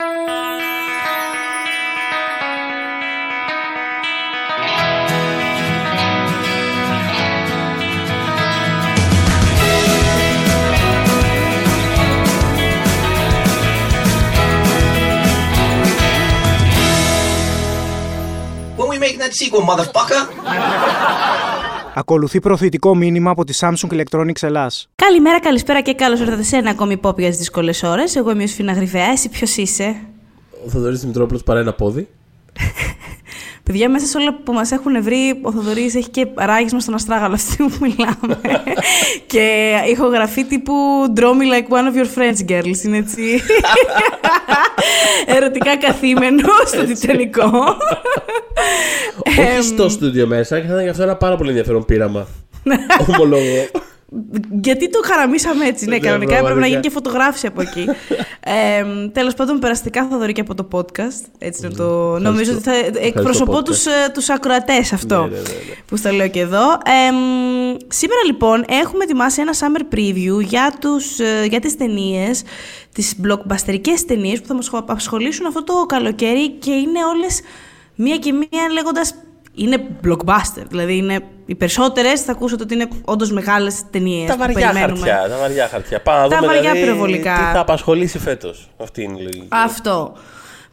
[0.00, 0.08] When
[18.88, 21.53] we make that sequel, motherfucker!
[21.96, 24.88] Ακολουθεί προωθητικό μήνυμα από τη Samsung Electronics Ελλάς.
[24.94, 28.16] Καλημέρα, καλησπέρα και καλώς ήρθατε σε ένα ακόμη pop για τις δύσκολες ώρες.
[28.16, 29.10] Εγώ είμαι ο Σφίνα Γρυβαία.
[29.10, 29.96] Εσύ ποιος είσαι;
[30.66, 32.08] Ο Θοδωρής Δημητρόπουλος παρά ένα πόδι.
[33.64, 37.34] Παιδιά, μέσα σε όλα που μας έχουν βρει, ο Θοδωρής έχει και ράγισμα στον αστράγαλο
[37.40, 38.40] αυτή που μιλάμε.
[39.32, 40.72] και ηχογραφή τύπου
[41.16, 42.84] Draw me like one of your friends, girls.
[42.84, 43.42] Είναι έτσι.
[45.36, 47.76] Ερωτικά καθήμενο στο Τιτανικό.
[49.26, 52.26] Όχι στο στούντιο μέσα και θα ήταν γι' αυτό ένα πάρα πολύ ενδιαφέρον πείραμα.
[53.08, 53.68] Ομολόγω.
[54.62, 56.68] Γιατί το χαραμίσαμε έτσι, ναι, Ναι, κανονικά έπρεπε να πραγματικά.
[56.68, 57.84] γίνει και φωτογράφηση από εκεί.
[58.40, 61.26] ε, Τέλος πάντων, περαστικά θα δω και από το podcast.
[61.38, 62.18] Έτσι να το.
[62.18, 63.64] Νομίζω ότι θα εκπροσωπώ podcast.
[63.64, 65.74] τους τους ακροατές αυτό Ναι, ναι, ναι, ναι.
[65.86, 66.72] που στα λέω και εδώ.
[66.72, 72.42] Ε, μ, σήμερα λοιπόν έχουμε ετοιμάσει ένα summer preview για, τους, ε, για τις ταινίες,
[72.92, 77.40] τις blockbusterικές ταινίες που θα μας απασχολήσουν αυτό το καλοκαίρι και είναι όλες
[77.94, 79.14] μία και μία λέγοντας
[79.54, 80.62] είναι blockbuster.
[80.68, 84.28] Δηλαδή είναι οι περισσότερες θα ακούσετε ότι είναι όντως μεγάλες ταινίες.
[84.28, 86.00] Τα βαριά χαρτιά, τα βαριά χαρτιά.
[86.00, 87.34] Πάμε να Τα δούμε βαριά δηλαδή, πυροβολικά.
[87.34, 88.68] τι θα απασχολήσει φέτος.
[88.82, 89.46] Αυτή είναι η λογική.
[89.48, 90.12] Αυτό.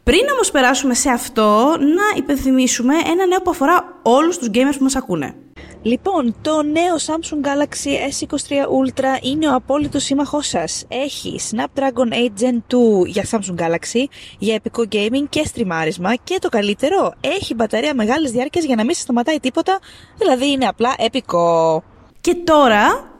[0.04, 4.82] Πριν όμως περάσουμε σε αυτό, να υπενθυμίσουμε ένα νέο που αφορά όλους τους gamers που
[4.82, 5.34] μας ακούνε.
[5.82, 10.84] Λοιπόν, το νέο Samsung Galaxy S23 Ultra είναι ο απόλυτος σύμμαχός σας.
[10.88, 14.04] Έχει Snapdragon 8 Gen 2 για Samsung Galaxy,
[14.38, 18.94] για επικό gaming και στριμάρισμα και το καλύτερο, έχει μπαταρία μεγάλης διάρκειας για να μην
[18.94, 19.78] σε σταματάει τίποτα,
[20.18, 21.82] δηλαδή είναι απλά επικό.
[22.20, 23.10] Και τώρα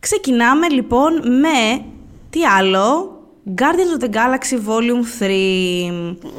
[0.00, 1.84] ξεκινάμε λοιπόν με
[2.30, 3.17] τι άλλο,
[3.54, 5.92] Guardians of the Galaxy Volume 3.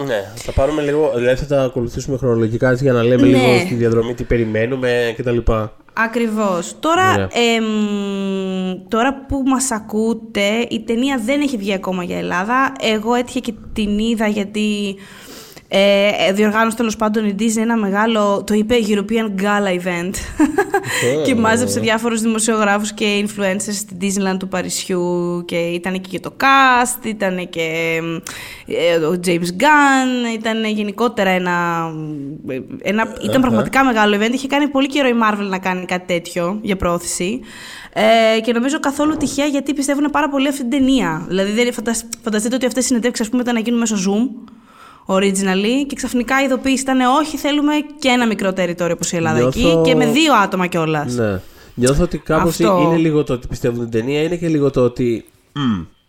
[0.05, 3.37] Ναι, θα πάρουμε λίγο, δηλαδή θα τα ακολουθήσουμε χρονολογικά έτσι, για να λέμε Ναι.
[3.37, 5.37] λίγο στη διαδρομή τι περιμένουμε κτλ.
[5.93, 6.75] Ακριβώς.
[6.79, 7.27] Τώρα, Ωραία.
[7.55, 7.65] εμ,
[8.87, 12.73] τώρα που μας ακούτε, η ταινία δεν έχει βγει ακόμα για Ελλάδα.
[12.81, 14.95] Εγώ έτυχε και την είδα γιατί
[15.71, 20.13] ε, διοργάνωσε τέλος πάντων η Disney ένα μεγάλο, το είπε European Gala Event.
[21.25, 26.33] Και μάζεψε διάφορους δημοσιογράφους και influencers στην Disneyland του Παρισιού και ήταν εκεί και το
[26.39, 27.99] cast, ήταν και
[28.65, 31.89] ε, ο James Gunn, ήταν γενικότερα ένα,
[32.81, 36.59] ένα ήταν πραγματικά μεγάλο event, είχε κάνει πολύ καιρό η Marvel να κάνει κάτι τέτοιο
[36.61, 37.39] για πρόθεση.
[37.93, 41.25] Ε, και νομίζω καθόλου τυχαία γιατί πιστεύουν πάρα πολύ αυτή την ταινία.
[41.27, 44.51] Δηλαδή δεν, φαντασ- φανταστείτε ότι αυτές οι συνεντεύξεις ας πούμε ήταν να γίνουν μέσω Zoom
[45.09, 49.37] originally και ξαφνικά η ειδοποίηση ήταν όχι θέλουμε και ένα μικρό τεριτόριο όπως η Ελλάδα
[49.39, 51.13] Νιώθω- εκεί και με δύο άτομα κιόλας.
[51.13, 51.41] Ναι.
[51.73, 52.81] Νιώθω ότι κάπως Αυτό.
[52.83, 55.59] είναι λίγο το ότι πιστεύουν την ταινία, είναι και λίγο το ότι μ,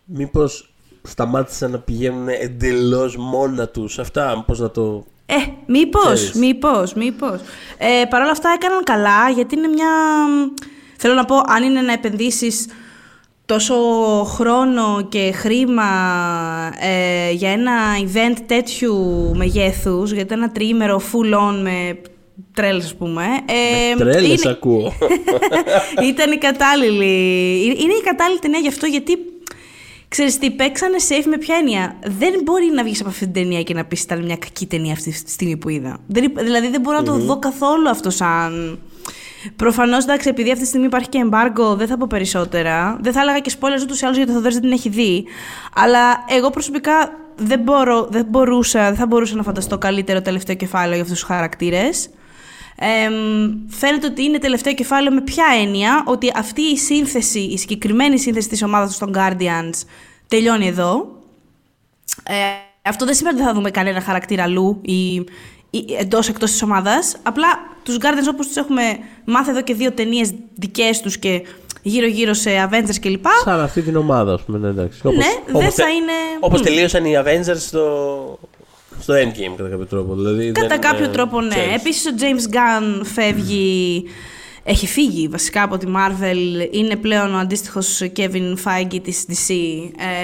[0.05, 0.72] μήπως
[1.03, 5.05] σταμάτησαν να πηγαίνουν εντελώς μόνα τους αυτά, πώς να το...
[5.27, 5.34] Ε,
[5.66, 6.33] μήπως, Ξέρεις.
[6.34, 7.41] μήπως, μήπως.
[7.78, 9.89] Ε, Παρ' όλα αυτά έκαναν καλά γιατί είναι μια...
[10.97, 12.66] Θέλω να πω, αν είναι να επενδύσεις
[13.50, 13.75] τόσο
[14.25, 15.84] χρόνο και χρήμα
[16.81, 18.97] ε, για ένα event τέτοιου
[19.37, 22.00] μεγέθους, για ένα τριήμερο full on με
[22.55, 23.22] τρέλες ας πούμε.
[23.47, 24.93] Ε, Τρέλες είναι- ακούω.
[26.12, 27.05] ήταν η κατάλληλη.
[27.65, 29.12] Είναι η κατάλληλη ταινία γι' αυτό γιατί.
[30.09, 31.97] Ξέρεις τι, παίξανε safe με ποια έννοια.
[32.06, 34.93] Δεν μπορεί να βγεις από αυτή την ταινία και να πεις ήταν μια κακή ταινία
[34.93, 35.99] αυτή τη στιγμή που είδα.
[36.06, 38.78] Δεν, υπ- δηλαδή δεν μπορώ να το δω καθόλου αυτό σαν...
[39.56, 42.99] Προφανώς, εντάξει, επειδή αυτή τη στιγμή υπάρχει και embargo, δεν θα πω περισσότερα.
[43.01, 45.25] Δεν θα έλεγα και spoilers ούτως ή άλλως γιατί ο Θοδωρής δεν την έχει δει.
[45.75, 50.93] Αλλά εγώ προσωπικά δεν, μπορώ, δεν μπορούσα, δεν θα μπορούσα να φανταστώ καλύτερο τελευταίο κεφάλαιο
[50.93, 52.11] για αυτούς τους χαρακτήρες.
[52.77, 53.12] Εμ,
[53.69, 58.49] φαίνεται ότι είναι τελευταίο κεφάλαιο με ποια έννοια; Ότι αυτή η σύνθεση, η συγκεκριμένη σύνθεση
[58.49, 59.87] της ομάδας των Guardians
[60.28, 61.19] τελειώνει εδώ.
[62.25, 62.34] Ε,
[62.83, 65.25] αυτό δεν σημαίνει ότι δεν θα δούμε κανένα χαρακτήρα αλλού ή,
[65.70, 67.16] ή εντός εκτός της ομάδας.
[67.22, 67.47] Απλά
[67.82, 68.82] τους Guardians όπως τους έχουμε
[69.25, 71.42] μάθει εδώ και δύο ταινίες δικές τους και
[71.82, 73.25] γύρω-γύρω σε Avengers κλπ.
[73.44, 75.00] Σαν αυτή την ομάδα, ας πούμε, ναι, εντάξει.
[75.04, 76.64] Όπως, Ναι, δεν όπως θα τε- είναι- Όπως Μμ.
[76.64, 77.84] τελείωσαν οι Avengers στο,
[79.00, 80.15] στο Endgame, κατά κάποιο τρόπο.
[80.15, 81.48] Δηλαδή, Κατά δεν, κάποιο ε, τρόπο, ναι.
[81.48, 81.74] ξέρεις.
[81.74, 84.04] Επίσης ο James Gunn φεύγει,
[84.62, 86.68] έχει φύγει βασικά από τη Marvel.
[86.71, 89.54] Είναι πλέον ο αντίστοιχος Kevin Feige της DC.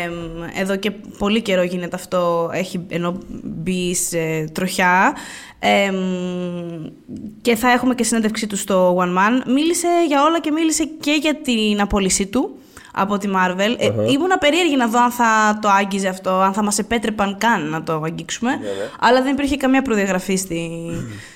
[0.05, 5.17] Εμ, εδώ και πολύ καιρό γίνεται αυτό, έχει ενώ μπει σε τροχιά.
[5.59, 5.97] Εμ,
[7.43, 9.53] και θα έχουμε και συνέντευξή του στο One Man.
[9.53, 12.59] Μίλησε για όλα και μίλησε και για την απόλυσή του
[12.99, 13.75] από τη Marvel.
[13.79, 17.69] Ε, ήμουνα περίεργη να δω αν θα το άγγιζε αυτό, αν θα μας επέτρεπαν καν
[17.69, 18.51] να το αγγίξουμε.
[19.01, 20.71] Αλλά δεν υπήρχε καμία προδιαγραφή στη,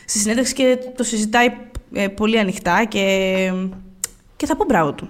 [0.05, 1.49] στη συνέντευξη και το συζητάει
[1.93, 3.05] ε, πολύ ανοιχτά και
[4.37, 5.09] Και θα πω μπράβο του.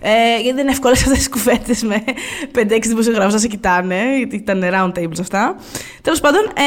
[0.00, 2.04] Ε, γιατί δεν είναι εύκολε αυτές τις κουβέντες με
[2.54, 5.56] 5-6 δημοσιογράφους να σε κοιτάνε, γιατί ήταν round tables αυτά.
[6.02, 6.62] Τέλος πάντων, ε,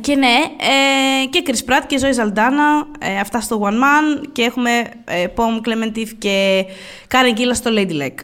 [0.00, 4.42] και ναι, ε, και Chris Pratt και Zoe Zaldana, ε, αυτά στο One Man και
[4.42, 4.70] έχουμε
[5.04, 6.64] ε, Pom Clementif και
[7.10, 8.14] Karen Gillan στο Lady Luck.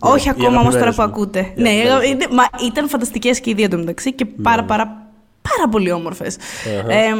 [0.00, 1.08] όχι οι ακόμα όμως τώρα αγαπημένες που μου.
[1.08, 1.52] ακούτε.
[1.56, 5.07] Οι ναι, αγαπημένες είναι- μα, ήταν φανταστικές και οι δύο εντωμεταξύ και πάρα πάρα
[5.56, 6.36] πάρα πολύ όμορφες.
[6.88, 7.18] Εμ,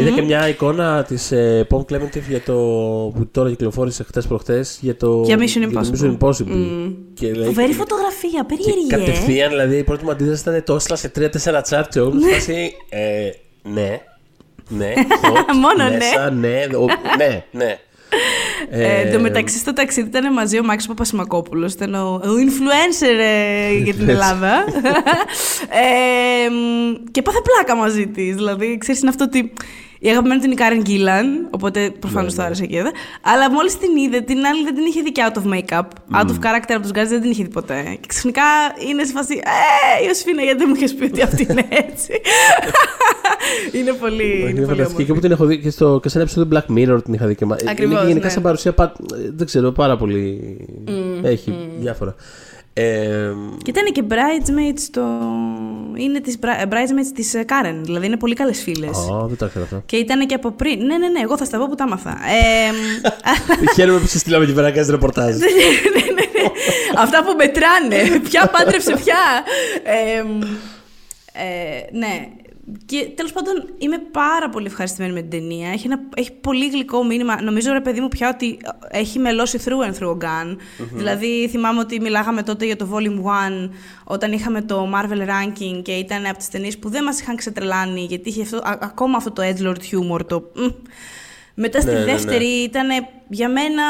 [0.00, 2.52] Είδα και μια εικόνα της ε, Pom Clementif για το.
[3.14, 5.22] που τώρα κυκλοφόρησε χτες προχτές για το.
[5.24, 6.04] Για Mission το Impossible.
[6.04, 6.92] Mission Impossible.
[7.14, 7.46] Και λέει.
[7.46, 8.96] Φοβερή φωτογραφία, και περίεργη, ε.
[8.96, 11.12] κατευθείαν, δηλαδή, η πρώτη μου αντίδραση ήταν το έστειλα σε
[11.58, 12.72] 3-4 τσάτ και εγώ μου φάση.
[12.88, 13.30] Ε,
[13.62, 14.00] ναι.
[14.68, 14.92] Ναι.
[15.22, 15.96] hot, Μόνο ναι.
[15.96, 16.64] μέσα, ναι.
[16.76, 17.78] ο- ναι, ναι.
[18.70, 23.18] Ε, Εν τω μεταξύ στο ταξίδι ήταν μαζί ο Μάκης Παπασημακόπουλος, ήταν ο, ο influencer
[23.20, 24.64] ε, για την Ελλάδα.
[25.82, 28.34] ε, μ, και πάθε πλάκα μαζί της.
[28.34, 29.52] Δηλαδή, ξέρεις, είναι αυτό ότι
[30.02, 32.90] η αγαπημένη του είναι η Κάρεν Γκίλαν, οπότε προφανώς το άρεσε και εδώ.
[33.22, 35.86] Αλλά μόλις την είδε, την άλλη δεν την είχε δει και out of make-up.
[36.18, 37.82] Out of character από τους guys δεν την είχε δει ποτέ.
[38.00, 38.42] Και ξαφνικά
[38.90, 39.34] είναι σε φάση,
[40.02, 42.12] Ε, Ιωσήφινα, γιατί δεν μου είχες πει ότι αυτή είναι έτσι;
[43.78, 44.22] είναι πολύ.
[44.24, 45.04] Είναι είναι πολύ φανταστική όμορφη.
[45.04, 47.26] και που την έχω δει και, στο, και σε ένα επεισόδιο Black Mirror την είχα
[47.26, 47.56] δει και μα...
[47.68, 48.32] Ακριβώς, είναι γενικά ναι.
[48.32, 48.92] σαν παρουσία, πα-
[49.34, 50.56] δεν ξέρω, πάρα πολύ.
[51.22, 52.14] Έχει διάφορα.
[52.72, 53.30] Ε,
[53.62, 55.02] Και ήταν και bridesmaids στο...
[55.96, 58.96] Είναι της bri- bridesmaids της ε, Karen, δηλαδή είναι πολύ καλές φίλες.
[58.98, 59.82] Α, δεν τα ήξερα αυτά.
[59.86, 60.78] Και ήταν και από πριν.
[60.84, 62.10] Ναι, ναι, ναι, εγώ θα στα πω που τα άμαθα.
[62.10, 65.36] Ε, μ, Χαίρομαι που σε στείλαμε και πέρα να κάνεις ρεπορτάζ.
[65.36, 65.46] ναι,
[65.94, 66.50] ναι, ναι.
[66.98, 68.18] Αυτά που μετράνε.
[68.28, 69.18] Ποια πάντρεψε ποια.
[69.82, 70.40] Ε, μ,
[71.32, 72.28] ε, ναι.
[72.86, 75.68] Και τέλος πάντων είμαι πάρα πολύ ευχαριστημένη με την ταινία.
[75.70, 77.42] Έχει, ένα, έχει πολύ γλυκό μήνυμα.
[77.42, 78.58] Νομίζω ρε παιδί μου πια ότι
[78.90, 80.56] έχει μελώσει through and through ο Gun.
[80.94, 83.70] Δηλαδή θυμάμαι ότι μιλάγαμε τότε για το Volume 1
[84.04, 88.00] όταν είχαμε το Marvel Ranking και ήταν από τις ταινίες που δεν μας είχαν ξετρελάνει
[88.04, 89.80] γιατί είχε αυτό, α- ακόμα αυτό το edgelord
[90.14, 90.20] humor.
[90.26, 90.66] Το, μ.
[91.54, 92.12] μετά στη Ναι, ναι, ναι.
[92.12, 92.88] δεύτερη ήταν
[93.28, 93.82] για μένα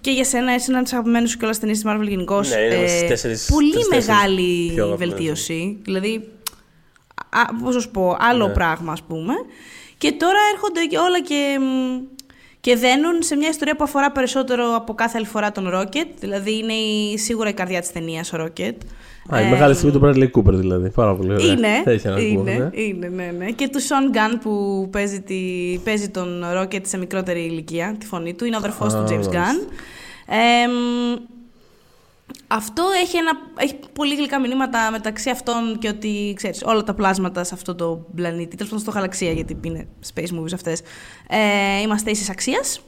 [0.00, 2.50] και για σένα, είσαι ένας από του αγαπημένου σου κιόλα ταινίες της Marvel γενικώς.
[2.50, 5.14] Ναι, είναι στις τέσσερις- πολύ στις τέσσερις μεγάλη πιο αγαπημένες.
[5.16, 5.78] βελτίωση.
[5.84, 6.20] Δηλαδή, α,
[7.62, 8.52] πώς να σου πω, άλλο Ναι.
[8.52, 9.32] πράγμα ας πούμε.
[9.98, 12.02] Και τώρα έρχονται και όλα και, μ,
[12.60, 16.06] και δένουν σε μια ιστορία που αφορά περισσότερο από κάθε άλλη φορά τον Rocket.
[16.20, 18.74] Δηλαδή είναι η, σίγουρα η καρδιά της ταινίας ο Rocket.
[19.30, 20.90] Α, η Ε, μεγάλη στιγμή του Bradley Cooper δηλαδή.
[20.90, 21.46] Πάρα πολύ ωραία.
[21.46, 22.70] είναι, Έχει ένα είναι, ακούω, ναι.
[22.82, 23.50] είναι, ναι, ναι.
[23.50, 25.34] Και του Σον Γκάν που παίζει, τη,
[25.84, 28.44] παίζει τον Rocket σε μικρότερη ηλικία, τη φωνή του.
[28.44, 29.32] Είναι ο αδερφός Α, του James μάλιστα.
[29.32, 29.72] Gunn.
[30.26, 31.14] Ε, μ,
[32.56, 37.44] αυτό έχει, ένα, έχει πολύ γλυκά μηνύματα μεταξύ αυτών και ότι, ξέρεις, όλα τα πλάσματα
[37.44, 40.80] σε αυτό το πλανήτη, τέλος πάντων στο γαλαξία, γιατί είναι space movies αυτές,
[41.28, 42.80] ε, είμαστε ίσες αξίας.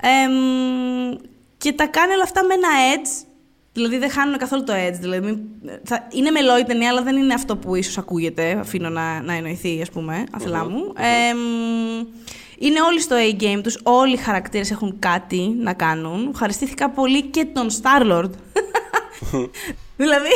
[0.00, 1.16] Ε, μ,
[1.58, 3.26] και τα κάνει όλα αυτά με ένα edge,
[3.72, 4.96] δηλαδή δεν χάνουν καθόλου το edge.
[5.00, 5.38] Δηλαδή, μην-
[5.84, 9.32] θα, είναι μελό η ταινία, αλλά δεν είναι αυτό που ίσως ακούγεται, αφήνω να, να
[9.34, 10.92] εννοηθεί, ας πούμε, αθελά μου.
[10.96, 12.06] Ε, μ,
[12.66, 16.28] είναι όλοι στο A-game τους, όλοι οι χαρακτήρες έχουν κάτι να κάνουν.
[16.32, 18.30] Ευχαριστήθηκα πολύ και τον Star-Lord.
[20.02, 20.32] δηλαδή,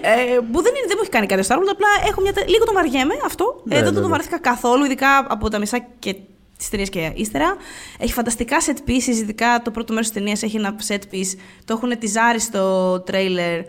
[0.00, 2.48] ε, που δεν, είναι, δεν μου έχει κάνει κάτι ο Star-Lord, απλά έχω μια, τε-
[2.48, 3.62] λίγο τον βαριέμαι αυτό.
[3.64, 4.08] Ναι, ε, δεν ναι, τον ναι.
[4.08, 6.16] βαρέθηκα καθόλου, ειδικά από τα μισά και
[6.58, 7.56] τη ταινία και ύστερα.
[7.98, 11.38] Έχει φανταστικά set pieces, ειδικά το πρώτο μέρος της ταινίας έχει ένα set piece.
[11.64, 13.60] Το έχουν τυζάρει στο τρέιλερ.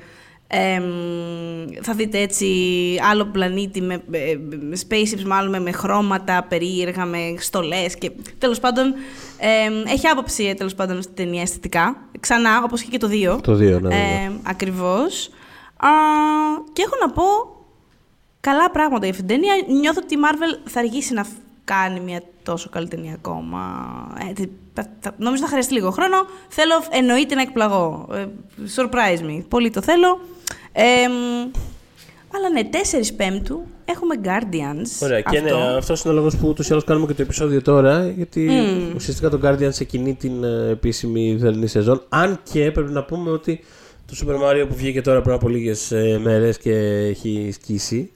[0.54, 0.84] Εμ,
[1.82, 2.48] θα δείτε έτσι
[3.12, 4.20] άλλο πλανήτη με, με,
[4.62, 8.86] με spaceships μάλλον με, με χρώματα περίεργα, με στολές και τέλος πάντων
[9.38, 13.08] εμ, έχει άποψη ε, τέλος πάντων στην ταινία αισθητικά ξανά όπως και, και το
[13.38, 14.24] 2 Το δύο, ναι, ναι.
[14.26, 15.30] Εμ, ακριβώς
[15.78, 15.90] Α,
[16.74, 17.24] και έχω να πω
[18.40, 19.54] καλά πράγματα για αυτήν την ταινία.
[19.80, 21.32] Νιώθω ότι η Marvel θα αργήσει να φ-
[21.64, 23.60] κάνει μια τόσο καλή ταινία ακόμα.
[24.30, 26.16] Ε, τε- θα- θα- νομίζω θα χρειαστεί λίγο χρόνο.
[26.48, 28.08] Θέλω εννοείται να εκπλαγώ.
[28.14, 28.26] Ε,
[28.76, 29.44] surprise me.
[29.48, 30.20] Πολύ το θέλω.
[30.72, 31.52] Ε, μ,
[32.36, 35.04] αλλά ναι, 4 Πέμπτου έχουμε Guardians.
[35.04, 35.58] Ωραία, και Αυτό.
[35.58, 38.08] ναι, αυτός είναι ο λόγος που ούτως ή άλλως κάνουμε και το επεισόδιο τώρα.
[38.08, 38.50] Γιατί
[38.96, 42.02] ουσιαστικά το Guardian ξεκινεί την ε, επίσημη θερινή σεζόν.
[42.10, 43.64] Αν και πρέπει να πούμε ότι
[44.06, 46.74] το Super Mario που βγήκε τώρα πριν από λίγες μέρες και
[47.10, 48.12] έχει σκίσει.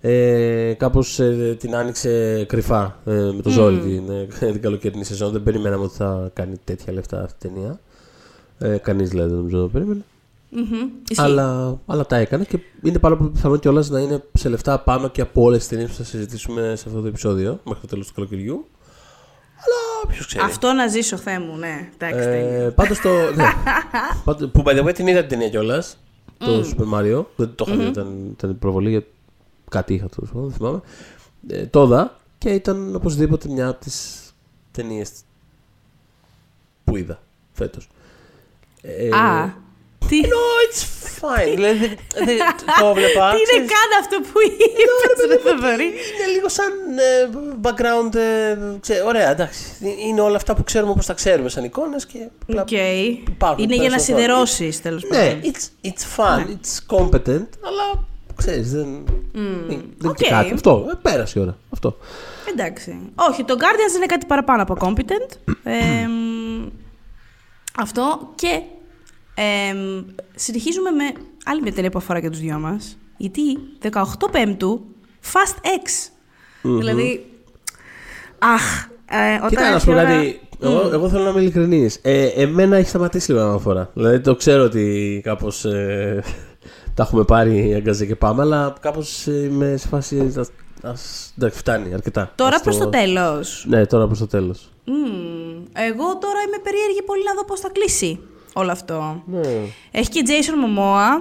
[0.00, 1.20] Ε, Κάπως
[1.58, 5.32] την άνοιξε κρυφά ε, με το ζόρι την, ε, την καλοκαιρινή σεζόν.
[5.32, 7.80] Δεν περιμέναμε ότι θα κάνει τέτοια λεφτά αυτή η ταινία.
[8.58, 10.04] Ε, Κανείς δηλαδή δεν νομίζω το περίμενε.
[10.50, 11.22] Μμμ, ισχύει.
[11.24, 15.08] Αλλά, αλλά τα έκανε και είναι πάρα πολύ πιθανό κιόλας να είναι σε λεφτά πάνω
[15.08, 18.06] και από όλες τις ταινίες που θα συζητήσουμε σε αυτό το επεισόδιο μέχρι το τέλος
[18.06, 18.66] του καλοκαιριού.
[19.56, 20.44] Αλλά ποιος ξέρει.
[20.44, 21.90] Αυτό να ζήσω, Θεέ μου, ναι.
[21.98, 22.64] Εντάξει, τέλεια.
[22.64, 23.10] Ε, Πάντως το.
[23.36, 23.44] ναι.
[24.24, 25.98] Πάντως- που by the way την είδα την ταινία κιόλας.
[26.38, 27.24] Το Super Mario.
[27.36, 29.02] Δεν το είχα δει, ήταν, ήταν προβολή για
[29.70, 30.80] κάτι είχα το δεν θυμάμαι.
[31.48, 34.20] Ε, το είδα και ήταν οπωσδήποτε μια από τις
[34.70, 35.10] ταινίες
[36.84, 37.20] που είδα
[37.52, 37.88] φέτος.
[39.12, 39.48] Α,
[40.08, 40.82] τι; No, it's
[41.20, 41.54] fine.
[41.54, 42.36] δηλαδή δεν- δεν-
[42.80, 43.30] το έβλεπα.
[43.30, 45.84] Τι είναι ξέρεις, καν αυτό που είπες, ρε Θοδωρή.
[45.84, 47.28] Είναι λίγο σαν ε,
[47.62, 48.14] background.
[48.14, 49.60] ε, ξέ- ωραία, εντάξει.
[50.08, 52.18] Είναι όλα αυτά που ξέρουμε όπως τα ξέρουμε σαν εικόνες και.
[52.42, 52.70] απλά Οκ.
[52.70, 54.18] υπάρχουν Είναι για να περισσότερο.
[54.18, 55.24] σιδερώσεις, τέλος πάντων.
[55.24, 58.04] Ναι, it's, it's fun, it's competent, αλλά
[58.36, 60.16] ξέρεις, δεν, δεν είναι και οκ.
[60.28, 60.52] κάτι.
[60.52, 61.56] Αυτό, ε, πέρασε η ώρα.
[61.72, 61.96] Αυτό.
[62.50, 62.98] Εντάξει.
[63.30, 65.36] Όχι, το Guardians είναι κάτι παραπάνω από competent.
[65.64, 66.68] Ε, μ,
[67.78, 68.60] αυτό και
[69.36, 71.04] ε, μ, συνεχίζουμε με
[71.44, 72.98] άλλη μια ταινία που αφορά και τους δυο μας.
[73.16, 73.40] Γιατί
[73.82, 74.84] 18 Πέμπτου,
[75.32, 76.10] Fast X.
[76.62, 77.26] Δηλαδή,
[78.38, 78.62] αχ,
[79.10, 80.40] ε, όταν Κοίτα, να έρθει σου πω η ώρα- κάτι.
[80.60, 81.98] Εγώ, εγώ θέλω να είμαι ειλικρινής.
[82.02, 83.90] Ε, εμένα έχει σταματήσει λίγο αναφορά.
[83.94, 86.22] Δηλαδή το ξέρω ότι κάπως ε,
[86.94, 90.32] τα έχουμε πάρει αγκαζέ και πάμε, αλλά κάπως είμαι σε φάση.
[90.38, 90.50] ας-
[90.82, 92.32] ας- εντάξει, φτάνει αρκετά.
[92.34, 93.64] Τώρα Ας προς το τέλος.
[93.68, 94.70] Ναι, τώρα προς το τέλος.
[94.84, 98.20] Μμμ, εγώ τώρα είμαι περίεργη πολύ να δω πώς θα κλείσει
[98.56, 99.22] όλο αυτό.
[99.26, 99.40] Ναι.
[99.90, 101.20] Έχει και Jason Momoa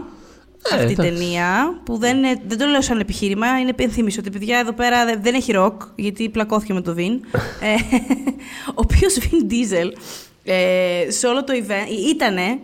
[0.71, 0.95] Ε, αυτή η εντάξει.
[1.11, 5.05] ταινία που δεν, είναι, δεν το λέω σαν επιχείρημα, είναι υπενθύμηση ότι παιδιά εδώ πέρα
[5.05, 7.19] δεν, δεν έχει ροκ γιατί πλακώθηκε με το Vin.
[7.61, 7.95] ε,
[8.69, 9.91] ο οποίος Vin Diesel
[10.43, 12.59] ε, σε όλο το event, ήτανε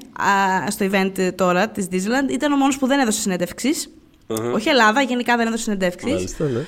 [0.66, 3.90] α, στο event τώρα της Disneyland, ήταν ο μόνος που δεν έδωσε συνέντευξης.
[4.54, 6.12] Όχι Ελλάδα, γενικά δεν έδωσε συνεντεύξεις.
[6.12, 6.60] Μάλιστα, ναι.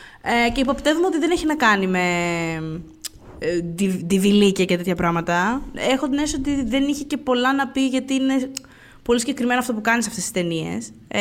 [0.45, 3.02] Ε, και υποπτεύουμε ότι δεν έχει να κάνει με ε, δι-
[4.05, 5.61] διβιλίκια και τέτοια πράγματα.
[5.91, 8.51] Έχω την αίσθηση ότι δεν είχε και πολλά να πει γιατί είναι
[9.03, 10.91] πολύ συγκεκριμένο αυτό που κάνεις σε αυτές τις ταινίες.
[11.07, 11.19] Ε,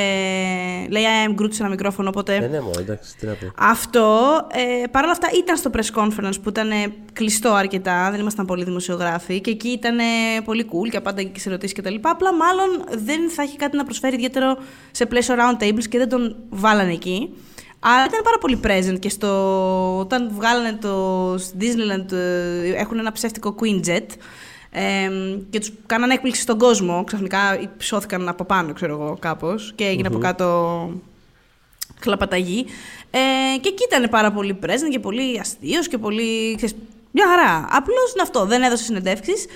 [0.88, 2.34] λέει I am Groot σε ένα μικρόφωνο, οπότε...
[2.34, 3.52] Ε, ναι, μόνο, εντάξει, τι να πει.
[3.56, 4.18] Αυτό,
[4.52, 8.46] ε, παρ' όλα αυτά, ήταν στο press conference που ήταν ε, κλειστό αρκετά, δεν ήμασταν
[8.46, 10.02] πολλοί δημοσιογράφοι και εκεί ήταν ε,
[10.44, 11.94] πολύ cool και απάντα και σε ερωτήσεις κτλ.
[12.00, 14.56] Απλά μάλλον δεν θα έχει κάτι να προσφέρει ιδιαίτερο
[14.90, 17.34] σε πλαίσιο round tables και δεν τον βάλανε εκεί.
[17.84, 23.12] Αλλά ήταν πάρα πολύ present και στο, όταν βγάλανε το στο Disneyland ε, έχουν ένα
[23.12, 24.06] ψεύτικο Queen Jet
[24.70, 25.10] ε,
[25.50, 27.04] και τους κάνανε έκπληξη στον κόσμο.
[27.04, 27.38] Ξαφνικά
[27.76, 30.90] ψώθηκαν από πάνω, ξέρω εγώ, κάπως και έγινε από κάτω
[32.00, 32.66] χλαπαταγή.
[33.10, 36.54] Ε, και εκεί ήταν πάρα πολύ present και πολύ αστείος και πολύ.
[36.56, 36.74] Ξέρεις,
[37.10, 37.66] μια χαρά.
[37.70, 38.44] Απλώς είναι αυτό.
[38.44, 39.46] Δεν έδωσε συνεντεύξεις.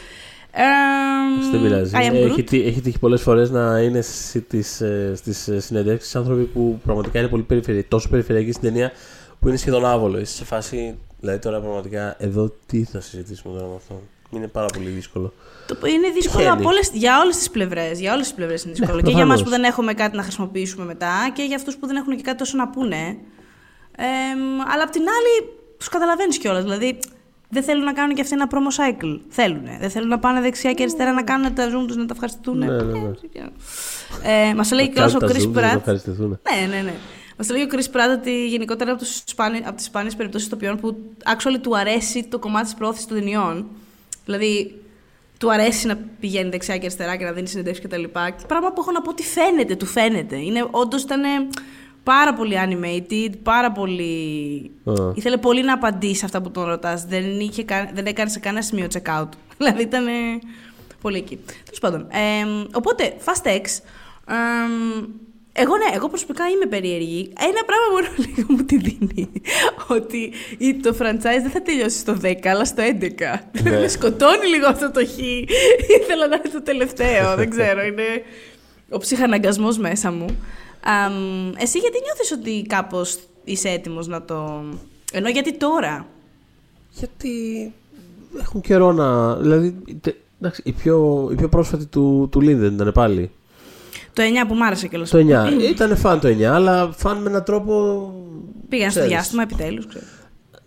[0.59, 1.93] Ε, Δεν πειράζει.
[1.95, 2.31] I am Ε, Groot.
[2.31, 6.81] Έχει, τύ- έχει τύχει πολλές φορές να είναι στις, ε, στις ε, συνεντεύξεις άνθρωποι που
[6.85, 8.93] πραγματικά είναι πολύ περιφερειακοί, τόσο περιφερειακοί στην ταινία
[9.41, 10.19] που είναι σχεδόν άβολο.
[10.21, 14.01] Είσαι σε φάση, δηλαδή τώρα πραγματικά εδώ τι θα συζητήσουμε τώρα με αυτό.
[14.31, 15.33] Είναι πάρα πολύ δύσκολο.
[15.67, 16.61] Το είναι δύσκολο Τυχαίνει.
[16.61, 18.01] από όλες, για όλες τις πλευρές.
[18.01, 19.01] Για όλες τις πλευρές είναι δύσκολο.
[19.01, 19.35] και για προφανώς.
[19.41, 22.23] εμά που δεν έχουμε κάτι να χρησιμοποιήσουμε μετά και για αυτούς που δεν έχουν και
[22.23, 23.17] κάτι τόσο να πούνε.
[23.97, 24.05] Ε,
[24.73, 26.63] αλλά απ' την άλλη, τους καταλαβαίνεις κιόλας.
[26.63, 26.99] Δηλαδή,
[27.49, 29.21] δεν θέλουν να κάνουν και αυτοί ένα promo cycle.
[29.29, 29.63] Θέλουν.
[29.81, 32.59] Δεν θέλουν να πάνε δεξιά και αριστερά να κάνουν τα zoom τους να τα ευχαριστούν.
[32.59, 33.11] Ναι, ναι, ναι.
[34.23, 35.77] Ε, Μας λέει κιόλα ο Κάνουν τα Chris Zoom, δεν θα Pratt.
[35.77, 36.29] ευχαριστηθούν.
[36.29, 36.95] Ναι, ναι, ναι.
[37.37, 40.77] Μας λέει ο Chris Pratt ότι γενικότερα από, τους σπάνι, από τις σπάνιες περιπτώσεις ηθοποιών
[40.81, 43.67] που actually του αρέσει το κομμάτι της προώθησης των ταινιών.
[44.25, 44.81] Δηλαδή,
[45.39, 48.03] του αρέσει να πηγαίνει δεξιά και αριστερά και να δίνει συνεντεύξεις κτλ.
[48.47, 50.37] Πράγμα που έχω να πω ότι φαίνεται, του φαίνεται.
[50.37, 51.21] Είναι, όντως ήταν
[52.15, 54.11] πάρα πολύ animated, πάρα πολύ...
[54.85, 54.93] Α.
[55.15, 57.05] Ήθελε πολύ να απαντήσει αυτά που τον ρωτάς.
[57.05, 59.29] Δεν, είχε, κα- δεν έκανε σε κανένα σημείο check out.
[59.59, 60.05] δηλαδή ήταν
[61.01, 61.39] πολύ εκεί.
[61.65, 62.01] Τέλος πάντων.
[62.01, 63.63] Ε, οπότε, Fast X.
[64.29, 65.05] εμ,
[65.53, 67.33] εγώ ναι, εγώ προσωπικά είμαι περίεργη.
[67.41, 69.31] Ένα πράγμα μόνο λίγο μου τη δίνει.
[69.89, 73.41] Ότι η- το franchise δεν θα τελειώσει στο 10, αλλά στο 11.
[73.53, 75.19] Δηλαδή με σκοτώνει λίγο αυτό το χ.
[76.01, 77.37] Ήθελα να είναι το τελευταίο.
[77.37, 78.05] δεν ξέρω, είναι
[78.91, 80.27] ο ψυχαναγκασμός μέσα μου.
[80.89, 84.63] Αμ, εσύ γιατί νιώθεις ότι κάπως είσαι έτοιμος να το...
[85.13, 86.07] Ενώ γιατί τώρα;
[86.91, 87.73] Γιατί
[88.41, 89.35] έχουν καιρό να.
[89.37, 93.31] Δηλαδή, τε- εντάξει, η, πιο, η πιο πρόσφατη του, του Lin δεν ήταν πάλι.
[94.13, 95.63] Το 9 που μ' άρεσε και Το 9.
[95.71, 97.73] ήταν fun το 9, αλλά fun με έναν τρόπο.
[98.69, 99.17] Πήγαν στο ξέρεις.
[99.17, 100.05] διάστημα επιτέλους, ξέρω.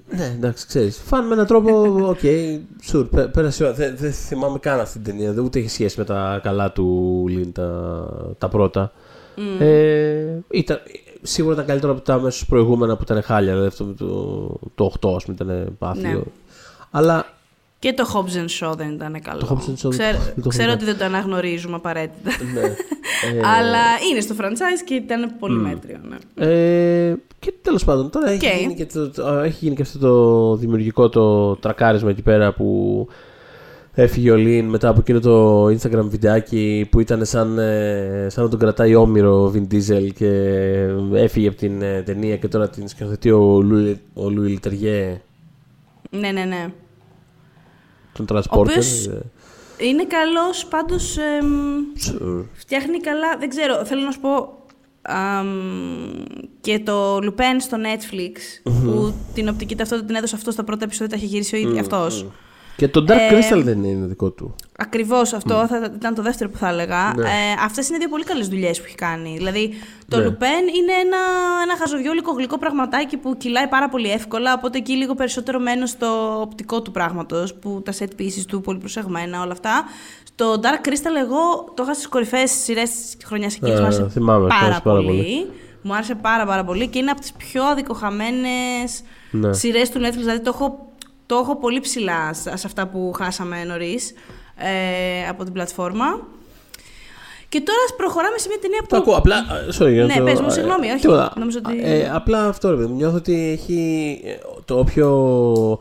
[0.10, 1.02] Ναι, εντάξει, ξέρεις.
[1.06, 1.70] Fun με έναν τρόπο.
[2.10, 2.60] Οκ, okay,
[2.92, 3.76] sure, πέ- πέρασε η ώρα.
[3.76, 5.34] Δεν δεν θυμάμαι καν αυτή την ταινία.
[5.34, 8.06] Δεν ούτε έχει σχέση με τα καλά του Λίν τα,
[8.38, 8.92] τα πρώτα.
[9.60, 10.80] Ε, ήταν,
[11.22, 13.50] σίγουρα ήταν καλύτερο από τα αμέσως προηγούμενα που ήταν χάλια.
[13.52, 14.06] Δηλαδή αυτό με το,
[14.76, 16.10] το 8 ας πούμε, ήταν πάθιο.
[16.10, 16.20] Ναι.
[16.92, 17.26] Αλλά
[17.80, 19.40] Και το Hobbs and Shaw δεν ήταν καλό.
[19.40, 22.32] Το Hobbs and Shaw Ξέρω, δεν το ξέρω έχω ότι δεν το αναγνωρίζουμε απαραίτητα.
[22.54, 22.62] ναι.
[23.34, 23.80] Ε, Αλλά
[24.12, 25.98] είναι στο franchise και ήταν πολύ μέτριο.
[26.10, 26.46] Ναι.
[26.48, 28.54] Ε, και τέλος πάντων, τώρα έχει, Οκ.
[28.60, 33.08] γίνει και το, το- έχει γίνει και αυτό το δημιουργικό το τρακάρισμα εκεί πέρα που
[34.02, 38.50] έφυγε ο Λίν μετά από εκείνο το Instagram βιντεάκι που ήταν σαν, ε, σαν να
[38.50, 40.30] τον κρατάει όμηρο ο Vin Diesel και
[41.14, 45.22] έφυγε από την ε, ταινία και τώρα την σκηνοθετεί ο Λουί, ο Λουί Λιτεριέ,
[46.10, 46.72] ναι, ναι, ναι.
[48.14, 48.60] τον Ο Transporter.
[48.60, 51.18] οποίος Ε, είναι καλός πάντως...
[51.18, 51.48] εμ,
[52.06, 52.46] sure.
[52.54, 54.58] Φτιάχνει καλά, δεν ξέρω, θέλω να σου πω
[55.02, 55.48] αμ,
[56.62, 61.10] και το Lupin στο Netflix που την οπτική ταυτότητα την έδωσε αυτό στα πρώτα επεισόδια,
[61.10, 62.26] τα είχε γυρίσει ο ίδιος αυτός.
[62.80, 64.56] Και το Dark Ε, Crystal δεν είναι δικό του.
[64.78, 67.14] Ακριβώς αυτό θα ήταν το δεύτερο που θα έλεγα.
[67.16, 67.26] Ναι.
[67.30, 67.32] Ε,
[67.66, 69.34] Αυτές είναι δύο πολύ καλές δουλειές που έχει κάνει.
[69.38, 69.74] Δηλαδή,
[70.08, 70.26] το Ναι.
[70.28, 71.18] Lupin είναι ένα,
[71.64, 74.54] ένα χαζοβιόλικο γλυκό πραγματάκι που κυλάει πάρα πολύ εύκολα.
[74.54, 78.78] Οπότε εκεί λίγο περισσότερο μένω στο οπτικό του πράγματος, που τα set pieces του πολύ
[78.80, 79.84] προσεγμένα, όλα αυτά.
[80.24, 83.76] Στο Dark Crystal, εγώ το είχα στις κορυφαίες σειρές της χρονιάς εκείνης.
[83.78, 85.08] Α, Μου άρεσε Ε, θυμάμαι, πάρα, θυμάσαι πάρα πολύ.
[85.08, 85.50] πολύ.
[85.82, 89.54] Μου άρεσε πάρα, πάρα πολύ και είναι από τις πιο αδικοχαμένες Ναι.
[89.54, 90.18] σειρές του Netflix.
[90.18, 90.89] Δηλαδή, το έχω,
[91.30, 94.12] το έχω πολύ ψηλά σε σε αυτά που χάσαμε νωρίς
[94.56, 96.06] ε, από την πλατφόρμα.
[97.50, 98.88] Και τώρα προχωράμε σε μια ταινία που.
[98.90, 99.16] Το ακούω.
[99.16, 99.36] Απλά.
[99.80, 101.02] Sorry, για να Ναι, το- πες μου, συγγνώμη, ε, όχι.
[101.02, 101.34] τίποτα.
[101.40, 102.96] Νομίζω ότι- Ε, απλά αυτό ρε παιδί μου.
[102.96, 103.82] Νιώθω ότι έχει
[104.26, 104.30] ε,
[104.66, 105.80] το όποιο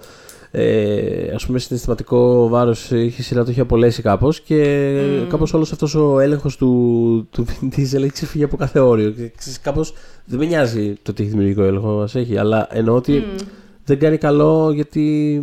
[0.50, 5.26] ε, ας πούμε συναισθηματικό βάρος είχε η σειρά το έχει απολέσει κάπως και Mm.
[5.28, 9.11] κάπως όλος αυτός ο έλεγχος του, του Vin Diesel έχει ξεφύγει από κάθε όριο.
[9.11, 13.25] Και, ξέρεις, κάπως δεν με νοιάζει το τι δημιουργικό έλεγχο μας έχει, αλλά εννοώ ότι
[13.38, 13.43] Mm.
[13.88, 15.42] Δεν κάνει καλό γιατί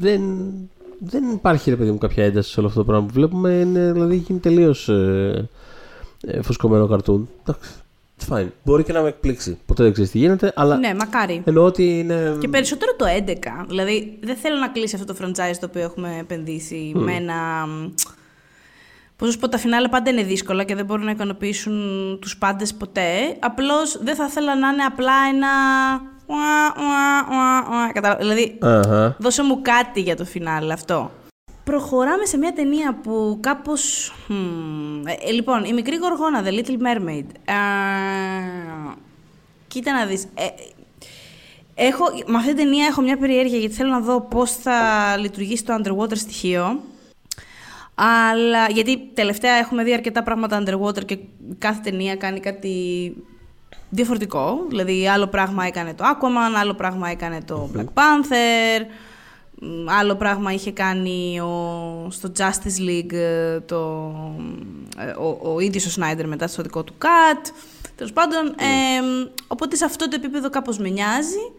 [0.00, 0.20] δεν,
[0.98, 3.52] δεν υπάρχει ρε παιδί μου κάποια ένταση σε όλο αυτό το πράγμα που βλέπουμε.
[3.52, 5.48] Είναι, δηλαδή έχει γίνει τελείως ε,
[6.26, 7.28] ε, φουσκωμένο καρτούν.
[7.40, 7.70] Εντάξει,
[8.18, 8.46] it's fine.
[8.64, 9.58] Μπορεί και να με εκπλήξει.
[9.66, 11.42] Ποτέ δεν ξέρεις τι γίνεται, αλλά Ναι, μακάρι.
[11.44, 12.36] εννοώ ότι είναι.
[12.40, 13.32] Και περισσότερο το 11.
[13.68, 17.34] Δηλαδή, δεν θέλω να κλείσει αυτό το franchise το οποίο έχουμε επενδύσει με ένα.
[19.16, 21.78] Πώς να σου πω, τα φινάλε πάντα είναι δύσκολα και δεν μπορούν να ικανοποιήσουν
[22.20, 23.36] τους πάντες ποτέ.
[23.40, 25.48] Απλώς δεν θα ήθελα να είναι απλά ένα.
[26.28, 27.92] Ουα, ουα, ουα, ουα.
[27.92, 28.20] Κατάλαβα.
[28.20, 29.16] Δηλαδή, Αχα.
[29.18, 31.10] δώσε μου κάτι για το φινάλε αυτό.
[31.64, 34.12] Προχωράμε σε μια ταινία που κάπως...
[34.28, 37.24] Μμμ, ε, ε, λοιπόν, η μικρή γοργόνα, The Little Mermaid.
[37.44, 37.52] Ε,
[39.68, 40.24] κοίτα να δεις.
[40.34, 40.46] Ε,
[41.74, 44.76] έχω, με αυτή την ταινία έχω μια περιέργεια γιατί θέλω να δω πώς θα
[45.18, 46.80] λειτουργήσει το underwater στοιχείο.
[47.94, 51.18] Αλλά γιατί τελευταία έχουμε δει αρκετά πράγματα underwater και
[51.58, 53.14] κάθε ταινία κάνει κάτι
[53.90, 54.64] διαφορετικό.
[54.68, 58.84] Δηλαδή, άλλο πράγμα έκανε το Aquaman, άλλο πράγμα έκανε το Black Panther,
[59.60, 64.12] μ, άλλο πράγμα είχε κάνει ο, στο Justice League ε, το,
[64.98, 67.50] ε, ο, ο ίδιος ο Snyder μετά στο δικό του cut.
[67.96, 71.52] Τέλος πάντων, ε, οπότε σε αυτό το επίπεδο κάπως με νοιάζει.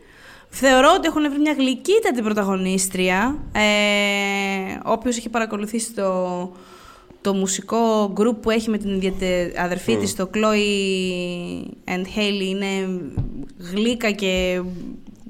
[0.50, 3.36] Θεωρώ ότι έχουν βρει μια γλυκύτατη πρωταγωνίστρια.
[3.52, 6.52] Ε, όποιος έχει παρακολουθήσει το,
[7.22, 12.68] το μουσικό group που έχει με την ιδιαίτερη αδερφή της, το Chloe and Haley, είναι
[13.74, 14.62] γλύκα και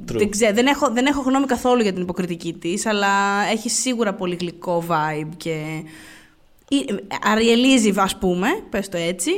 [0.06, 3.08] δεν, ξέ- δεν, έχω, δεν έχω γνώμη καθόλου για την υποκριτική της, αλλά
[3.52, 5.84] έχει σίγουρα πολύ γλυκό vibe και
[6.70, 6.86] ή-
[7.24, 9.32] αριελίζει, ας πούμε, πες το έτσι.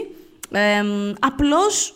[0.52, 0.84] Ε,
[1.19, 1.95] απλώς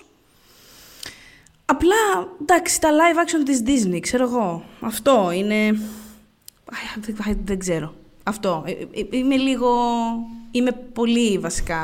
[1.67, 1.95] Απλά,
[2.41, 4.63] εντάξει, τα live action της Disney, ξέρω εγώ.
[4.79, 5.55] Αυτό είναι...
[5.65, 7.93] Αι, Δεν, αι, δεν ξέρω.
[8.23, 8.63] Αυτό.
[8.65, 9.69] Ε, ε, Είμαι λίγο...
[10.55, 11.77] Είμαι πολύ βασικά...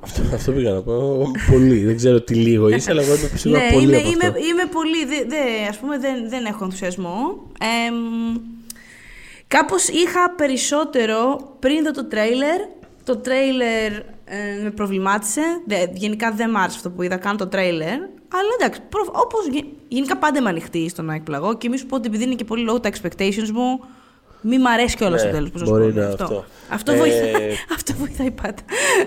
[0.00, 1.26] Αυτό, αυτό πήγα να πω.
[1.50, 1.84] Πολύ.
[1.84, 4.38] δεν ξέρω τι λίγο είσαι, αλλά εγώ είμαι σίγουρα ναι, πολύ είμαι, από είμαι, αυτό.
[4.38, 5.04] είμαι πολύ...
[5.04, 7.42] Δε, δε- ας πούμε, δεν, δεν έχω ενθουσιασμό.
[7.88, 8.36] Εμ,
[9.46, 12.60] κάπως είχα περισσότερο πριν δω το τρέιλερ.
[13.04, 13.92] Το τρέιλερ
[14.24, 15.42] ε, με προβλημάτισε.
[15.66, 17.98] Δε, γενικά δεν μ' άρεσε αυτό που είδα καν το τρέιλερ.
[18.28, 21.86] Αλλά εντάξει, προ, όπως γε- γενικά πάντα είμαι ανοιχτή στο να εκπλαγώ και μη σου
[21.86, 23.80] πω ότι επειδή είναι και πολύ low τα expectations μου,
[24.42, 25.50] μη μ' αρέσει κιόλας Ναι, στο τέλο.
[25.70, 26.44] μπορεί να αυτό.
[26.68, 28.62] Αυτό, Ε, βοηθάει, αυτό βοηθάει πάντα.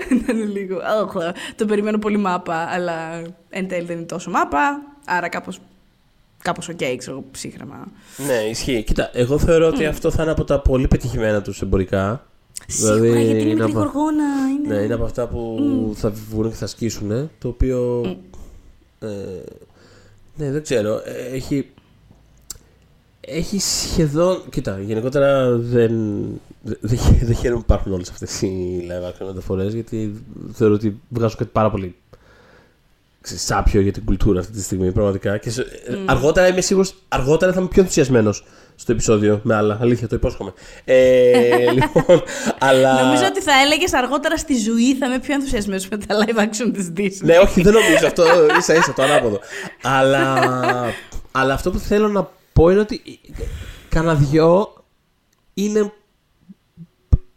[0.09, 0.77] να είναι λίγο.
[0.77, 4.81] «Αχ, το περιμένω πολύ μάπα, αλλά εν τέλει δεν είναι τόσο μάπα.
[5.05, 5.59] Άρα κάπως,
[6.41, 7.87] κάπως οκ, ξέρω εγώ, ψύχραιμα.
[8.27, 8.83] Ναι, ισχύει.
[8.83, 12.25] Κοίτα, εγώ θεωρώ ότι αυτό θα είναι από τα πολύ πετυχημένα τους εμπορικά.
[12.67, 14.23] Σίγουρα, γιατί είναι είναι μικρή από- γοργόνα.
[14.59, 14.75] Είναι...
[14.75, 15.59] Ναι, είναι από αυτά που
[15.97, 17.29] θα βγουν και θα σκίσουν.
[17.39, 18.01] Το οποίο.
[18.99, 19.07] Ε,
[20.35, 21.01] ναι, δεν ξέρω.
[21.05, 21.69] Ε, έχει.
[23.33, 24.41] Έχει σχεδόν.
[24.49, 25.91] Κοίτα, γενικότερα δεν.
[26.63, 30.73] Δεν, δεν, χαίρομαι- δεν χαίρομαι που υπάρχουν όλες αυτές οι live action μεταφορές γιατί θεωρώ
[30.73, 31.95] ότι βγάζουν κάτι πάρα πολύ
[33.21, 35.37] ξέρεις, σάπιο για την κουλτούρα αυτή τη στιγμή, πραγματικά.
[35.37, 35.65] Και σε-
[36.05, 39.77] αργότερα είμαι σίγουρος, αργότερα θα είμαι πιο ενθουσιασμένος στο επεισόδιο με άλλα.
[39.81, 40.53] Αλήθεια, το υπόσχομαι.
[40.85, 42.23] Ε, λοιπόν,
[42.59, 43.03] αλλά.
[43.03, 46.71] Νομίζω ότι θα έλεγες αργότερα στη ζωή θα είμαι πιο ενθουσιασμένος με τα live action
[46.73, 47.25] της Disney.
[47.25, 48.23] Ναι, όχι, δεν νομίζω αυτό.
[48.59, 49.39] ίσα ίσα το ανάποδο.
[49.81, 50.35] αλλά,
[51.31, 53.01] αλλά αυτό που θέλω να πω είναι ότι
[53.89, 54.73] κανένα δυο
[55.53, 55.91] είναι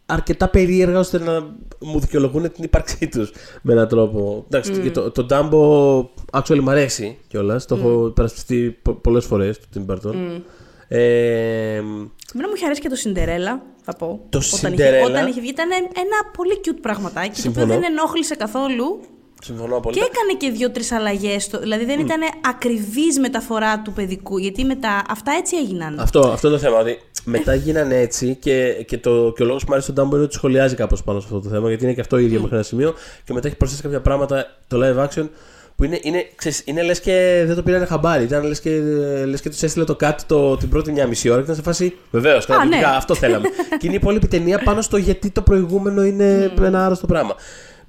[0.05, 4.43] αρκετά περίεργα ώστε να μου δικαιολογούν την ύπαρξή τους με έναν τρόπο.
[4.45, 7.65] Εντάξει, και το, το Dumbo actually μου αρέσει κιόλας.
[7.65, 10.41] Το έχω υπερασπιστεί πολλές φορές του Tim Burton.
[10.87, 14.25] Ε, Εμένα μου είχε αρέσει και το Cinderella, θα πω.
[14.29, 17.67] Το όταν Cinderella; Είχε, όταν είχε βγει, ήταν ένα πολύ cute πραγματάκι, το οποίο Συμφωνώ.
[17.73, 18.99] δεν ενόχλησε καθόλου.
[19.45, 20.05] Συμφωνώ Και απόλυτα.
[20.05, 21.49] έκανε και δύο-τρεις αλλαγές.
[21.61, 24.37] Δηλαδή δεν ήταν ακριβής μεταφορά του παιδικού.
[24.37, 25.99] Γιατί μετά αυτά έτσι έγιναν.
[25.99, 26.77] Αυτό, αυτό είναι το θέμα.
[26.77, 30.13] Δηλαδή, μετά γίνανε έτσι και, και, το, και ο λόγος που μου αρέσει τον Dumbo
[30.13, 32.55] είναι ότι σχολιάζει κάπως πάνω σε αυτό το θέμα γιατί είναι και αυτό ίδιο μέχρι
[32.55, 32.93] ένα σημείο.
[33.23, 35.29] Και μετά έχει προσθέσει κάποια πράγματα το live action
[35.75, 38.23] Που είναι, είναι, ξέρεις, είναι λες και δεν το πήραν χαμπάρι.
[38.23, 38.79] Ήταν λες και,
[39.25, 41.61] λες και τους έστειλε το κάτι το, την πρώτη μια μισή ώρα και ήταν σε
[41.61, 41.97] φάση.
[42.11, 42.95] Βεβαίως, καταπληκτικά, ναι.
[42.95, 43.47] αυτό θέλαμε.
[43.79, 47.35] και είναι η υπόλοιπη ταινία πάνω στο γιατί το προηγούμενο είναι ένα άρρωστο πράγμα.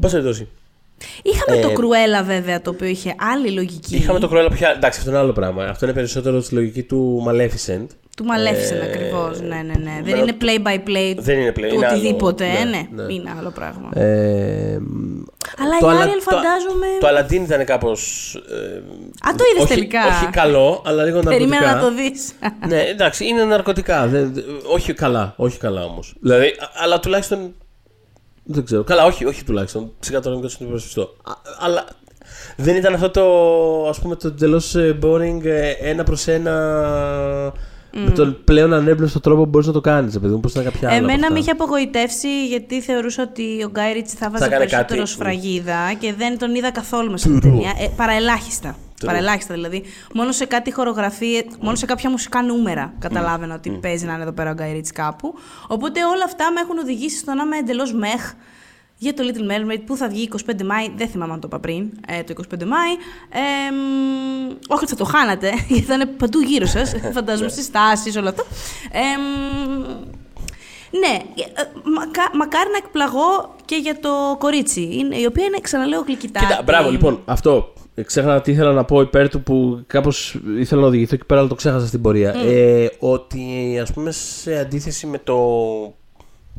[0.01, 0.49] Πώ περιπτώσει.
[1.23, 3.97] Είχαμε το Ε, κρουέλα βέβαια το οποίο είχε άλλη λογική.
[3.97, 4.67] Είχαμε το Cruella που είχε.
[4.77, 5.65] Εντάξει, αυτό είναι άλλο πράγμα.
[5.65, 7.87] Αυτό είναι περισσότερο στη λογική του Maleficent.
[8.17, 9.41] Του Μαλέφισεν Ε, ακριβώς.
[9.41, 10.01] Ναι, ναι, ναι.
[10.05, 11.15] Δεν με- είναι play by play.
[11.19, 11.97] Δεν είναι play, του είναι άλλο.
[11.97, 12.45] οτιδήποτε.
[12.47, 13.13] Ναι, ε, ναι, ναι.
[13.13, 13.91] είναι άλλο πράγμα.
[13.95, 14.79] Ε,
[15.59, 16.87] Αλλά το η Αλα- Άριελ το- φαντάζομαι.
[17.01, 18.35] Το Aladdin ήταν κάπως.
[18.51, 18.77] Ε,
[19.29, 20.07] Α, το είδες όχι- τελικά.
[20.07, 21.49] Όχι καλό, αλλά λίγο ναρκωτικά.
[21.51, 22.33] Περίμενα να το δεις.
[22.69, 24.07] ναι, εντάξει, είναι ναρκωτικά.
[24.07, 26.15] Δεν, δεν- όχι καλά, όχι καλά όμως.
[26.21, 27.55] Δηλαδή, α- αλλά τουλάχιστον.
[28.47, 28.85] Δεν ξέρω.
[28.85, 29.91] Καλά, όχι, όχι τουλάχιστον.
[30.01, 31.03] Σιγά τώρα μην κάτσω να το υπερασπιστώ.
[31.03, 31.85] Α, Αλλά
[32.57, 36.53] δεν ήταν αυτό το ας πούμε το εντελώς boring ε, ένα προς ένα.
[38.05, 40.41] Με τον πλέον ανέμπνευστο τρόπο που μπορείς να το κάνεις, παιδί μου.
[40.41, 40.97] Πώς ήταν κάποια άλλα.
[40.97, 41.33] από Εμένα αυτά.
[41.33, 45.11] με είχε απογοητεύσει γιατί θεωρούσα ότι ο Γκάι Ρίτσι θα βάζει έκανε περισσότερο κάτι.
[45.11, 47.71] σφραγίδα και δεν τον είδα καθόλου μέσα στην ταινία.
[47.81, 48.77] Ε, παραελάχιστα.
[49.05, 49.83] Παραελάχιστα δηλαδή.
[50.15, 54.33] Μόνο σε κάτι χορογραφίε, μόνο σε κάποια μουσικά νούμερα καταλάβαινα ότι παίζει να είναι εδώ
[54.33, 55.35] πέρα ο Γκάι Ρίτσι κάπου.
[55.69, 58.33] Οπότε όλα αυτά με έχουν οδηγήσει στο να είμαι εντελώς μεχ
[58.99, 60.93] για το Little Mermaid που θα βγει 25 Μάη.
[60.97, 61.91] Δεν θυμάμαι αν το είπα πριν.
[62.07, 62.93] Ε, το 25 Μάη.
[63.31, 66.95] Ε, μ, όχι ότι θα το χάνατε, γιατί θα είναι παντού γύρω σας.
[67.17, 68.45] Φαντάζομαι στις τάσεις, όλο αυτό.
[68.91, 70.15] Ε, μ,
[70.99, 71.63] ναι, ε,
[71.95, 76.41] μακα, μακάρι να εκπλαγώ και για το κορίτσι, είναι, η οποία είναι, ξαναλέω, γλυκητά.
[76.41, 77.73] Κοίτα, μπράβο, λοιπόν, αυτό.
[78.05, 81.49] Ξέχασα τι ήθελα να πω υπέρ του που κάπως ήθελα να οδηγηθώ εκεί πέρα, αλλά
[81.49, 82.35] το ξέχασα στην πορεία.
[82.35, 85.37] Ε, ότι ας πούμε σε αντίθεση με το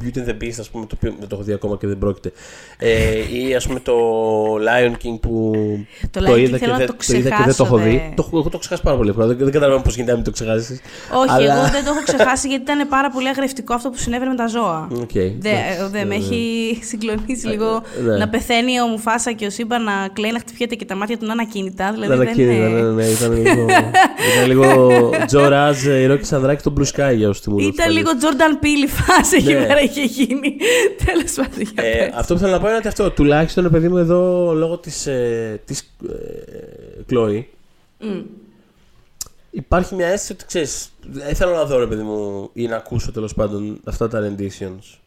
[0.04, 1.98] Beauty and the Beast, ας πούμε, το οποίο δεν το έχω δει ακόμα και δεν
[1.98, 2.32] πρόκειται.
[2.78, 2.92] Ε,
[3.48, 3.94] ή ας πούμε το
[4.56, 5.52] Lion King που
[6.12, 7.76] Το Lion King είδα, και θέλω να δεν, το είδα και δεν το έχω ξεχάσω,
[7.78, 7.90] δει.
[7.92, 7.98] δε.
[8.16, 9.28] Το, έχω- εγώ το έχω ξεχάσει πάρα πολύ εύκολα.
[9.28, 10.80] Δεν, δεν καταλαβαίνω πώς γίνεται να μην το ξεχάσεις.
[11.22, 14.36] Όχι, εγώ δεν το έχω ξεχάσει γιατί ήταν πάρα πολύ αγρευτικό αυτό που συνέβαινε με
[14.36, 14.88] τα ζώα.
[15.02, 15.80] Οκ, Δε, εντάξει.
[15.84, 16.42] ε, δε, με έχει
[16.84, 18.18] συγκλονίσει λίγο ναι.
[18.18, 21.26] να πεθαίνει ο Μουφάσα και ο Σύμπα να κλαίει να χτυπιέται και τα μάτια του
[21.26, 21.92] να είναι ακίνητα.
[21.92, 23.66] Δηλαδή Δεν δεν ακίνητα, ναι, ναι, ναι, ήταν λίγο.
[24.34, 27.64] ήταν λίγο Τζο Ράζ, η Ρόκη Σανδράκη, τον Blue Sky για όσους θυμούνται.
[27.64, 29.66] Ήταν λίγο Jordan Peele η φάση εκεί Ναι.
[29.66, 30.56] πέρα είχε γίνει.
[31.06, 31.62] Τέλος πάντων.
[31.74, 32.14] για Ε, πες.
[32.16, 35.08] αυτό που θέλω να πω είναι ότι αυτό τουλάχιστον ρε παιδί μου εδώ λόγω της,
[35.08, 37.44] ε, της ε, Chloe
[38.00, 38.20] Μμ.
[39.50, 43.12] υπάρχει μια αίσθηση ότι ξέρεις δεν θέλω να δω ρε παιδί μου ή να ακούσω
[43.12, 44.98] τέλος πάντων αυτά τα renditions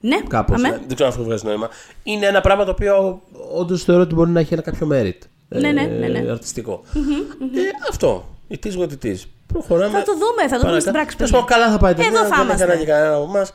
[0.00, 0.68] Ναι, κάπως, αμέ.
[0.68, 1.68] ε, δεν ξέρω αν αυτό βγάζει νόημα
[2.02, 3.20] είναι ένα πράγμα το οποίο
[3.54, 6.30] όντως θεωρώ ότι μπορεί να έχει ένα κάποιο merit ε, Ναι, ναι, ναι, ναι.
[6.30, 7.60] αρτιστικό Ε,
[7.90, 9.16] αυτό it is what it is
[9.52, 11.16] προχωράμε Θα το δούμε, θα το δούμε στην πράξη.
[11.16, 12.64] Τέλος πάντων, καλά θα πάει η Εδώ ταινία, θα δεν έχει είμαστε.
[12.64, 13.52] ανάγκη κανένα από εμάς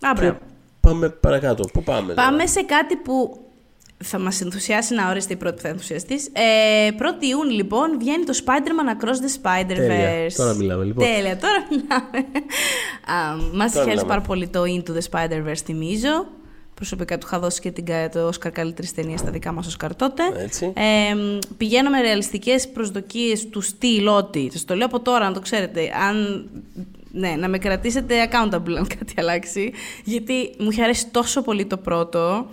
[0.00, 0.38] Α, μπράβο.
[0.80, 3.40] πάμε παρακάτω πού πάμε Πάμε τώρα; σε κάτι που
[4.04, 6.26] θα μας ενθουσιάσει να οριστεί η πρώτη που θα ενθουσιαστείς.
[6.26, 9.74] Ε, 1η Ιούνιου λοιπόν βγαίνει το Spider-Man Across the Spider-Verse.
[9.76, 10.30] Τέλεια.
[10.36, 11.04] Τώρα μιλάμε, λοιπόν.
[11.04, 12.26] Τέλεια, τώρα μιλάμε.
[13.06, 14.08] Α, μας Τώρα είχε μιλάμε.
[14.08, 16.26] πάρα πολύ το Into the Spider-Verse, θυμίζω.
[16.74, 19.88] Προσωπικά του είχα δώσει και την, κα- το Oscar καλύτερης ταινίας στα δικά μας Oscar
[19.96, 20.22] τότε.
[20.36, 20.72] Έτσι.
[20.76, 21.14] Ε,
[21.56, 25.80] πηγαίνω με ρεαλιστικές προσδοκίες του στυλ ότι, σας το λέω από τώρα να το ξέρετε,
[26.08, 26.48] αν,
[27.12, 29.72] ναι, να με κρατήσετε accountable αν κάτι αλλάξει,
[30.04, 32.46] γιατί μου είχε αρέσει τόσο πολύ το πρώτο,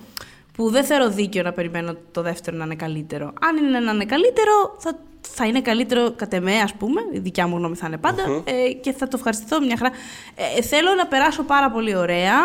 [0.54, 3.34] που δεν θεωρώ δίκαιο να περιμένω το δεύτερο να είναι καλύτερο.
[3.42, 7.48] Αν είναι να είναι καλύτερο, θα, θα είναι καλύτερο κατ' εμέ, ας πούμε, η δικιά
[7.48, 9.92] μου γνώμη θα είναι πάντα, ε, και θα το ευχαριστηθώ μια χαρά.
[10.58, 12.40] Ε, θέλω να περάσω πάρα πολύ ωραία,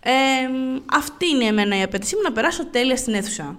[0.00, 0.12] ε,
[0.92, 3.56] αυτή είναι εμένα η απέτησή μου, να περάσω τέλεια στην αίθουσα.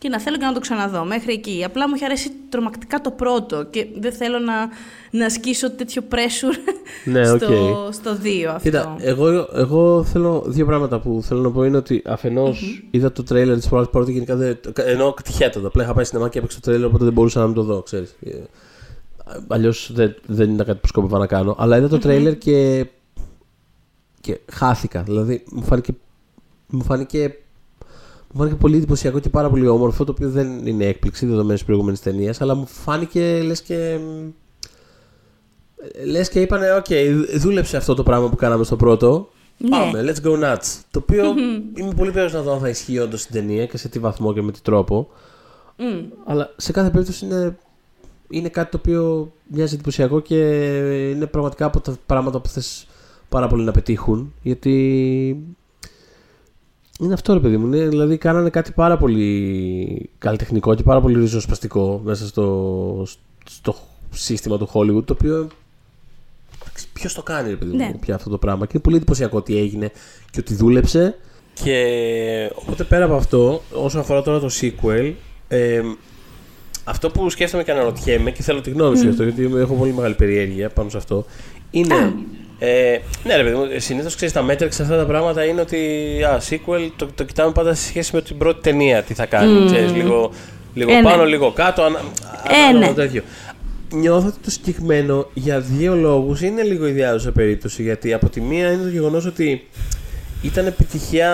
[0.00, 1.64] Και να θέλω και να το ξαναδώ μέχρι εκεί.
[1.64, 4.54] Απλά μου είχε αρέσει τρομακτικά το πρώτο και δεν θέλω να,
[5.10, 7.94] να ασκήσω τέτοιο pressure Ναι, στο, οκ.
[7.94, 8.62] στο δύο αυτό.
[8.62, 13.22] Κοίτα, εγώ, εγώ θέλω δύο πράγματα που θέλω να πω είναι ότι αφενός είδα το
[13.22, 14.58] τρέιλερ της πρώτη πρώτη γενικά δεν.
[14.74, 17.54] Ενώ τυχαία Απλά είχα πάει στην και έπαιξε το τρέιλερ οπότε δεν μπορούσα να μην
[17.54, 18.16] το δω, ξέρεις.
[19.48, 21.54] Αλλιώς δεν, δεν ήταν κάτι που σκόπευα να κάνω.
[21.58, 22.86] Αλλά είδα το τρέιλερ και.
[24.20, 25.02] και χάθηκα.
[25.02, 25.92] Δηλαδή μου φάνηκε.
[26.66, 27.34] Μου φάνηκε
[28.32, 31.66] μου φάνηκε πολύ εντυπωσιακό και πάρα πολύ όμορφο, το οποίο δεν είναι έκπληξη δεδομένης τη
[31.66, 33.98] προηγούμενης ταινίας, αλλά μου φάνηκε λες και.
[36.06, 36.86] Λες και είπανε, οκ,
[37.38, 39.28] δούλεψε αυτό το πράγμα που κάναμε στο πρώτο.
[39.56, 39.68] Ναι.
[39.68, 40.80] Πάμε, let's go nuts.
[40.90, 41.24] Το οποίο
[41.78, 44.32] είμαι πολύ περίεργο να δω αν θα ισχύει όντως στην ταινία και σε τι βαθμό
[44.32, 45.08] και με τι τρόπο.
[45.76, 46.04] Μμ.
[46.24, 47.58] Αλλά σε κάθε περίπτωση είναι,
[48.28, 50.36] είναι κάτι το οποίο μοιάζει εντυπωσιακό και
[51.10, 52.86] είναι πραγματικά από τα πράγματα που θες
[53.28, 54.34] πάρα πολύ να πετύχουν.
[54.42, 55.56] Γιατί
[57.00, 57.66] είναι αυτό ρε παιδί μου.
[57.66, 63.06] Είναι, δηλαδή κάνανε κάτι πάρα πολύ καλλιτεχνικό και πάρα πολύ ριζοσπαστικό μέσα στο,
[63.44, 63.74] στο
[64.10, 65.48] σύστημα του Hollywood το οποίο
[66.92, 67.94] Ποιος το κάνει, ρε παιδί μου, Ναι.
[68.00, 68.64] πια αυτό το πράγμα.
[68.64, 69.90] Και είναι πολύ εντυπωσιακό ότι έγινε
[70.30, 71.16] και ότι δούλεψε.
[71.54, 71.84] Και
[72.54, 75.12] οπότε πέρα από αυτό, όσον αφορά τώρα το sequel,
[75.48, 75.80] ε,
[76.84, 79.92] αυτό που σκέφτομαι και αναρωτιέμαι και θέλω τη γνώμη σου γι' αυτό, γιατί έχω πολύ
[79.92, 81.24] μεγάλη περιέργεια πάνω σε αυτό,
[81.70, 82.14] είναι.
[82.62, 85.78] Ε, ναι, ρε παιδί μου, συνήθως ξέρεις τα μέτρια σε αυτά τα πράγματα είναι ότι
[86.24, 89.66] α, sequel το, το κοιτάμε πάντα σε σχέση με την πρώτη ταινία τι θα κάνει.
[89.66, 90.30] Ξέρεις, λίγο,
[90.74, 91.02] Λίγο Ε, ναι.
[91.02, 91.98] πάνω, λίγο κάτω, ανα...
[92.48, 92.94] Ε, ανάλογα ναι.
[92.94, 93.22] τέτοιο.
[93.92, 97.82] Νιώθω ότι το συγκεκριμένο για δύο λόγους είναι λίγο ιδιάζουσα περίπτωση.
[97.82, 99.68] Γιατί από τη μία είναι το γεγονός ότι
[100.42, 101.30] ήταν επιτυχία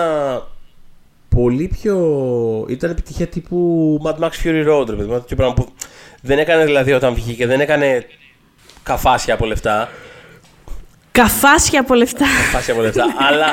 [1.29, 1.95] πολύ πιο.
[2.69, 5.19] ήταν επιτυχία τύπου Mad Max Fury Road, ρε παιδί μου.
[5.19, 5.67] Τέτοιο πράγμα που
[6.21, 8.05] δεν έκανε δηλαδή όταν βγήκε, δεν έκανε
[8.83, 9.89] καφάσια από λεφτά.
[11.21, 12.25] Καφάσια από λεφτά.
[12.51, 13.45] Καφάσια από λεφτά, αλλά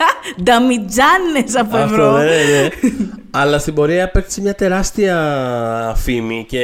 [0.42, 2.16] Νταμιτζάνες από Αυτό, ευρώ.
[2.16, 2.68] ναι, ναι, ναι.
[3.40, 5.16] Αλλά στην πορεία έπαιξε μια τεράστια
[5.96, 6.60] φήμη και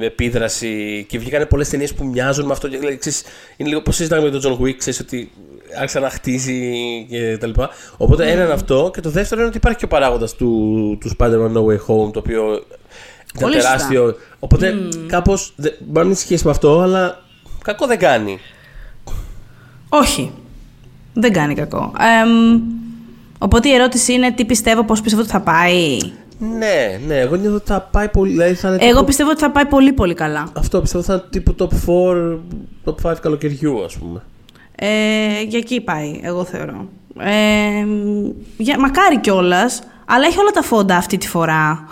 [0.00, 2.68] επίδραση και βγήκαν πολλές ταινίες που μοιάζουν με αυτό.
[2.68, 3.22] Και, δηλαδή, ξέρεις,
[3.56, 5.30] είναι λίγο πώς συζητάμε με τον John Wick, ξέρεις ότι
[5.78, 6.60] άρχισε να χτίζει
[7.10, 7.70] και τα λοιπά.
[7.96, 8.90] Οπότε ένα είναι αυτό.
[8.94, 10.48] Και το δεύτερο είναι ότι υπάρχει και ο παράγοντας του,
[11.00, 13.70] του Spider-Man No Way Home, το οποίο ήταν Πολύ σωστά.
[13.70, 14.16] τεράστιο.
[14.38, 14.74] Οπότε
[15.06, 15.54] κάπως.
[15.56, 17.22] Μπορεί να μην σχέση με αυτό, αλλά
[17.64, 18.38] κακό δεν κάνει.
[19.94, 20.30] Όχι.
[21.14, 21.92] Δεν κάνει κακό.
[22.22, 22.60] Εμ,
[23.38, 25.98] οπότε η ερώτηση είναι τι πιστεύω, πώς πιστεύω ότι θα πάει.
[26.58, 28.30] Ναι, ναι, εγώ νιώθω ότι θα πάει πολύ.
[28.30, 30.48] Δηλαδή θα είναι Εγώ τύπου- πιστεύω ότι θα πάει πολύ πολύ καλά.
[30.52, 32.38] Αυτό πιστεύω θα είναι τύπου top 4,
[32.84, 34.22] top 5 καλοκαιριού, ας πούμε.
[34.74, 36.88] Ε, για εκεί πάει, εγώ θεωρώ.
[37.18, 37.86] Ε,
[38.56, 41.84] για, μακάρι κιόλας, αλλά έχει όλα τα φόντα αυτή τη φορά.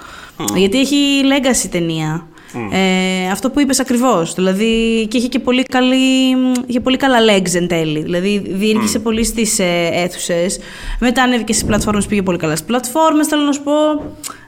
[0.56, 2.26] Γιατί έχει legacy ταινία.
[2.72, 4.34] Ε, αυτό που είπες ακριβώς.
[4.34, 6.36] Δηλαδή, και είχε και πολύ, καλή,
[6.66, 8.02] είχε πολύ καλά legs εν τέλει.
[8.02, 10.58] Δηλαδή, διήρκησε πολύ στις ε, αίθουσες.
[11.00, 13.72] Μετά ανέβηκε στις πλατφόρμες, πήγε πολύ καλά στις πλατφόρμες, θέλω να σου πω.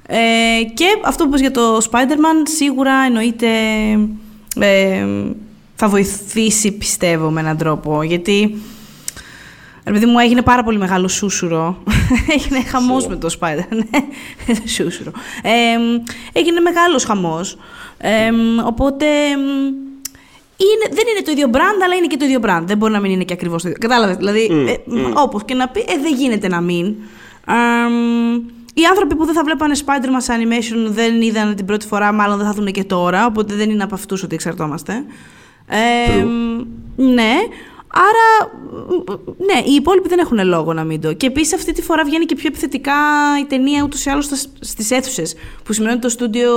[0.06, 3.48] Ε, και αυτό που είπες για το Spider-Man, σίγουρα εννοείται...
[4.60, 5.06] Ε,
[5.74, 8.02] θα βοηθήσει, πιστεύω, με έναν τρόπο.
[8.02, 8.62] Γιατί
[9.84, 11.82] Ρε παιδί μου, έγινε πάρα πολύ μεγάλο σούσουρο.
[12.36, 13.64] έγινε χαμός με το Spider.
[13.70, 14.04] Ναι,
[14.74, 15.10] σούσουρο.
[15.42, 15.50] Ε,
[16.32, 17.56] έγινε μεγάλος χαμός.
[18.66, 19.06] Οπότε.
[19.32, 19.40] εμ,
[20.56, 22.62] Είναι, δεν είναι το ίδιο brand, αλλά είναι και το ίδιο brand.
[22.64, 23.80] Δεν μπορεί να μην είναι και ακριβώς το ίδιο.
[23.80, 24.16] Κατάλαβες.
[24.16, 24.74] Δηλαδή, ε,
[25.14, 26.86] όπως και να πει, ε, δεν γίνεται να μην.
[27.46, 28.34] Εμ,
[28.74, 32.36] οι άνθρωποι που δεν θα βλέπανε Spider-Man σε animation δεν είδαν την πρώτη φορά, μάλλον
[32.36, 33.26] δεν θα δουν και τώρα.
[33.26, 35.04] Οπότε δεν είναι από αυτούς ότι εξαρτώμαστε.
[35.66, 36.24] Ε,
[36.96, 37.34] ναι.
[37.94, 38.52] Άρα,
[38.88, 39.12] μ,
[39.44, 41.12] ναι, οι υπόλοιποι δεν έχουν λόγο να μην το.
[41.12, 42.92] Και επίσης αυτή τη φορά βγαίνει και πιο επιθετικά
[43.40, 44.28] η ταινία ούτως ή άλλως
[44.60, 45.34] στις αίθουσες.
[45.64, 46.50] Που σημαίνει ότι το στούντιο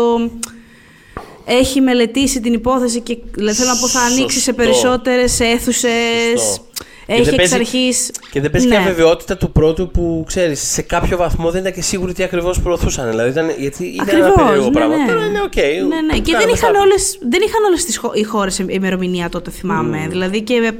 [1.46, 4.54] έχει μελετήσει την υπόθεση και δηλαδή, θέλω να πω θα ανοίξει σε Σωστό.
[4.54, 6.40] περισσότερες αίθουσες.
[6.40, 6.64] Σωστό.
[7.08, 7.90] Και Έχει δεν εξ παίζει- αρχή.
[8.32, 11.74] Και δεν παίζει και η αβεβαιότητα του πρώτου που ξέρεις, σε κάποιο βαθμό δεν ήταν
[11.74, 13.10] και σίγουροι τι ακριβώς προωθούσαν.
[13.10, 14.98] Δηλαδή ήταν, γιατί ήταν ένα Ακριβώς, περίεργο ναι, πράγμα.
[14.98, 15.06] ναι.
[15.12, 15.56] Τώρα είναι οκ.
[15.56, 16.14] Ναι, ναι.
[16.14, 16.82] Και δεν κάνουμε είχαν, σάπιο.
[16.82, 20.08] όλες, δεν είχαν όλες τις χω- οι χώρες ημερομηνία τότε, θυμάμαι.
[20.10, 20.74] Δηλαδή και,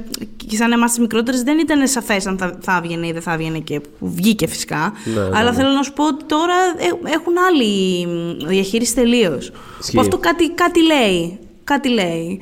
[0.48, 3.32] και σαν εμάς τις μικρότερες δεν ήταν σαφές αν θα, θα έβγαινε ή δεν θα
[3.32, 4.92] έβγαινε και που βγήκε φυσικά.
[5.04, 5.56] Ναι, ναι, Αλλά ναι.
[5.56, 9.52] θέλω να σου πω ότι τώρα ε- έχουν άλλη μ, διαχείριση τελείως.
[9.80, 9.94] Ισχύει.
[9.94, 11.38] Που αυτό κάτι, κάτι λέει.
[11.64, 12.40] Κάτι λέει.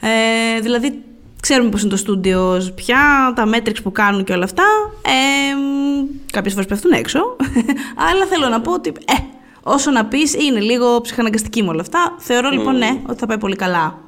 [0.00, 0.98] Ε, δηλαδή
[1.40, 4.64] ξέρουμε πώς είναι το στούντιο πια, τα metrics που κάνουν και όλα αυτά.
[5.02, 7.36] Ε, μ, κάποιες φορές πέφτουν έξω.
[8.10, 9.14] Αλλά θέλω να πω ότι ε,
[9.62, 12.14] όσο να πεις είναι λίγο ψυχαναγκαστική με όλα αυτά.
[12.18, 13.98] Θεωρώ λοιπόν ναι ότι θα πάει πολύ καλά.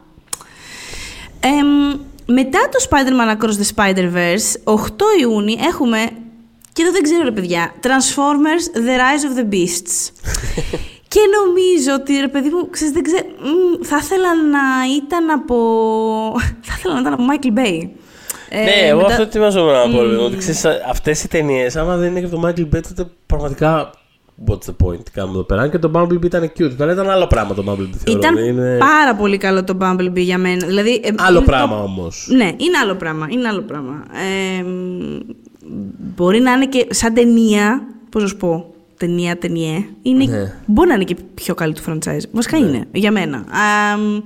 [1.40, 4.76] Εμ, μετά το Spider-Man Across the Spider-Verse, 8
[5.20, 6.10] Ιούνιου έχουμε,
[6.72, 10.10] και εδώ δεν ξέρω ρε παιδιά, Transformers The Rise of the Beasts.
[11.08, 14.58] και νομίζω ότι ρε παιδί μου, ξέρεις, δεν ξέρω, μ, θα ήθελα να
[14.96, 15.56] ήταν από,
[16.68, 17.88] θα ήθελα να ήταν από Michael Bay.
[18.50, 20.02] Ε, Ναι, εγώ μετά- αυτό ετοιμάζομαι να πω.
[20.02, 22.80] ρε παιδί μου, Ότι ξέρεις, αυτές οι ταινίες, άμα δεν είναι και το Michael Bay,
[22.88, 23.90] τότε πραγματικά.
[24.48, 25.62] What's the point, τι κάνουμε εδώ πέρα.
[25.62, 26.72] Αν και το Bumblebee ήταν cute.
[26.78, 27.90] Τώρα ήταν άλλο πράγμα το Bumblebee.
[28.04, 28.18] Θεωρώ.
[28.20, 30.66] Ήταν είναι πάρα πολύ καλό το Bumblebee για μένα.
[30.66, 32.28] Δηλαδή, ε, άλλο είναι πράγμα το- όμως.
[32.30, 33.26] Ναι, είναι άλλο πράγμα.
[33.30, 34.04] Είναι άλλο πράγμα.
[34.58, 35.18] Ε, μ,
[36.16, 37.86] μπορεί να είναι και σαν ταινία.
[38.10, 38.74] Πώς να σου πω.
[38.98, 39.84] Ταινία, ταινιέ.
[40.02, 40.54] Είναι, Ναι.
[40.66, 42.22] Μπορεί να είναι και πιο καλή του franchise.
[42.32, 43.36] Βασικά είναι, για μένα.
[43.38, 44.20] Α, μ,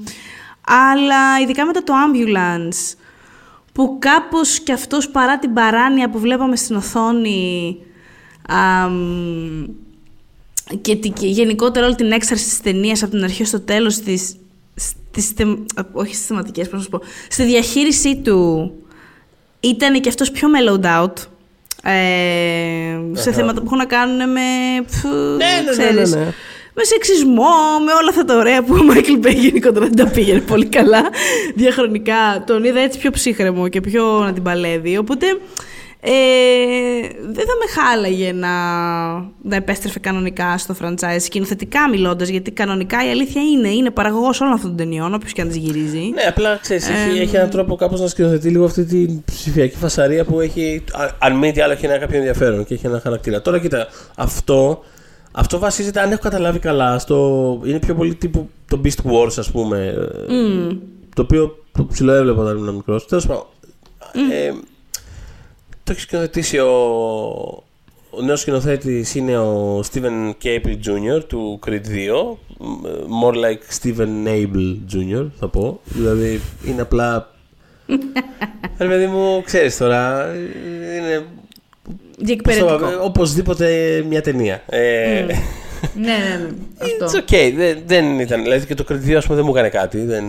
[0.66, 2.96] αλλά ειδικά μετά το Ambulance,
[3.72, 7.76] που κάπως κι αυτός παρά την παράνοια που βλέπαμε στην οθόνη
[8.52, 9.64] α, μ,
[10.80, 14.37] και, τη- και γενικότερα όλη την έξαρση της ταινίας από την αρχή στο τέλος της,
[14.74, 15.46] στις, θε-
[15.92, 18.72] όχι στις θεματικές, πώς να σου πω, στη διαχείρισή του
[19.61, 21.12] ήταν και αυτός πιο mellowed out.
[21.85, 21.92] Ε,
[23.12, 24.40] σε θέματα που έχουν να κάνουν με.
[24.87, 26.33] πφ, ναι, ναι, ξέρεις, ναι, ναι.
[26.75, 30.40] Με σεξισμό, με όλα αυτά τα ωραία που ο Μάικλ Μπέι γενικότερα δεν τα πήγαινε
[30.40, 31.03] πολύ καλά.
[31.55, 34.97] Διαχρονικά τον είδα έτσι πιο ψύχραιμο και πιο να την παλεύει.
[34.97, 35.27] Οπότε
[36.04, 36.10] ε,
[37.22, 38.48] δεν θα με χάλαγε να,
[39.42, 44.52] να επέστρεφε κανονικά στο franchise, σκηνοθετικά μιλώντας, γιατί κανονικά η αλήθεια είναι, είναι παραγωγός όλων
[44.52, 45.98] αυτών των ταινιών, όποιος και αν τις γυρίζει.
[46.14, 50.24] Ναι, απλά ξέρεις, έχει, έχει έναν τρόπο κάπως να σκηνοθετεί λίγο αυτή την ψηφιακή φασαρία
[50.24, 50.84] που έχει.
[50.92, 53.42] α- Αν μη τι άλλο, έχει ένα κάποιο ενδιαφέρον και έχει ένα χαρακτήρα.
[53.42, 53.86] Τώρα κοίτα,
[54.16, 54.82] αυτό,
[55.32, 59.50] αυτό βασίζεται, αν έχω καταλάβει καλά, στο, είναι πιο πολύ τύπου το Beast Wars, ας
[59.50, 59.94] πούμε.
[60.28, 60.74] ε,
[61.14, 63.06] Το οποίο το ψιλοέβλεπα όταν ήμουν μικρός.
[63.06, 63.44] Τέλος πάντων.
[64.32, 64.52] Ε,
[65.85, 66.71] το έχεις σκηνοθετήσει ο,
[68.11, 71.25] ο νέος σκηνοθέτης είναι ο Steven Caple Jr.
[71.27, 71.79] του Creed 2.
[73.23, 75.27] More like Steven Caple Jr.
[75.38, 75.81] θα πω.
[75.85, 77.31] Δηλαδή είναι απλά...
[78.79, 80.27] Ρε παιδί μου, ξέρεις τώρα,
[80.97, 81.27] είναι
[82.18, 82.76] Διεκπεραιωτικό.
[82.79, 84.62] πώς το πω, οπωσδήποτε μια ταινία.
[84.66, 85.27] Ε,
[85.95, 86.49] ναι, ναι, ναι.
[86.83, 87.07] Αυτό.
[87.07, 87.53] It's okay.
[87.57, 88.42] Δεν, δεν ήταν.
[88.42, 89.99] Δηλαδή και το Creed 2 ας πούμε, δεν μου έκανε κάτι.
[89.99, 90.25] Δεν...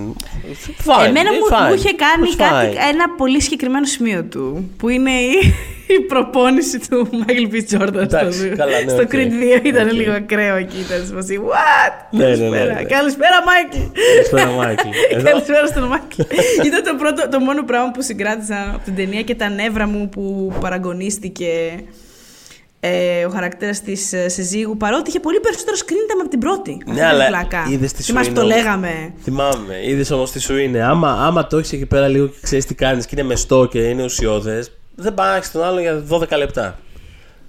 [0.86, 1.68] Fine, Εμένα ε, μου, fine.
[1.68, 2.94] μου είχε κάνει It's κάτι, fine.
[2.94, 4.72] ένα πολύ συγκεκριμένο σημείο του.
[4.78, 5.34] Που είναι η,
[5.98, 7.78] η προπόνηση του Michael B.
[7.78, 9.10] Jordan Εντάξει, στο, καλά, ναι, στο οκ.
[9.12, 9.66] Creed 2.
[9.66, 9.94] Ήταν Οκ.
[9.94, 10.78] λίγο ακραίο εκεί.
[10.80, 11.94] Ήταν σε φάση, What?
[12.12, 12.74] Ναι, ναι, ναι, Καλησπέρα.
[12.74, 12.84] ναι.
[12.84, 13.92] Καλησπέρα, Michael.
[14.16, 14.88] Καλησπέρα, Μάικλ.
[15.14, 15.30] Εδώ.
[15.30, 16.22] Καλησπέρα στον Μάικλ.
[16.66, 20.10] Ήταν το, πρώτο, το μόνο πράγμα που συγκράτησα από την ταινία και τα νεύρα μου
[20.10, 21.48] που παραγωνίστηκε
[22.86, 26.72] ε, ο χαρακτήρας της ε, Σεζίγου παρότι είχε πολύ περισσότερο screen time από την πρώτη.
[26.72, 27.68] Αυτή Ναι, είναι η αλλά πλάκα.
[27.70, 28.56] είδες τι σου Θυμάσαι είναι το όμως.
[28.56, 29.14] λέγαμε.
[29.24, 29.76] Θυμάμαι.
[29.88, 30.84] Είδες όμως τι σου είναι.
[30.84, 33.80] Άμα, άμα το έχεις εκεί πέρα λίγο και ξέρεις τι κάνεις και είναι μεστό και
[33.80, 36.80] είναι ουσιώδες, δεν πάει να έχεις τον άλλο για 12 λεπτά.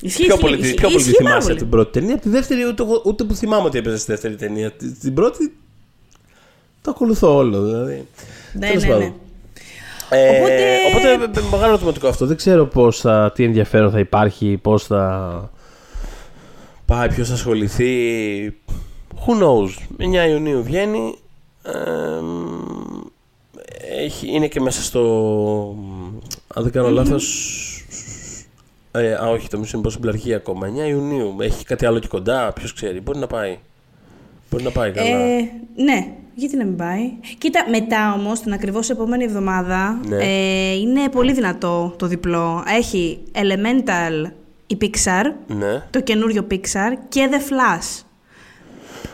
[0.00, 1.58] Ισχύει, πιο ισχύει, πολύ, ισχύει, πιο πολύ ισχύει τη πάρα θυμάσαι πολύ.
[1.60, 2.18] την πρώτη ταινία.
[2.18, 4.70] Τη δεύτερη ούτε, εγώ- ούτε που θυμάμαι ότι έπαιζε στη δεύτερη ταινία.
[4.70, 5.56] Τη- Την πρώτη
[6.82, 7.62] το ακολουθώ όλο.
[7.64, 8.06] Δηλαδή.
[8.52, 9.02] Ναι, Τέλος ναι, πάντων.
[9.04, 9.12] ναι.
[10.16, 11.40] Ε, Οπότε- οπότε...
[11.40, 12.26] ε, μεγάλο ερωτηματικό αυτό.
[12.26, 15.50] Δεν ξέρω πώς θα, τι ενδιαφέρον θα υπάρχει, πώς θα
[16.86, 17.92] πάει, ποιος θα ασχοληθεί.
[19.26, 19.70] Who knows;
[20.26, 21.14] 9 Ιουνίου βγαίνει.
[21.62, 21.72] Ε,
[24.04, 25.00] έχει, είναι και μέσα στο...
[26.54, 27.24] Αν δεν κάνω λάθος...
[28.90, 30.68] Ε, α, όχι, το Mission Impossible αρχή ακόμα.
[30.84, 31.36] 9 Ιουνίου.
[31.40, 32.52] Έχει κάτι άλλο και κοντά.
[32.52, 33.00] Ποιος ξέρει.
[33.00, 33.58] Μπορεί να πάει.
[34.50, 35.08] Μπορεί να πάει καλά.
[35.08, 40.16] Ε, ναι, γιατί να μην πάει; Κοίτα, μετά όμως, την ακριβώς επόμενη εβδομάδα, Ναι.
[40.16, 42.64] ε, είναι πολύ δυνατό το διπλό.
[42.76, 44.30] Έχει Elemental
[44.66, 45.82] η Pixar, ναι.
[45.90, 48.02] το καινούριο Pixar και The Flash.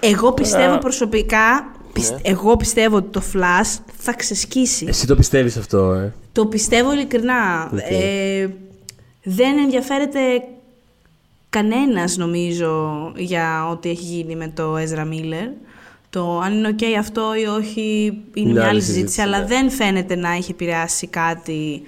[0.00, 2.18] Εγώ πιστεύω προσωπικά, πισ- Ναι.
[2.22, 4.84] εγώ πιστεύω ότι το Flash θα ξεσκίσει.
[4.88, 7.70] Εσύ το πιστεύεις αυτό, ε; Το πιστεύω ειλικρινά.
[7.72, 7.78] Οκ.
[7.90, 8.48] Ε,
[9.22, 10.20] δεν ενδιαφέρεται
[11.50, 15.48] κανένας νομίζω για ό,τι έχει γίνει με το Ezra Miller.
[16.10, 19.46] Το αν είναι ok αυτό ή όχι είναι μια άλλη συζήτηση, αλλά ναι.
[19.46, 21.82] δεν φαίνεται να έχει επηρεάσει κάτι.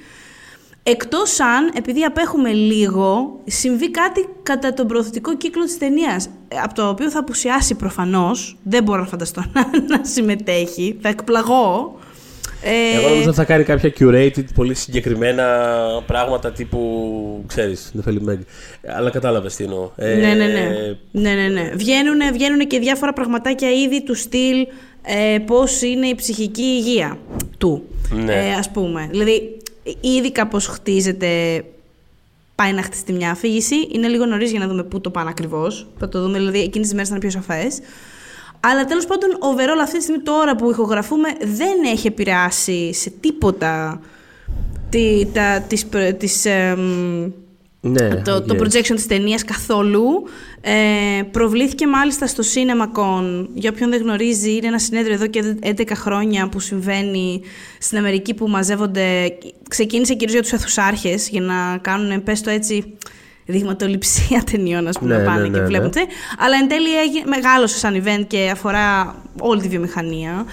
[0.82, 6.28] Εκτός αν, επειδή απέχουμε λίγο, συμβεί κάτι κατά τον προωθητικό κύκλο της ταινίας,
[6.62, 11.98] από το οποίο θα απουσιάσει προφανώς, δεν μπορώ να φανταστώ να, να συμμετέχει, θα εκπλαγώ.
[12.64, 15.44] Ε, Εγώ νομίζω ότι θα κάνει κάποια curated, πολύ συγκεκριμένα
[16.06, 17.44] πράγματα τύπου.
[17.46, 18.38] ξέρεις, δεν θέλει Meg.
[18.96, 19.90] Αλλά κατάλαβες τι εννοώ.
[19.96, 20.68] Ε, Ναι, ναι, ναι.
[21.12, 21.70] ναι, ναι, ναι.
[21.74, 24.66] Βγαίνουνε, βγαίνουνε και διάφορα πραγματάκια ήδη του στυλ
[25.04, 27.18] ε, πώς είναι η ψυχική υγεία
[27.58, 27.82] του,
[28.24, 28.34] Ναι.
[28.34, 29.06] ε, ας πούμε.
[29.10, 29.56] Δηλαδή,
[30.00, 31.62] ήδη κάπως χτίζεται,
[32.54, 33.74] πάει να χτιστεί μια αφήγηση.
[33.92, 35.86] Είναι λίγο νωρίς για να δούμε πού το πάνε ακριβώς.
[35.98, 37.78] Θα το δούμε, δηλαδή, εκείνες τις μέρες θα είναι πιο σαφές.
[38.64, 44.00] Αλλά τέλος πάντων, overall αυτή τη στιγμή τώρα που ηχογραφούμε δεν έχει επηρεάσει σε τίποτα
[44.88, 47.32] τη, τα, τις, προ- τις, εμ,
[47.80, 48.62] Ναι, το, το yes.
[48.62, 50.22] projection της ταινίας καθόλου.
[50.60, 53.46] Ε, προβλήθηκε μάλιστα στο CinemaCon.
[53.54, 57.40] Για όποιον δεν γνωρίζει, είναι ένα συνέδριο εδώ και 11 χρόνια που συμβαίνει
[57.78, 59.32] στην Αμερική που μαζεύονται...
[59.68, 62.96] Ξεκίνησε κυρίως για τους αιθουσάρχες για να κάνουν, πες το έτσι,
[63.46, 65.66] δειγματοληψία ταινιών, ας πούμε, Ναι, να πάνε ναι, ναι, και ναι.
[65.66, 66.00] βλέπετε.
[66.38, 70.44] Αλλά εν τέλει έγινε, μεγάλωσε σαν event και αφορά όλη τη βιομηχανία.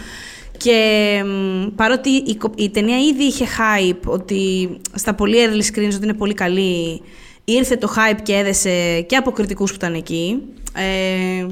[0.57, 5.93] Και μ, παρότι η, κο- η ταινία ήδη είχε hype ότι στα πολύ early screens
[5.95, 7.01] ότι είναι πολύ καλή,
[7.45, 10.41] ήρθε το hype και έδεσε και από κριτικούς που ήταν εκεί.
[10.75, 11.45] Ε,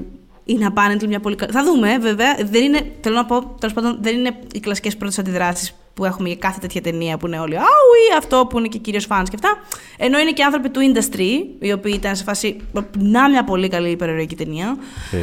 [0.46, 1.52] είναι apparently μια πολύ καλή.
[1.52, 2.36] Θα δούμε, βέβαια.
[2.52, 6.28] Δεν είναι, θέλω να πω, τέλος πάντων, δεν είναι οι κλασικές πρώτες αντιδράσεις που έχουμε
[6.28, 9.36] για κάθε τέτοια ταινία που είναι όλοι Αουι, αυτό που είναι και κυρίω fans και
[9.36, 9.50] αυτά.
[9.98, 12.58] Ενώ είναι και άνθρωποι του industry, οι οποίοι ήταν σε φάση.
[13.00, 14.78] Να μια πολύ καλή υπερηρωική ταινία.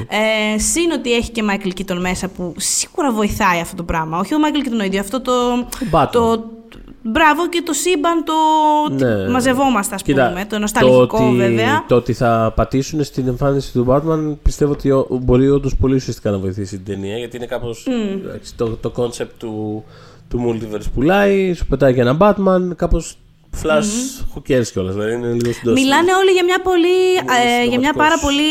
[0.08, 4.18] Ε, συν ότι έχει και Michael Keaton μέσα που σίγουρα βοηθάει αυτό το πράγμα.
[4.18, 5.32] Όχι ο Michael Keaton ο ίδιο, αυτό το.
[5.92, 6.08] Batman.
[6.12, 6.44] το
[7.06, 8.32] Μπράβο και το σύμπαν το
[9.04, 9.28] Ναι.
[9.28, 10.44] μαζευόμαστε, ας Κοίτα, πούμε.
[10.44, 11.84] Το νοσταλγικό, ότι, βέβαια.
[11.88, 16.30] Το ότι θα πατήσουν στην εμφάνιση του Batman πιστεύω ότι ο- μπορεί όντως πολύ ουσιαστικά
[16.30, 17.86] να βοηθήσει την ταινία γιατί είναι κάπως.
[18.56, 19.84] Το, το concept του,
[20.34, 23.18] του multiverse πουλάει, σου πετάει και ένα Batman, κάπως
[23.62, 24.94] flash, who cares κιόλας.
[24.94, 25.74] Δηλαδή είναι λίγο συντός.
[25.80, 27.96] Μιλάνε όλοι για μια πολύ, ε, για μια συνταγματικός.
[27.96, 28.42] πάρα πολύ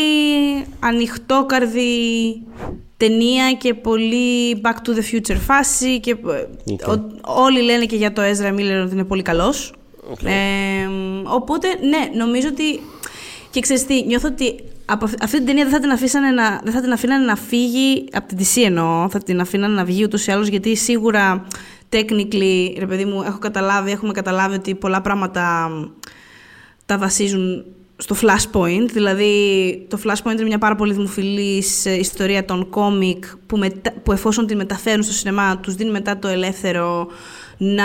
[0.80, 2.42] ανοιχτόκαρδη
[2.96, 6.88] ταινία και πολύ back to the future φάση και ε, Οκ.
[6.88, 9.72] ο- όλοι λένε και για το Ezra Miller ότι είναι πολύ καλός.
[10.10, 10.22] Οκ.
[10.22, 10.30] Ε,
[11.24, 12.80] οπότε, ναι, νομίζω ότι
[13.50, 14.54] και ξέρεις τι, νιώθω ότι
[14.86, 17.36] από αυ- αυτή την ταινία δεν θα την, αφήσανε να, δεν θα την αφήνανε να
[17.36, 21.46] φύγει από την DC εννοώ, θα την αφήνανε να βγει ούτως ή άλλως γιατί σίγουρα
[21.88, 25.70] technically, ρε παιδί μου, έχω καταλάβει, έχουμε καταλάβει ότι πολλά πράγματα
[26.86, 27.64] τα βασίζουν
[27.96, 29.32] στο Flashpoint, δηλαδή
[29.88, 34.46] το Flashpoint είναι μια πάρα πολύ δημοφιλής ε, ιστορία των κόμικ που, μετα- που εφόσον
[34.46, 37.06] την μεταφέρουν στο σινεμά τους δίνει μετά το ελεύθερο
[37.58, 37.84] να,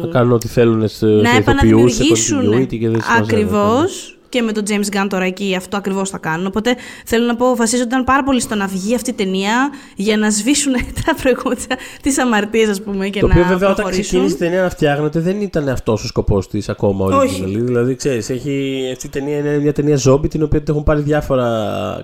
[0.00, 4.18] Να κάνουν ό,τι θέλουν σε, να σε ηθοποιούς, σε επαναδημιουργήσουν continuity και δεν σημασία, ακριβώς
[4.32, 6.46] και με τον James Gunn τώρα εκεί αυτό ακριβώς θα κάνουν.
[6.46, 6.74] Οπότε
[7.06, 10.72] θέλω να πω, βασίζονταν πάρα πολύ στο να βγει αυτή η ταινία για να σβήσουν
[11.06, 11.66] τα προηγούμενα,
[12.02, 14.02] τις αμαρτίες ας πούμε και Το να οποίο βέβαια όταν προχωρήσουν.
[14.04, 17.42] ξεκίνησε η ταινία να φτιάχνεται δεν ήταν αυτός ο σκοπός της ακόμα Όχι.
[17.46, 17.60] originally.
[17.64, 21.00] Δηλαδή, ξέρεις, έχει, αυτή η ταινία είναι μια ταινία ζόμπι την οποία την έχουν πάρει
[21.00, 21.46] διάφορα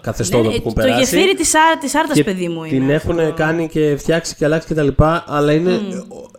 [0.02, 0.98] καθεστώτα Ναι, που έχουν το περάσει.
[1.16, 2.78] γεφύρι της, α, της άρτας, και παιδί μου είναι.
[2.78, 3.32] Την έχουν αυτό.
[3.34, 4.88] κάνει και φτιάξει και αλλάξει κτλ.
[5.26, 5.80] Αλλά είναι,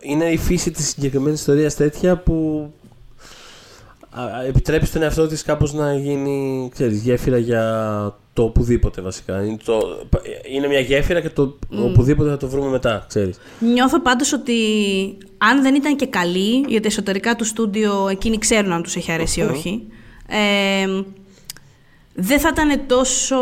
[0.00, 2.79] είναι η φύση της συγκεκριμένης ιστορίας τέτοια που α, α,
[4.48, 7.64] επιτρέπει στον εαυτό της κάπως να γίνει ξέρεις, γέφυρα για
[8.32, 9.44] το οπουδήποτε βασικά.
[9.44, 10.06] Είναι, το,
[10.54, 13.40] είναι μια γέφυρα και το οπουδήποτε θα το βρούμε μετά, ξέρεις.
[13.58, 14.54] Νιώθω πάντως ότι
[15.38, 19.40] αν δεν ήταν και καλή, γιατί εσωτερικά του στούντιο εκείνοι ξέρουν αν τους έχει αρέσει
[19.40, 19.86] ή όχι,
[20.26, 21.02] ε,
[22.14, 23.36] δεν θα ήταν τόσο...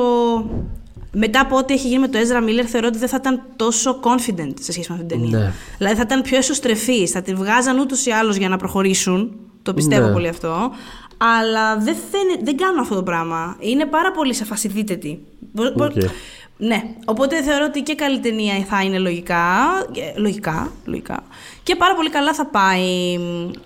[1.12, 4.00] Μετά από ό,τι έχει γίνει με το Ezra Miller, θεωρώ ότι δεν θα ήταν τόσο
[4.02, 5.38] confident σε σχέση με αυτήν την ταινία.
[5.38, 5.52] Ναι.
[5.78, 9.36] Δηλαδή θα ήταν πιο εσωστρεφής, θα την βγάζαν ούτως ή άλλως για να προχωρήσουν.
[9.62, 10.12] Το πιστεύω Ναι.
[10.12, 10.70] πολύ αυτό.
[11.16, 13.56] Αλλά δεν, φαίνε- δεν κάνουν αυτό το πράγμα.
[13.60, 15.18] Είναι πάρα πολύ σε φάση δείτε τι.
[15.52, 15.92] Μπο- μπο- Οκ.
[16.60, 19.44] Ναι, οπότε θεωρώ ότι και καλή ταινία θα είναι λογικά.
[20.14, 21.22] ε, Λογικά, λογικά.
[21.68, 23.18] Και πάρα πολύ καλά θα πάει.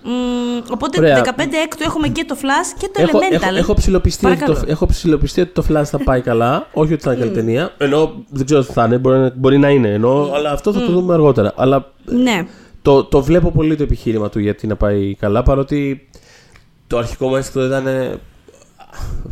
[0.03, 1.21] Μ, οπότε Ωραία.
[1.25, 1.29] 15
[1.63, 3.41] έκτου έχουμε και το Flash και το Έχω, Elemental.
[3.43, 4.71] έχω, έχω, ψιλοπειστεί ότι το, Παρακαλώ.
[4.71, 6.67] έχω ψιλοπειστεί ότι το Flash θα πάει καλά.
[6.73, 7.73] Όχι ότι θα είναι καλή ταινία.
[7.77, 8.97] Ενώ δεν ξέρω τι θα είναι.
[8.97, 9.89] Μπορεί, να- μπορεί να είναι.
[9.89, 11.53] Ενώ, αλλά αυτό θα το δούμε αργότερα.
[11.55, 12.47] Αλλά Ναι.
[12.81, 15.43] το, το βλέπω πολύ το επιχείρημα του γιατί να πάει καλά.
[15.43, 16.07] Παρότι
[16.87, 17.85] το αρχικό μου ένστικτο ήταν.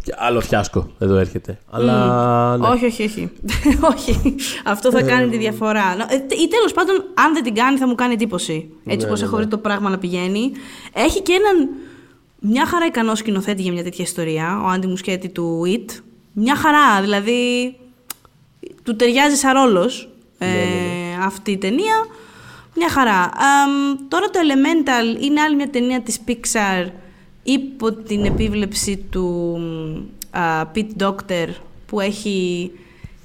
[0.05, 1.59] Ε, Άλλο φιάσκο εδώ έρχεται.
[1.69, 2.57] Αλλά.
[2.57, 2.67] ναι.
[2.67, 3.29] Όχι, όχι, όχι.
[3.95, 4.35] όχι.
[4.65, 5.95] Αυτό θα κάνει τη διαφορά.
[5.95, 8.69] Νο- ε, Ή τέλος πάντων, αν δεν την κάνει, θα μου κάνει εντύπωση.
[8.85, 9.43] Έτσι Ναι, όπω ναι, έχω ναι.
[9.43, 10.51] δει το πράγμα να πηγαίνει.
[10.93, 11.69] Έχει και έναν
[12.39, 15.99] μια χαρά ικανό σκηνοθέτη για μια τέτοια ιστορία, ο Άντι Μουσκέτη του It.
[16.33, 17.75] Μια χαρά, δηλαδή.
[18.83, 22.05] Του ταιριάζει σαν ρόλος Ναι, ε, αυτή η ταινία.
[22.75, 23.19] Μια χαρά.
[23.19, 26.87] Αμ, τώρα το Elemental είναι άλλη μια ταινία της Pixar
[27.43, 29.57] υπό την επίβλεψη του
[30.31, 30.41] α,
[30.75, 31.47] Pete Doctor
[31.85, 32.71] που έχει...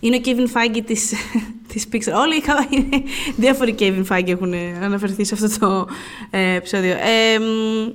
[0.01, 1.13] Είναι ο Kevin Feige της,
[1.73, 2.13] της Pixar.
[2.17, 3.03] Όλοι είχα, είναι,
[3.37, 5.87] διάφοροι Kevin Feige έχουν αναφερθεί σε αυτό το
[6.31, 6.91] ε, επεισόδιο.
[6.93, 7.93] Ε, μ,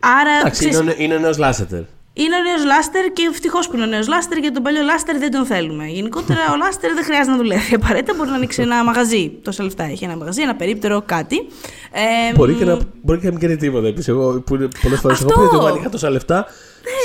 [0.00, 1.82] άρα, Εντάξει, ξέρεις, είναι, ο- είναι ο νέος Λάσετερ.
[2.12, 5.18] Είναι ο νέος Λάστερ και ευτυχώς που είναι ο νέος Λάστερ γιατί τον παλιό Λάστερ
[5.18, 5.86] δεν τον θέλουμε.
[5.86, 7.74] Γενικότερα ο Λάστερ δεν χρειάζεται να δουλεύει.
[7.74, 9.38] Απαραίτητα μπορεί να ανοίξει ένα μαγαζί.
[9.42, 11.46] Τόσα λεφτά έχει ένα μαγαζί, ένα περίπτερο, κάτι.
[11.92, 13.86] Ε, Μπορεί και, να, μπορεί και να μην κάνει τίποτα.
[13.86, 15.40] Επίσης, εγώ που πολλές φορές έχω Αυτό.
[15.40, 16.46] πει ότι εγώ αν είχα τόσα λεφτά,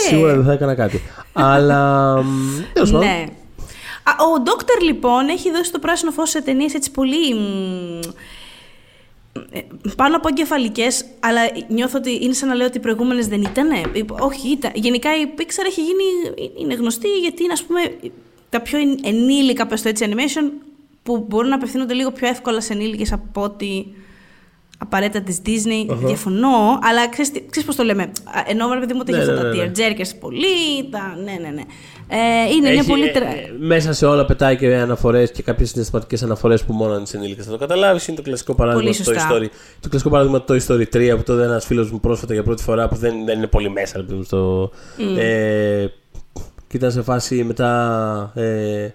[0.07, 1.01] σίγουρα δεν θα έκανα κάτι.
[1.33, 2.13] Αλλά.
[2.73, 3.07] Τέλος πάντων.
[3.07, 3.25] Ναι.
[4.03, 7.99] Α, ο Ντόκτορ λοιπόν έχει δώσει το πράσινο φως σε ταινίες έτσι πολύ μ, ε,
[9.95, 13.75] πάνω από εγκεφαλικές, αλλά νιώθω ότι είναι σαν να λέω ότι οι προηγούμενες δεν ήτανε.
[13.93, 14.71] Ε, Όχι, ήταν.
[14.75, 16.03] Γενικά η Pixar έχει γίνει.
[16.59, 17.79] είναι γνωστή γιατί είναι, ας πούμε,
[18.49, 20.51] τα πιο εν- ενήλικα, πες το έτσι, animation
[21.03, 23.93] που μπορούν να απευθύνονται λίγο πιο εύκολα σε ενήλικες από ότι
[24.77, 25.95] απαραίτητα της Disney.
[26.05, 28.09] Διαφωνώ, αλλά ξέρεις πώς το λέμε; Α,
[28.47, 29.71] Ενώ ρε παιδί μου ότι Ναι, έχεις ναι, αυτά ναι, τα ναι.
[29.75, 30.45] tearjerkers πολύ.
[30.91, 31.17] Τα...
[31.23, 31.61] Ναι, ναι, ναι.
[32.09, 32.17] Ε,
[32.55, 33.03] είναι, είναι Έχει, πολύ.
[33.05, 36.93] ε, τρα- ε, μέσα σε όλα πετάει και αναφορές και κάποιες συναισθηματικές αναφορές που μόνο
[36.93, 38.07] αν είσαι ενήλικα θα το καταλάβεις.
[38.07, 39.29] Είναι το κλασικό παράδειγμα Πολύ του Toy σωστά.
[39.31, 39.47] Story.
[39.79, 42.63] Το κλασικό παράδειγμα του Toy Story 3 που τότε ένας φίλος μου πρόσφατα για πρώτη
[42.63, 43.97] φορά που δεν, δεν είναι πολύ μέσα.
[43.97, 44.71] ρε παιδί μου, στο,
[45.17, 45.85] ε,
[46.67, 48.31] και ήταν σε φάση μετά.
[48.35, 48.89] Ε,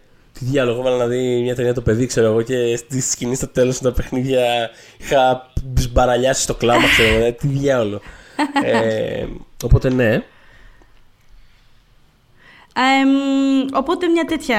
[0.44, 3.48] τι διάλογο, έβαλα να δει μια ταινία το παιδί, ξέρω εγώ, και στη σκηνή στο
[3.48, 5.50] τέλος τα παιχνίδια είχα
[5.92, 7.24] μπαραλιάσεις στο κλάμα, ξέρω εγώ.
[7.24, 8.00] ε, Τι διάλογο.
[8.64, 9.26] ε,
[9.64, 10.22] οπότε ναι.
[12.74, 13.10] Εμ,
[13.72, 14.58] οπότε μια τέτοια.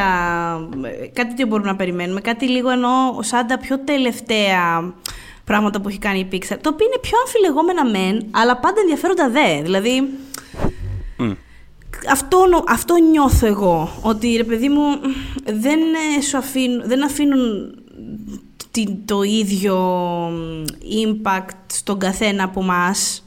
[1.13, 2.21] Κάτι τέτοιο μπορούμε να περιμένουμε.
[2.21, 4.93] Κάτι λίγο ενώ σαν τα πιο τελευταία
[5.45, 6.57] πράγματα που έχει κάνει η Pixar.
[6.61, 9.61] Το οποίο είναι πιο αμφιλεγόμενα μεν, αλλά πάντα ενδιαφέροντα δε.
[9.61, 10.09] Δηλαδή.
[12.11, 13.89] Αυτό, νο- αυτό νιώθω εγώ.
[14.01, 14.81] Ότι ρε παιδί μου
[15.45, 15.79] δεν,
[16.17, 17.73] ε, σου αφήνουν, δεν αφήνουν
[18.71, 19.75] την- το ίδιο
[20.31, 20.63] μ,
[21.05, 23.23] impact στον καθένα από μας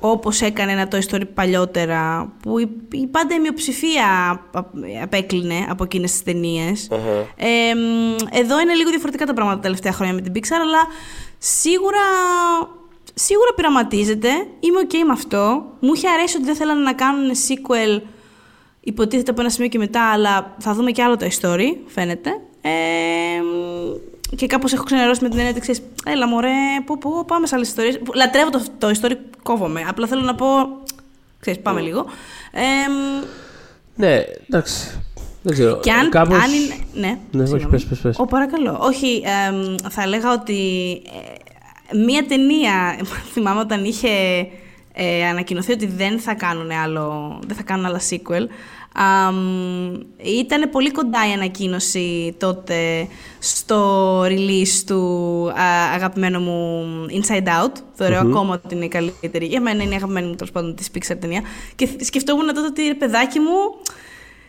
[0.00, 5.84] όπως έκανε ένα Toy Story παλιότερα, που η, η πάντα η μειοψηφία απ- απέκλεινε από
[5.84, 6.88] εκείνες τις ταινιες
[7.36, 10.78] Ε, μ, εδώ είναι λίγο διαφορετικά τα πράγματα τα τελευταία χρόνια με την Pixar, αλλά
[11.38, 11.98] σίγουρα,
[13.14, 14.28] σίγουρα πειραματίζεται.
[14.60, 15.64] Είμαι ok με αυτό.
[15.80, 18.00] Μου είχε αρέσει ότι δεν θέλανε να κάνουν sequel
[18.84, 22.30] υποτίθεται από ένα σημείο και μετά, αλλά θα δούμε και άλλο Toy Story, φαίνεται.
[22.60, 22.70] Ε,
[23.42, 26.48] μ, και κάπως έχω ξενερώσει με την έννοια ότι ξέρεις, έλα μωρέ,
[26.84, 28.00] πού, πού, πάμε σε άλλες ιστορίες.
[28.14, 29.84] Λατρεύω το, το Toy Story, κόβομαι.
[29.88, 30.46] Απλά θέλω να πω,
[31.40, 32.04] ξέρεις, πάμε λίγο.
[32.52, 32.60] Ε,
[32.90, 33.24] μ,
[33.94, 35.00] Ναι, εντάξει.
[35.42, 35.80] Δεν ξέρω.
[35.80, 36.42] και αν, Κάπως...
[36.42, 36.74] αν είναι.
[36.94, 37.70] Ναι, Ναι, όχι, συγγνώμη.
[37.70, 38.18] πες, πες, πες.
[38.18, 38.78] Ω, παρακαλώ.
[38.80, 40.60] Όχι, εμ, θα έλεγα ότι
[41.06, 41.32] ε,
[41.94, 42.98] μία ταινία,
[43.32, 44.08] θυμάμαι όταν είχε
[44.92, 48.46] ε, ανακοινωθεί ότι δεν θα κάνουν άλλο, δεν θα κάνουν άλλα sequel,
[50.40, 55.02] ήταν πολύ κοντά η ανακοίνωση τότε στο release του
[55.50, 57.72] α, αγαπημένου μου Inside Out.
[57.94, 59.46] Θεωρώ ακόμα ότι είναι η καλύτερη.
[59.46, 61.42] Για μένα είναι η αγαπημένη μου τέλος πάντων της Pixar ταινία.
[61.76, 63.50] Και σκεφτόμουν τότε ότι ρε παιδάκι μου,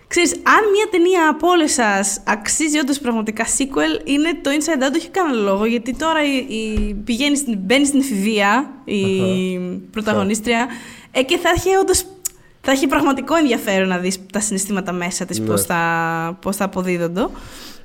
[0.08, 4.96] Ξέρεις, αν μια ταινία από όλες σας αξίζει όντως πραγματικά sequel, είναι το Inside Out.
[4.96, 9.00] Όχι κανένα λόγο, γιατί τώρα η, η, πηγαίνει στην, μπαίνει στην εφηβεία η
[9.92, 10.68] πρωταγωνίστρια
[11.12, 12.06] ε, και θα έχει όντως
[12.62, 15.46] θα έχει πραγματικό ενδιαφέρον να δεις τα συναισθήματα μέσα της, ναι.
[15.46, 17.28] πώς, θα, πώς θα αποδίδονται.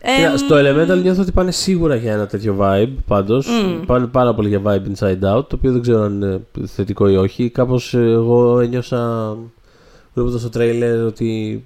[0.02, 3.46] Ε, στο Elemental νιώθω ότι πάνε σίγουρα για ένα τέτοιο vibe πάντως.
[3.48, 3.82] Mm.
[3.86, 7.16] Πάνε πάρα πολύ για vibe inside out, το οποίο δεν ξέρω αν είναι θετικό ή
[7.16, 7.50] όχι.
[7.50, 9.36] Κάπως εγώ ένιωσα
[10.14, 11.62] βλέποντας το τρέιλερ ότι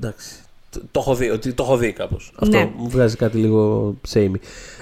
[0.00, 0.34] εντάξει,
[0.70, 2.32] το, το, έχω δει, ότι το έχω δει κάπως.
[2.38, 2.70] Αυτό ναι.
[2.76, 4.34] μου βγάζει κάτι λίγο samey.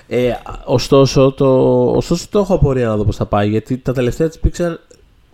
[0.08, 0.32] Ε,
[0.64, 4.40] ωστόσο, το, ωστόσο το έχω απορία να δω πώς θα πάει, γιατί τα τελευταία της
[4.44, 4.74] Pixar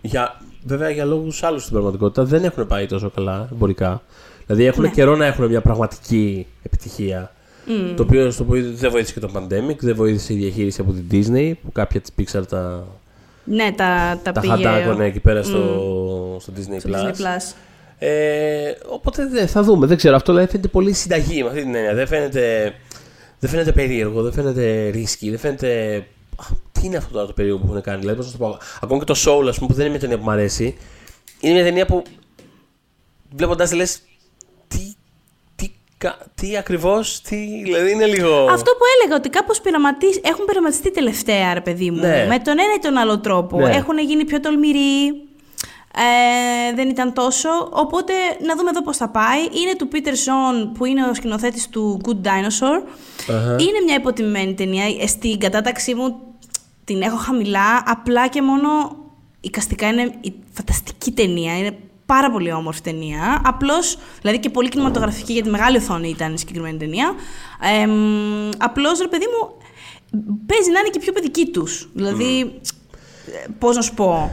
[0.01, 4.01] για, βέβαια για λόγους άλλους στην πραγματικότητα δεν έχουν πάει τόσο καλά εμπορικά.
[4.45, 4.89] Δηλαδή έχουν ναι.
[4.89, 7.31] καιρό να έχουν μια πραγματική επιτυχία.
[7.67, 7.93] Mm.
[7.95, 11.05] Το οποίο στο οποίο δεν βοήθησε και το pandemic, δεν βοήθησε η διαχείριση από την
[11.11, 12.83] Disney που κάποια της Pixar τα.
[13.43, 15.03] Ναι, τα, τα, τα πήγε...
[15.03, 15.59] εκεί πέρα στο,
[16.35, 16.41] mm.
[16.41, 16.93] στο Disney, στο Plus.
[16.93, 17.53] Disney Plus.
[17.97, 19.87] Ε, οπότε δεν, θα δούμε.
[19.87, 20.15] Δεν ξέρω.
[20.15, 21.93] Αυτό δηλαδή φαίνεται πολύ συνταγή με αυτή την έννοια.
[21.93, 22.73] Δεν φαίνεται,
[23.39, 26.03] δεν φαίνεται περίεργο, δεν φαίνεται ρίσκι, δεν φαίνεται.
[26.71, 28.57] Τι είναι αυτό τώρα το περίεργο που έχουν κάνει; Δηλαδή, πώς να το πω.
[28.81, 30.77] Ακόμα και το Soul, ας πούμε, που δεν είναι μια ταινία που μου αρέσει.
[31.39, 32.03] Είναι μια ταινία που
[33.35, 33.99] βλέποντας λες.
[34.67, 34.93] Τι,
[35.55, 35.71] τι,
[36.35, 37.61] τι ακριβώς, τι.
[37.63, 38.47] Δηλαδή είναι λίγο.
[38.49, 39.61] Αυτό που έλεγα, ότι κάπως
[40.21, 41.99] έχουν πειραματιστεί τελευταία, ρε παιδί μου.
[41.99, 42.25] Ναι.
[42.29, 43.59] Με τον ένα ή τον άλλο τρόπο.
[43.59, 43.75] Ναι.
[43.75, 45.22] Έχουν γίνει πιο τολμηροί.
[45.95, 47.49] Ε, δεν ήταν τόσο.
[47.71, 48.13] Οπότε
[48.45, 49.39] να δούμε εδώ πώς θα πάει.
[49.39, 52.81] Είναι του Peter Zon που είναι ο σκηνοθέτης του Good Dinosaur.
[53.59, 54.83] Είναι μια υποτιμημένη ταινία.
[54.99, 56.15] Ε, στην κατάταξή μου
[56.83, 57.83] την έχω χαμηλά.
[57.85, 58.95] Απλά και μόνο
[59.41, 61.57] οικαστικά είναι η φανταστική ταινία.
[61.57, 63.41] Είναι πάρα πολύ όμορφη ταινία.
[63.45, 67.13] Απλώς, δηλαδή και πολύ κινηματογραφική για τη μεγάλη οθόνη ήταν η συγκεκριμένη ταινία.
[67.61, 67.87] Ε,
[68.57, 69.57] Απλώς ρε παιδί μου,
[70.45, 71.89] παίζει να είναι και πιο παιδική τους.
[71.93, 72.67] Δηλαδή, mm.
[73.59, 74.31] πώς να σου πω.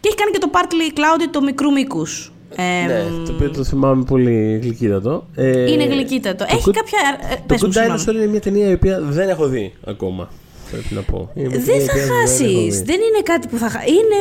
[0.00, 2.32] Και έχει κάνει και το Partly Cloudy το μικρού μήκους.
[2.56, 5.26] Ε, ναι, το οποίο το θυμάμαι πολύ γλυκύτατο.
[5.34, 6.44] Ε, είναι γλυκύτατο.
[6.48, 6.98] Έχει κάποια.
[7.46, 10.28] Το Good Dinosaur είναι μια ταινία η οποία δεν έχω δει ακόμα.
[10.70, 11.30] Πρέπει να πω.
[11.34, 12.82] Δεν θα χάσεις.
[12.82, 13.86] Δεν, είναι κάτι που θα χάσει.
[13.90, 14.20] Είναι.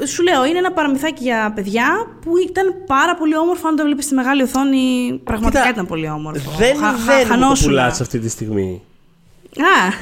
[0.00, 1.86] Ε, σου λέω, είναι ένα παραμυθάκι για παιδιά
[2.20, 3.68] που ήταν πάρα πολύ όμορφο.
[3.68, 6.50] Αν το βλέπεις στη μεγάλη οθόνη, πραγματικά Κοίτα, ήταν πολύ όμορφο.
[6.58, 8.82] Δεν, Χα, δεν το πουλάς αυτή τη στιγμή.
[9.62, 9.92] Α.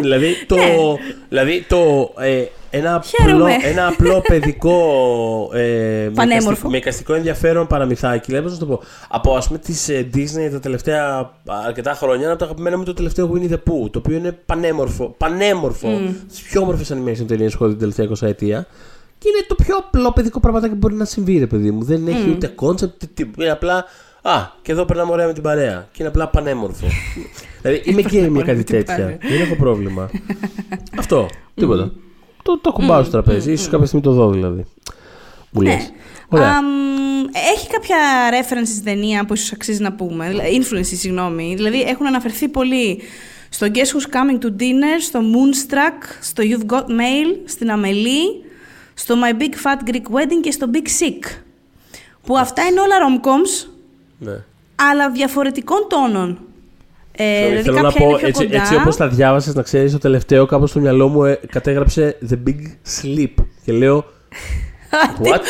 [0.00, 0.56] δηλαδή το.
[0.56, 0.96] Ναι.
[1.28, 2.44] Δηλαδή το ε,
[2.74, 5.50] ένα, απλό, ένα απλό παιδικό.
[5.52, 6.68] Ε, Πανέμορφο.
[6.68, 8.30] Με εικαστικό ενδιαφέρον παραμυθάκι.
[8.30, 8.80] Λέμε να το πω.
[9.08, 11.30] Από ας πούμε τη ε, Disney τα τελευταία
[11.66, 13.90] αρκετά χρόνια, ένα από τα αγαπημένα μου το τελευταίο Winnie the Pooh.
[13.90, 15.14] Το οποίο είναι πανέμορφο.
[15.18, 15.88] Πανέμορφο.
[15.88, 16.14] Mm.
[16.28, 18.66] Τις πιο όμορφες animation ταινίες έχω δει την τελευταία 20 ετία.
[19.18, 21.82] Και είναι το πιο απλό παιδικό πραγματάκι που μπορεί να συμβεί, ρε παιδί μου.
[21.82, 22.34] Δεν έχει mm.
[22.34, 23.42] ούτε concept, τίποτα.
[23.42, 23.84] Είναι απλά.
[24.22, 25.88] Α, και εδώ περνάμε ωραία με την παρέα.
[25.92, 26.86] Και είναι απλά πανέμορφο.
[27.62, 29.18] δηλαδή είμαι και μια κάτι τέτοια.
[29.20, 30.10] Δεν έχω πρόβλημα.
[30.98, 31.28] Αυτό.
[31.54, 31.92] Τίποτα.
[32.42, 33.50] Το, το κουμπάω mm, στο τραπέζι.
[33.50, 34.64] Mm, ίσως κάποια στιγμή το δω δηλαδή.
[35.50, 35.78] Μου ναι.
[36.28, 36.60] Ωραία.
[37.54, 37.96] έχει κάποια
[38.30, 40.34] reference στην ταινία που ίσως αξίζει να πούμε.
[40.60, 41.54] Influence, συγγνώμη.
[41.56, 43.00] Δηλαδή έχουν αναφερθεί πολύ
[43.48, 48.46] στο Guess Who's Coming to Dinner, στο Moonstruck, στο You've Got Mail, στην Amelie,
[48.94, 51.40] στο My Big Fat Greek Wedding και στο Big Sick.
[52.26, 53.71] Που αυτά είναι όλα rom-coms,
[54.22, 54.44] ναι.
[54.74, 56.38] αλλά διαφορετικών τόνων.
[57.16, 60.70] Ε, δηλαδή θέλω να πω, έτσι, έτσι όπως τα διάβασες, να ξέρεις, το τελευταίο κάπως
[60.70, 62.60] στο μυαλό μου ε, κατέγραψε The Big
[63.00, 63.34] Sleep.
[63.64, 64.04] Και λέω,
[65.22, 65.40] What?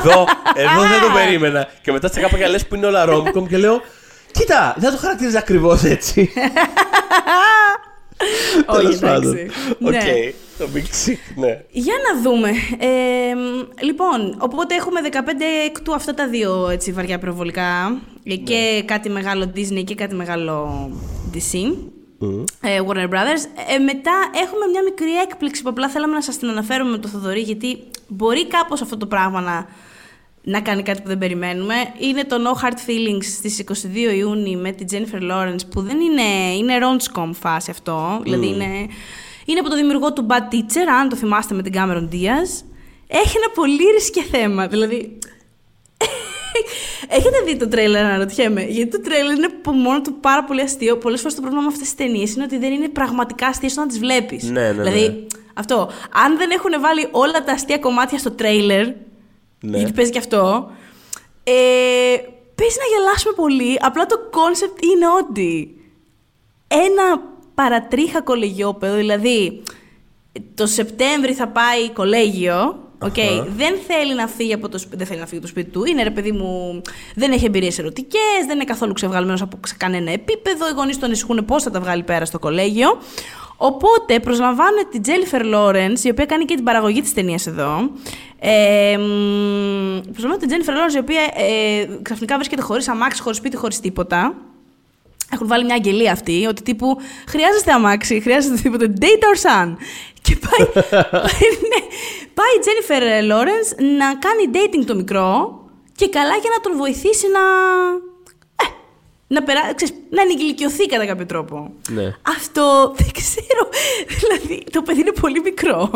[0.00, 0.24] εδώ,
[0.62, 1.68] εδώ δεν το περίμενα.
[1.82, 3.80] Και μετά σε κάποια λες που είναι όλα rom και λέω,
[4.32, 6.30] κοίτα, δεν το χαρακτηρίζεις ακριβώς έτσι.
[8.66, 9.50] Όχι, εντάξει.
[9.80, 10.32] Οκ, ναι.
[10.58, 11.64] το Big Sick, ναι.
[11.70, 12.48] Για να δούμε.
[12.78, 13.34] Ε,
[13.84, 15.16] λοιπόν, οπότε έχουμε 15
[15.66, 18.00] εκ του αυτά τα δύο έτσι, βαριά προβολικά.
[18.22, 18.34] Ναι.
[18.34, 20.90] Και κάτι μεγάλο Disney και κάτι μεγάλο
[21.34, 21.72] DC.
[22.20, 22.44] Mm.
[22.60, 23.44] Ε, Warner Brothers.
[23.74, 24.12] Ε, μετά
[24.42, 27.78] έχουμε μια μικρή έκπληξη που απλά θέλαμε να σας την αναφέρουμε με το Θοδωρή γιατί
[28.08, 29.66] μπορεί κάπως αυτό το πράγμα να
[30.44, 31.74] να κάνει κάτι που δεν περιμένουμε.
[31.98, 36.54] Είναι το No Hard Feelings στις 22 Ιούνιου με την Jennifer Lawrence που δεν είναι,
[36.56, 38.20] είναι rom φάση αυτό.
[38.22, 38.86] Δηλαδή είναι,
[39.44, 42.64] είναι από το δημιουργό του Bad Teacher, αν το θυμάστε με την Cameron Diaz.
[43.06, 45.18] Έχει ένα πολύ ρισκέ θέμα, δηλαδή...
[47.08, 48.62] Έχετε δει το τρέιλερ, αναρωτιέμαι.
[48.62, 50.96] Γιατί το τρέιλερ είναι από μόνο του πάρα πολύ αστείο.
[50.96, 53.88] Πολλές φορές το πρόβλημα με αυτές τις ταινίες είναι ότι δεν είναι πραγματικά αστείες όταν
[53.88, 54.44] τις βλέπεις.
[54.44, 54.82] Ναι, ναι, ναι.
[54.82, 55.90] Δηλαδή, αυτό.
[56.24, 58.86] Αν δεν έχουν βάλει όλα τα αστεία κομμάτια στο τρέιλερ,
[59.64, 59.78] ναι.
[59.78, 60.70] γιατί παίζει και αυτό.
[61.44, 61.52] Ε,
[62.54, 63.78] παίζει να γελάσουμε πολύ.
[63.80, 65.74] Απλά το concept είναι ότι
[66.68, 67.22] ένα
[67.54, 69.62] παρατρίχα κολεγιόπαιδο, δηλαδή
[70.54, 73.14] το Σεπτέμβρη θα πάει κολέγιο οκ.
[73.56, 75.84] Δεν θέλει να φύγει από το σπίτι, δεν θέλει να φύγει από το σπίτι του.
[75.84, 76.82] Είναι ρε παιδί μου,
[77.14, 80.68] δεν έχει εμπειρίες ερωτικές, δεν είναι καθόλου ξεβγαλμένος από σε κανένα επίπεδο.
[80.68, 82.98] Οι γονείς του ανησυχούν πώς θα τα βγάλει πέρα στο κολέγιο.
[83.56, 87.90] Οπότε προσλαμβάνουν την Τζένιφερ Λόρενς, η οποία κάνει και την παραγωγή της ταινίας εδώ.
[88.38, 93.56] Ε, μ, προσλαμβάνουν την Τζένιφερ Λόρενς, η οποία ε, ξαφνικά βρίσκεται χωρίς αμάξι, χωρίς σπίτι,
[93.56, 94.34] χωρίς τίποτα.
[95.32, 96.96] Έχουν βάλει μια αγγελία αυτή, ότι τύπου
[97.28, 98.86] χρειάζεστε αμάξι, χρειάζεστε τίποτα.
[99.00, 99.76] Date our son.
[100.22, 101.80] Και πάει, πάει, ναι,
[102.34, 105.58] πάει η Τζένιφερ Λόρενς να κάνει dating το μικρό
[105.96, 107.40] και καλά για να τον βοηθήσει να.
[109.34, 111.72] Ε, να, περά, ξέρεις, να ενηλικιωθεί κατά κάποιο τρόπο.
[111.88, 112.14] Ναι.
[112.36, 113.62] Αυτό δεν ξέρω.
[114.20, 115.90] Δηλαδή, το παιδί είναι πολύ μικρό.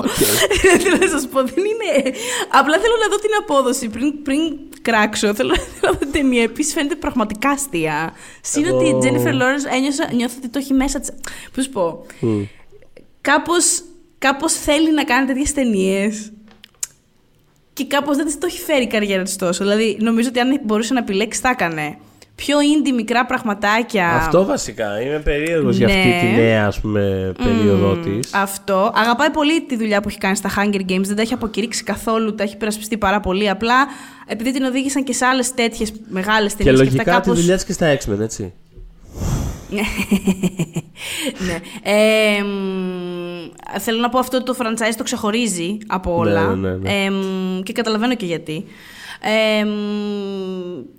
[0.78, 2.14] δηλαδή, να σας πω, δεν είναι.
[2.48, 4.40] Απλά θέλω να δω την απόδοση πριν, πριν
[4.82, 5.34] κράξω.
[5.34, 6.42] Θέλω, θέλω να δω την ταινία.
[6.42, 8.12] Επίσης, φαίνεται πραγματικά αστεία.
[8.42, 11.10] Συν Εγώ- ότι η Τζένιφερ Λόρενς ένιωσα, νιώθω ότι το έχει μέσα της.
[11.54, 12.06] Πώς σου πω;
[13.20, 13.82] Κάπως,
[14.18, 16.32] κάπως θέλει να κάνει τέτοιες ταινίες.
[17.72, 19.64] Και κάπως δεν της το έχει φέρει η καριέρα της τόσο.
[19.64, 21.98] Δηλαδή, νομίζω ότι αν μπορούσε να επιλέξει, θα έκανε.
[22.44, 24.08] Πιο indie μικρά πραγματάκια.
[24.14, 25.00] Αυτό βασικά.
[25.00, 26.18] Είμαι περίεργος για αυτή Ναι.
[26.20, 28.28] τη νέα ας πούμε, περίοδο Μμμ, τη.
[28.32, 28.92] Αυτό.
[28.94, 31.02] Αγαπάει πολύ τη δουλειά που έχει κάνει στα Hunger Games.
[31.04, 32.34] Δεν τα έχει αποκηρύξει καθόλου.
[32.34, 33.48] Τα έχει περασπιστεί πάρα πολύ.
[33.50, 33.74] Απλά
[34.26, 36.78] επειδή την οδήγησαν και σε άλλες τέτοιες μεγάλες Και ταινίες.
[36.82, 38.52] λογικά τη δουλειά της και στα X-Men, έτσι.
[41.46, 41.58] ναι.
[41.82, 46.54] Ε, μ, θέλω να πω αυτό το franchise το ξεχωρίζει από όλα.
[46.54, 47.04] Ναι, ναι, ναι.
[47.04, 48.64] Ε, μ, και καταλαβαίνω και γιατί.
[49.20, 49.70] Ε, μ,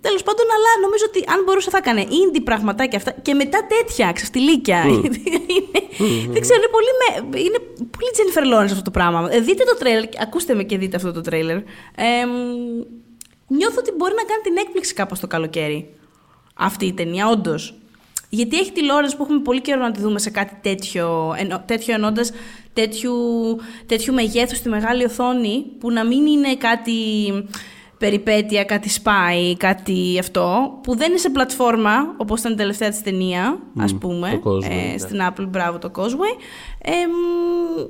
[0.00, 4.12] τέλος πάντων, αλλά νομίζω ότι αν μπορούσε θα έκανε indie πραγματάκια αυτά και μετά τέτοια
[4.12, 4.84] ξεφτιλίκια.
[5.00, 5.22] Γιατί
[5.56, 9.28] είναι- δεν ξέρω, είναι πολύ, με, είναι πολύ Jennifer Lawrence αυτό το πράγμα.
[9.32, 11.56] Ε, δείτε το τρέλερ, ακούστε με και δείτε αυτό το τρέλερ.
[11.56, 11.62] Ε,
[12.26, 15.94] μ, νιώθω ότι μπορεί να κάνει την έκπληξη κάπως το καλοκαίρι
[16.54, 17.74] αυτή η ταινία, όντως.
[18.32, 21.62] Γιατί έχει τη Λόρενς που έχουμε πολύ καιρό να τη δούμε σε κάτι τέτοιο, εννο,
[21.66, 22.32] τέτοιο ενώντας
[22.72, 23.14] τέτοιου,
[23.86, 26.94] τέτοιου μεγέθους στη μεγάλη οθόνη, που να μην είναι κάτι
[28.00, 33.02] περιπέτεια, κάτι spy, κάτι αυτό, που δεν είναι σε πλατφόρμα, όπως ήταν η τελευταία της
[33.02, 34.98] ταινία, ας πούμε, το Causeway, ε, ναι.
[34.98, 36.34] στην Apple, μπράβο το Causeway,
[36.82, 37.86] ε, μ,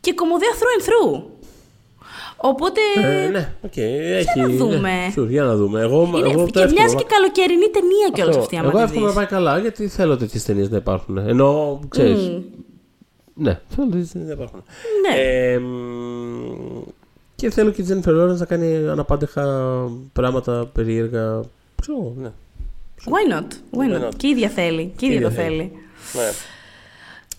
[0.00, 1.22] και κωμωδία through and through.
[2.36, 3.76] Οπότε, Ε, ναι, οκ.
[3.76, 4.40] έχει.
[4.40, 4.76] να δούμε.
[4.78, 5.80] Ναι, sure, για να δούμε.
[5.80, 7.00] Εγώ, είναι, εγώ το και μοιάζει εύχομαι.
[7.02, 8.40] και καλοκαιρινή ταινία κιόλας Αυτό.
[8.40, 9.16] αυτή, άμα Εγώ τη εύχομαι να δεις.
[9.16, 11.16] πάει καλά γιατί θέλω τέτοιες ταινίες να υπάρχουν.
[11.18, 12.30] Ενώ ξέρεις.
[13.34, 14.62] Ναι, θέλω τέτοιες ταινίες να υπάρχουν.
[15.08, 15.20] Ναι.
[15.20, 16.82] Ε, μ,
[17.42, 19.44] και θέλω και η Jennifer Lawrence να κάνει αναπάντεχα
[20.12, 21.40] πράγματα περίεργα.
[21.80, 22.30] Ξέρω, εγώ, ναι.
[23.04, 23.42] Why not?
[23.78, 24.02] Why not?
[24.02, 24.14] Why not?
[24.16, 24.92] Και η ίδια θέλει.
[24.96, 25.72] Και η Και η ίδια το ίδια θέλει.
[26.14, 26.30] ναι.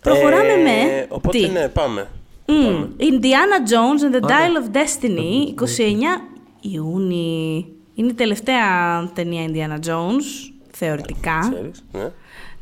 [0.02, 1.06] Προχωράμε Ε, με.
[1.10, 2.08] Οπότε Τι; ναι, πάμε.
[2.48, 2.84] Μμ.
[3.00, 4.34] Indiana Jones and the Άντε.
[4.34, 6.22] Dial of Destiny, 29
[6.62, 7.66] Ιούνιου.
[7.96, 8.66] Είναι η τελευταία
[9.14, 11.50] ταινία Indiana Jones, θεωρητικά.
[11.52, 12.12] Ξέρεις, ναι.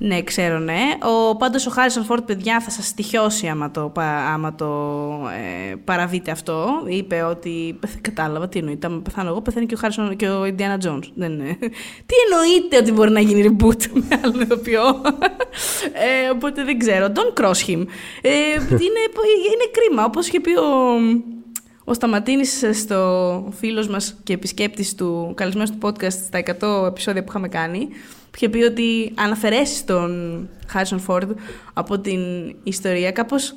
[0.03, 0.81] Ναι, ξέρω, ναι.
[1.03, 4.65] Ο, πάντως ο Harrison Ford, παιδιά, θα σας στοιχιώσει άμα το, πα- άμα το
[5.71, 6.83] ε, παραβείτε αυτό.
[6.85, 10.43] Είπε ότι, δεν κατάλαβα τι εννοείται, άμα πεθάνω εγώ, πεθαίνει και ο, Harrison, και ο
[10.43, 11.03] Indiana Jones.
[11.13, 11.57] Δεν είναι.
[12.07, 14.83] τι εννοείται ότι μπορεί να γίνει reboot με άλλον ηθοποιό.
[16.25, 17.07] ε, οπότε δεν ξέρω.
[17.15, 17.85] Don't cross him.
[18.21, 18.31] Ε,
[18.85, 19.01] είναι,
[19.51, 20.99] είναι κρίμα, όπως είχε πει ο,
[21.83, 26.43] ο Σταματίνης στο φίλος μας και επισκέπτης του καλεσμένου του podcast στα
[26.83, 27.89] 100 επεισόδια που είχαμε κάνει
[28.31, 31.27] που είχε πει ότι αν αφαιρέσεις τον Harrison Ford
[31.73, 32.19] από την
[32.63, 33.55] ιστορία κάπως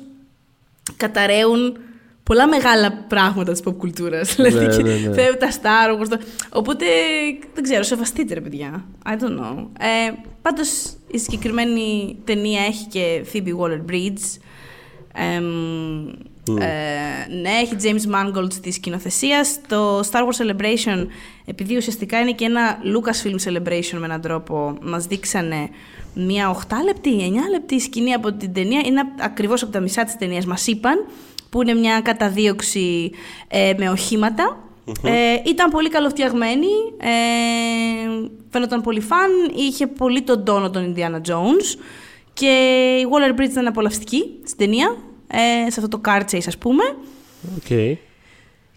[0.97, 1.77] καταραίουν
[2.23, 4.35] πολλά μεγάλα πράγματα της pop κουλτούρας.
[4.35, 5.13] δηλαδή ναι, και ναι.
[5.13, 6.07] φεύγουν τα Star Wars.
[6.09, 6.19] τα-
[6.49, 6.85] Οπότε
[7.53, 8.85] δεν ξέρω, σεβαστείτε ρε παιδιά.
[9.05, 9.57] I don't know.
[9.79, 10.11] Ε,
[10.41, 10.69] πάντως
[11.07, 14.39] η συγκεκριμένη ταινία έχει και Phoebe Waller-Bridge.
[15.13, 16.11] Εμ, ε,
[17.41, 19.59] ναι, έχει James Mangold στη σκηνοθεσίας.
[19.67, 21.07] Το Star Wars Celebration,
[21.45, 25.69] επειδή ουσιαστικά είναι και ένα Lucasfilm Celebration με έναν τρόπο, μας δείξανε
[26.13, 28.81] μια 8 λεπτή, 9 λεπτή σκηνή από την ταινία.
[28.85, 31.05] Είναι ακριβώς από τα μισά της ταινίας, μας είπαν,
[31.49, 33.11] που είναι μια καταδίωξη
[33.47, 34.59] ε, με οχηματα
[35.03, 36.67] Ε, ήταν πολύ καλοφτιαγμένη,
[36.97, 41.79] ε, φαίνονταν πολύ fun, είχε πολύ τον τόνο των Indiana Jones
[42.33, 42.47] και
[43.01, 44.97] η Waller Bridge ήταν απολαυστική στην ταινία,
[45.27, 46.83] ε, σε αυτό το car chase ας πούμε.
[47.55, 47.67] Οκ.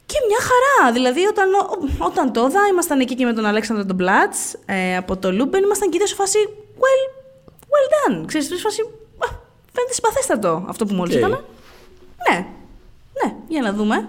[0.06, 0.92] Και μια χαρά.
[0.92, 4.96] Δηλαδή, όταν, ο- όταν το είδα, ήμασταν εκεί και με τον Αλέξανδρο τον Μπλάτς ε,
[4.96, 6.38] από το Λούμπεν, ήμασταν και σε φάση.
[6.78, 7.10] Well,
[7.60, 8.24] well done.
[8.26, 8.80] Ξέρεις, σε φάση.
[9.18, 9.26] «Α,
[9.72, 11.18] Φαίνεται συμπαθέστατο αυτό που μόλις Οκ.
[11.20, 11.44] ήταν.
[12.30, 12.46] Ναι.
[13.24, 14.08] Ναι, για να δούμε.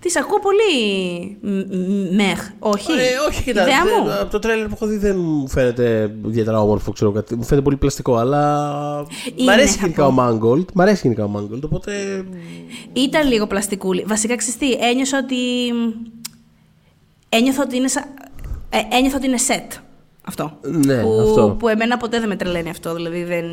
[0.00, 1.38] Τη ακούω πολύ.
[1.40, 2.48] μ- μ- Μεχ.
[2.58, 2.96] Όχι; Ε,
[3.28, 3.62] όχι, κοιτά.
[3.62, 4.12] Ιδέα δεν- μου.
[4.12, 7.36] Από το τρέλερ που έχω δει δεν μου φαίνεται ιδιαίτερα όμορφο, ξέρω κάτι.
[7.36, 9.06] Μου φαίνεται πολύ πλαστικό, αλλά.
[9.34, 10.12] Είναι, μ' αρέσει θα γενικά πω.
[10.12, 10.64] ο Mangold.
[10.74, 11.92] Μ' αρέσει γενικά ο Mangold, οπότε.
[12.92, 14.04] Ήταν λίγο πλαστικούλη.
[14.06, 15.36] Βασικά, ξέρεις τι, ένιωσα ότι...
[17.28, 18.00] Ένιωθα ότι είναι, σα...
[18.00, 19.76] ε, ένιωθα ότι είναι set.
[20.24, 20.58] Αυτό.
[20.62, 21.56] Ναι, που, αυτό.
[21.58, 22.94] που εμένα ποτέ δεν με τρελαίνει αυτό.
[22.94, 23.44] Δηλαδή, δεν,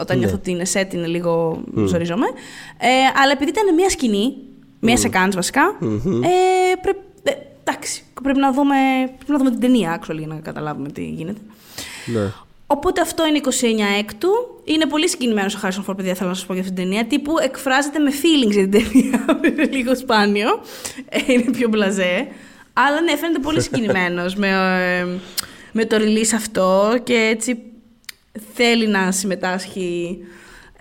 [0.00, 0.22] όταν Ναι.
[0.22, 1.62] νιώθω ότι είναι set, είναι λίγο.
[1.86, 2.26] ζορίζομαι.
[2.78, 4.34] Ε, αλλά επειδή ήταν μια σκηνή
[4.84, 5.76] Μία σε κάνεις βασικά.
[5.82, 7.32] Ε, πρέ- ε,
[7.64, 8.74] εντάξει, πρέπει να, δούμε,
[9.16, 11.40] πρέπει να δούμε την ταινία, actually, για να καταλάβουμε τι γίνεται.
[12.06, 12.32] Ναι.
[12.66, 14.30] Οπότε αυτό είναι 29 έκτου.
[14.64, 17.04] Είναι πολύ συγκινημένος ο Χάρισον Φόρ, παιδιά, θέλω να σας πω για αυτή την ταινία.
[17.04, 19.24] Τύπου εκφράζεται με feelings για την ταινία.
[19.48, 20.60] είναι λίγο σπάνιο.
[21.08, 22.26] Ε, είναι πιο μπλαζέ.
[22.72, 25.06] Αλλά ναι, φαίνεται πολύ συγκινημένος με, ε,
[25.72, 27.62] με το release αυτό και έτσι
[28.54, 30.18] θέλει να συμμετάσχει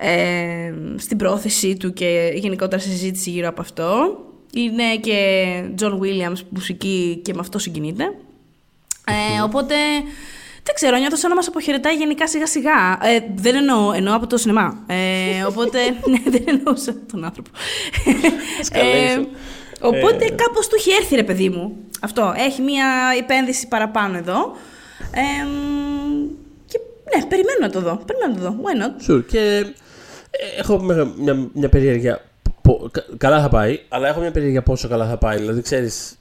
[0.04, 4.18] ε, στην πρόθεσή του και γενικότερα στη συζήτηση γύρω από αυτό.
[4.54, 5.18] Είναι και
[5.80, 8.04] John Williams μουσική και με αυτό συγκινείται.
[9.06, 9.76] Ε, οπότε
[10.64, 13.00] δεν ξέρω, νιώθω σαν να μας αποχαιρετάει γενικά σιγά σιγά.
[13.02, 14.84] Ε, δεν εννοώ, εννοώ από το σινεμά.
[14.88, 15.80] Ε, οπότε
[16.12, 17.50] ναι, δεν εννοούσα τον άνθρωπο.
[18.62, 19.26] Escalation.
[19.82, 20.30] οπότε Ε.
[20.30, 21.78] κάπως του έχει έρθει ρε παιδί μου.
[22.02, 22.34] Αυτό.
[22.38, 22.86] Έχει μία
[23.20, 24.56] επένδυση παραπάνω εδώ.
[25.12, 25.46] Ε,
[26.66, 26.80] και
[27.16, 28.02] ναι, περιμένω να το δω.
[28.06, 28.64] Περιμένω να το δω.
[28.64, 29.12] Why not?
[29.12, 29.26] Sure.
[29.28, 29.74] Και ε,
[30.58, 32.22] έχω μια, μια, μια περιέργεια.
[32.62, 35.38] πο- κα- καλά θα πάει, αλλά έχω μια περιέργεια πόσο καλά θα πάει.
[35.38, 36.18] Δηλαδή, ξέρεις,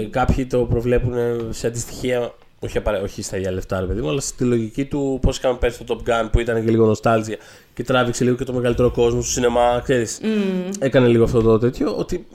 [0.00, 1.14] ε, κάποιοι το προβλέπουν
[1.50, 2.32] σε αντιστοιχεία.
[2.60, 5.56] Όχι, απαραί- όχι στα ίδια λεφτά, ρε παιδί μου, αλλά στη λογική του πώς είχαμε
[5.58, 7.36] πέρσι το Top Gun που ήταν και λίγο νοστάλγια
[7.74, 9.80] και τράβηξε λίγο και το μεγαλύτερο κόσμο στο σινεμά.
[9.82, 10.20] Ξέρεις,
[10.78, 11.94] Έκανε λίγο αυτό το τέτοιο.
[11.96, 12.26] Ότι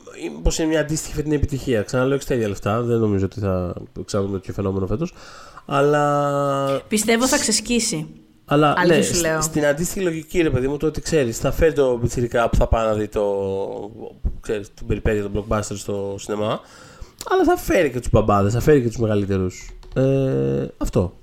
[0.44, 1.82] πω είναι μια αντίστοιχη φετινή επιτυχία.
[1.82, 2.82] Ξαναλέω, όχι στα ίδια λεφτά.
[2.82, 5.14] Δεν νομίζω ότι θα εξάγουμε τέτοιο φαινόμενο φέτος.
[5.66, 8.08] Αλλά Πιστεύω θα ξεσκίσει.
[8.46, 9.42] Αλλά Αλήθεια ναι, σου σ- λέω.
[9.42, 12.68] στην αντίστοιχη λογική, ρε παιδί μου, το ότι ξέρεις, θα φέρει το πιτσιρικά που θα
[12.68, 13.24] πάει να δει το.
[14.42, 16.60] ξέρεις, την περιπέτεια των blockbuster στο σινεμά.
[17.30, 19.70] Αλλά θα φέρει και τους μπαμπάδες, θα φέρει και τους μεγαλύτερους.
[19.96, 21.14] Ε, αυτό.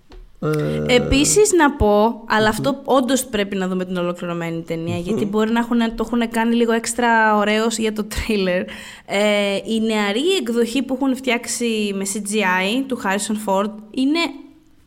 [0.42, 5.50] Ε, Επίσης να πω, αλλά αυτό όντως πρέπει να δούμε την ολοκληρωμένη ταινία, γιατί μπορεί
[5.50, 8.60] να έχουν, το έχουν κάνει λίγο έξτρα ωραίος για το τρέιλερ.
[9.06, 14.18] Ε, η νεαρή εκδοχή που έχουν φτιάξει με CGI του Harrison Ford είναι,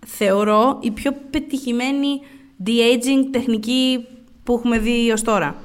[0.05, 2.19] θεωρώ, η πιο πετυχημένη
[2.65, 4.05] de-aging τεχνική
[4.43, 5.55] που έχουμε δει ως τώρα.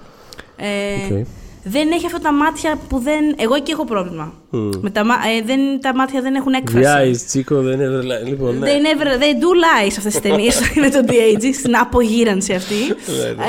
[0.56, 1.26] Ε, Οκ.
[1.64, 3.34] Δεν έχει αυτά τα μάτια που δεν...
[3.38, 4.32] Εγώ εκεί έχω πρόβλημα.
[4.80, 6.78] Με τα, μα- ε, δεν, τα μάτια δεν έχουν έκφραση.
[6.78, 7.86] Βιάζει, Τσίκο, δεν είναι.
[7.88, 8.66] ρελα- Λοιπόν, ναι.
[8.70, 9.50] They, never, they do
[9.84, 12.74] lie σε αυτές τις ταινίες με το de-aging, στην απογήρανση αυτή.
[12.76, 13.44] Ναι,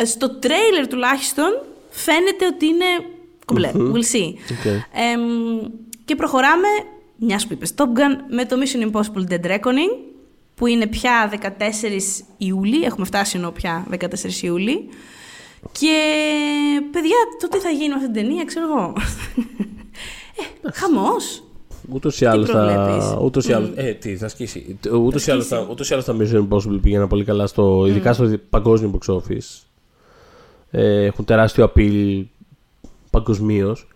[0.00, 1.48] ε, στο τρέιλερ τουλάχιστον
[1.90, 2.84] φαίνεται ότι είναι
[3.44, 3.70] κομπλέ.
[3.74, 4.32] We'll see.
[4.50, 4.64] OK.
[5.12, 5.22] Εμ,
[6.04, 6.68] και προχωράμε,
[7.16, 10.14] μιας που είπες Top Gun, με το Mission Impossible Dead Reckoning,
[10.54, 14.88] που είναι πια 14 Ιούλη, έχουμε φτάσει ενώ πια 14 Ιούλη.
[15.72, 15.98] Και
[16.90, 18.92] παιδιά, το τι θα γίνει με αυτή την ταινία, ξέρω εγώ.
[20.62, 21.42] ε, χαμός.
[21.92, 22.64] Ούτως ή άλλως θα.
[22.64, 24.78] προβλέπεις; Ούτως ή άλλως, ε, τι, θα σκίσει.
[24.92, 28.12] Ούτως ή άλλως τα, ούτως ή άλλως τα Mission Impossible πήγαιναν πολύ καλά, στο, ειδικά
[28.12, 29.62] στο παγκόσμιο box office.
[30.70, 32.24] Ε, έχουν τεράστιο appeal
[33.10, 33.86] παγκοσμίως.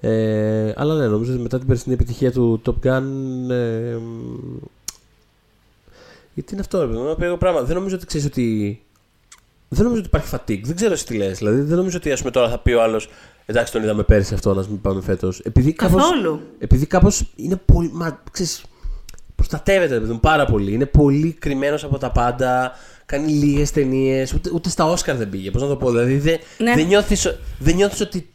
[0.00, 3.02] Ε, αλλά ναι, νομίζω ότι μετά την περσινή επιτυχία του Top Gun.
[3.50, 4.56] Ε, μ,
[6.34, 7.62] γιατί είναι αυτό, ρε παιδί μου, ένα περίεργο πράγμα.
[7.62, 8.80] Δεν νομίζω ότι ξέρεις ότι.
[9.68, 10.60] Δεν νομίζω ότι υπάρχει fatigue.
[10.64, 11.38] Δεν ξέρω εσύ τι λες.
[11.38, 13.08] Δηλαδή, δεν νομίζω ότι ας πούμε, τώρα θα πει ο άλλος.
[13.46, 15.40] Εντάξει, τον είδαμε πέρσι αυτό, να μην πάμε φέτος.
[15.40, 16.40] Επειδή κάπως, Καθόλου.
[16.58, 17.90] επειδή κάπως είναι πολύ.
[17.92, 18.64] Μα, ξέρεις,
[19.34, 20.72] προστατεύεται ρε παιδί μου, πάρα πολύ.
[20.72, 22.72] Είναι πολύ κρυμμένος από τα πάντα.
[23.06, 24.32] Κάνει λίγες ταινίες.
[24.34, 25.50] Ούτε, ούτε στα Όσκαρ δεν πήγε.
[25.50, 25.90] Πώς να το πω.
[25.90, 26.74] Δηλαδή δεν Ναι.
[26.74, 28.28] δεν νιώθεις, δεν νιώθεις ότι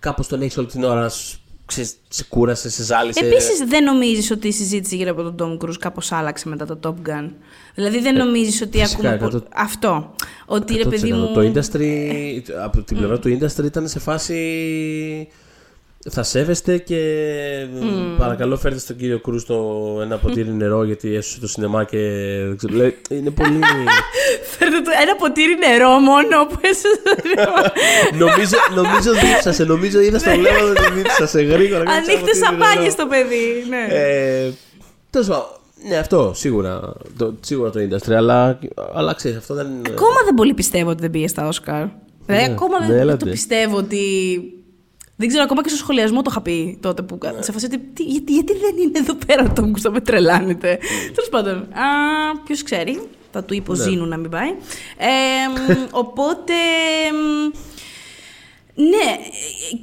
[0.00, 3.24] κάπως τον έχεις όλη την ώρα να σου- ξέρεις, σε κούρασε, σε ζάλισε.
[3.24, 6.78] Επίσης, δεν νομίζεις ότι η συζήτηση γύρω από τον Tom Cruise κάπως άλλαξε μετά το
[6.82, 7.30] Top Gun;
[7.74, 9.28] Δηλαδή, δεν νομίζεις ότι Ε, φυσικά, ακούμε.
[9.30, 10.14] πο- εκατό- Αυτό.
[10.46, 11.30] Ότι ρε παιδί μου.
[11.34, 15.28] Το industry, από την πλευρά του industry ήταν σε φάση.
[16.10, 16.98] Θα σέβεστε και
[18.18, 19.54] παρακαλώ φέρτε στον κύριο Κρούς το
[20.02, 21.98] ένα ποτήρι νερό γιατί έσωσε το σινεμά και
[22.46, 23.58] δεν ξέρω, λέει, είναι πολύ...
[24.84, 26.88] Φέρτε το- ένα ποτήρι νερό μόνο που έσαι.
[28.18, 31.84] νομίζω, νομίζω δίψασε, νομίζω είδα στο βλέμμα ότι δίψασε γρήγορα.
[31.84, 32.90] και Ανοίχτες ποτήρι σαπάνιε νερό.
[32.90, 33.64] στο παιδί.
[33.68, 33.86] Ναι.
[33.90, 34.50] Ε,
[35.10, 35.44] τέλος πάντων,
[35.88, 38.58] ναι αυτό σίγουρα, το, σίγουρα το industry αλλά,
[38.94, 39.82] αλλά ξέρεις αυτό δεν είναι...
[39.90, 41.84] Ακόμα δεν πολύ πιστεύω ότι δεν πήγε στα Όσκαρ.
[42.26, 43.24] Δηλαδή, Ναι, ακόμα ναι, δεν έλατε.
[43.24, 44.00] το πιστεύω ότι.
[45.16, 47.18] Δεν ξέρω, ακόμα και στο σχολιασμό το είχα πει τότε που.
[47.24, 47.42] Ναι.
[47.42, 47.78] Σε φάση ότι.
[47.78, 50.78] τι- γιατί, γιατί δεν είναι εδώ πέρα το Tom Cruise, θα με τρελάνετε.
[51.14, 51.68] Τέλος πάντων.
[52.44, 53.00] Ποιος ξέρει.
[53.32, 54.48] Θα του υποζήνουν να μην πάει.
[54.96, 56.52] Ε, μ, οπότε.
[57.12, 57.56] μ,
[58.74, 59.16] ναι,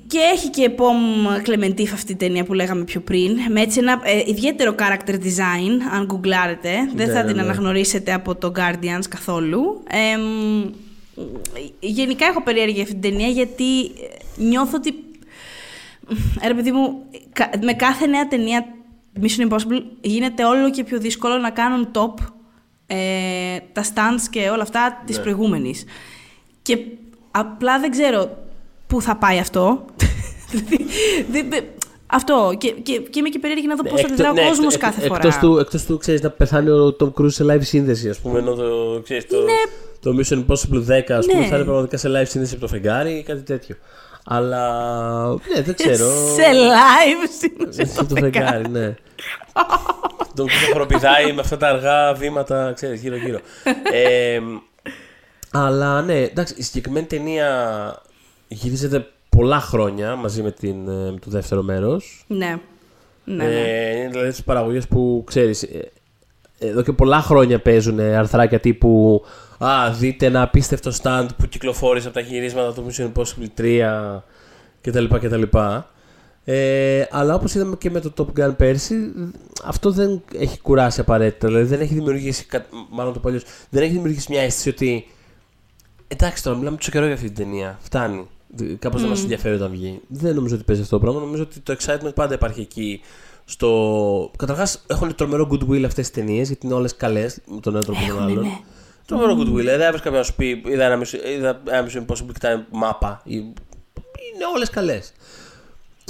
[0.07, 0.97] και έχει και Πομ
[1.43, 3.37] Κλεμεντίφ αυτή η ταινία που λέγαμε πιο πριν.
[3.49, 6.69] Με έτσι ένα ε, ιδιαίτερο character design, αν γκουγκλάρετε.
[6.95, 7.41] Δεν Ναι, θα ναι, την ναι.
[7.41, 9.83] αναγνωρίσετε από το Guardians καθόλου.
[9.89, 10.69] Ε, μ,
[11.79, 13.89] γενικά έχω περιέργεια αυτή την ταινία γιατί ε,
[14.37, 14.93] νιώθω ότι.
[16.41, 18.65] Ε, ρε παιδί μου, κα- με κάθε νέα ταινία
[19.21, 22.13] Mission Impossible γίνεται όλο και πιο δύσκολο να κάνουν top
[22.87, 22.95] ε,
[23.73, 25.83] τα stunts και όλα αυτά της προηγούμενης.
[26.61, 26.77] Και
[27.31, 28.37] απλά δεν ξέρω
[28.87, 29.85] πού θα πάει αυτό.
[30.51, 30.85] Δηλαδή,
[31.31, 31.65] δεν- δεν-
[32.07, 32.53] αυτό.
[32.57, 34.81] Και, και, και είμαι και περίεργη να δω πώς θα αντιδρά ο ναι, κόσμος εκ-
[34.81, 35.19] κάθε εκ- φορά.
[35.27, 38.39] Εκτός του, εκτός του ξέρεις, να πεθάνει ο Tom Cruise σε live σύνδεση, ας πούμε,
[38.39, 39.37] ενώ το, ξέρεις, το,
[40.01, 41.45] το Mission Impossible 10 ας πούμε, Ναι.
[41.47, 43.75] θα είναι πραγματικά σε live σύνδεση από το φεγγάρι ή κάτι τέτοιο.
[44.25, 45.27] Αλλά.
[45.29, 46.09] Ναι, δεν ξέρω.
[46.35, 48.95] Σε live σύνωσε Στο το φεγγάρι, ναι.
[50.35, 53.39] Τον χοροπηδάει με αυτά τα αργά βήματα, ξέρεις, γύρω-γύρω.
[53.91, 54.39] Ε,
[55.51, 58.01] αλλά ναι, εντάξει, η συγκεκριμένη ταινία
[58.47, 62.25] γυρίζεται πολλά χρόνια μαζί με, την, ε, με το δεύτερο μέρος.
[62.27, 62.59] Ναι.
[63.23, 63.61] Ναι, ναι.
[63.61, 65.91] Ε, είναι δηλαδή τις παραγωγές που ξέρεις, ε,
[66.59, 69.23] εδώ και πολλά χρόνια παίζουν αρθράκια τύπου
[69.59, 74.21] Α, δείτε ένα απίστευτο stand που κυκλοφόρησε από τα γυρίσματα του Mission Impossible 3
[74.81, 75.05] κτλ.
[75.05, 75.43] κτλ.
[76.49, 79.13] Ε, αλλά όπως είδαμε και με το Top Gun πέρσι,
[79.63, 81.47] αυτό δεν έχει κουράσει απαραίτητα.
[81.47, 85.07] Δηλαδή δεν έχει δημιουργήσει, κα- μάλλον το παλιός, δεν έχει δημιουργήσει μια αίσθηση ότι
[86.07, 87.77] εντάξει τώρα μιλάμε τόσο καιρό για αυτή την ταινία.
[87.81, 88.27] Φτάνει.
[88.79, 90.01] Κάπως δεν μας ενδιαφέρει όταν βγει.
[90.07, 91.19] Δεν νομίζω ότι παίζει αυτό το πράγμα.
[91.21, 93.01] Νομίζω ότι το excitement πάντα υπάρχει εκεί.
[93.45, 94.31] Στο...
[94.37, 97.99] Καταρχάς έχουν τρομερό goodwill αυτές τις ταινίες γιατί είναι όλες καλές με τον ένα τρόπο
[98.03, 98.43] ή τον άλλον.
[98.43, 98.57] ναι.
[99.05, 99.55] Τρομερό goodwill.
[99.55, 102.65] Δηλαδή, έβρε κάποιον να σου πει: Είδα ένα Mission- είδα ένα Mission Impossible και ήταν
[102.71, 103.21] μάπα.
[103.23, 105.13] Ή- Είναι όλες καλές.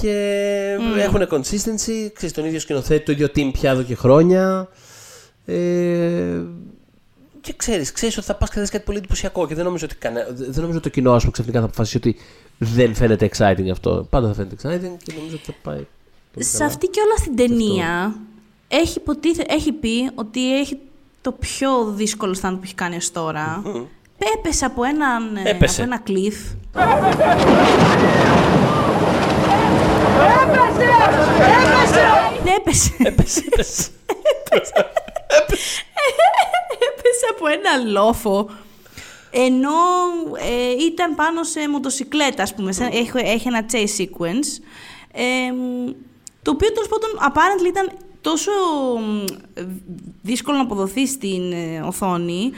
[0.01, 4.67] Και έχουν consistency, ξέρεις, τον ίδιο σκηνοθέτη, το ίδιο team πια εδώ και χρόνια.
[5.45, 6.41] Ε,
[7.41, 9.85] και ξέρεις, ξέρεις ότι θα πας και θα δεις κάτι πολύ εντυπωσιακό και δεν νομίζω
[9.85, 10.27] ότι, κανε...
[10.35, 12.15] δεν νομίζω ότι το κοινό ας πούμε, ξαφνικά θα αποφασίσει ότι
[12.57, 14.07] δεν φαίνεται exciting αυτό.
[14.09, 15.85] Πάντα θα φαίνεται exciting και νομίζω ότι θα πάει.
[16.33, 16.69] πολύ Σε καλά.
[16.69, 18.15] αυτή και όλα στην ταινία
[18.67, 20.77] έχει, υποτίθε, έχει πει ότι έχει
[21.21, 23.61] το πιο δύσκολο stand που έχει κάνει ως τώρα.
[24.37, 25.81] Έπεσε από, έναν, ε, Έπεσε.
[25.81, 26.35] από ένα κλειφ.
[32.43, 32.95] Ναι, έπεσε.
[33.03, 33.89] Έπεσε, έπεσε.
[36.89, 38.49] έπεσε από ένα λόφο.
[39.31, 39.71] Ενώ
[40.49, 42.71] ε, ήταν πάνω σε μοτοσυκλέτα, ας πούμε.
[42.71, 44.61] σαν- Έχει, έχει ένα chase sequence.
[45.11, 45.91] Ε, μ,
[46.41, 47.89] το οποίο τέλος πάντων apparently ήταν
[48.21, 48.51] τόσο
[48.99, 49.23] μ,
[50.21, 52.51] δύσκολο να αποδοθεί στην ε, οθόνη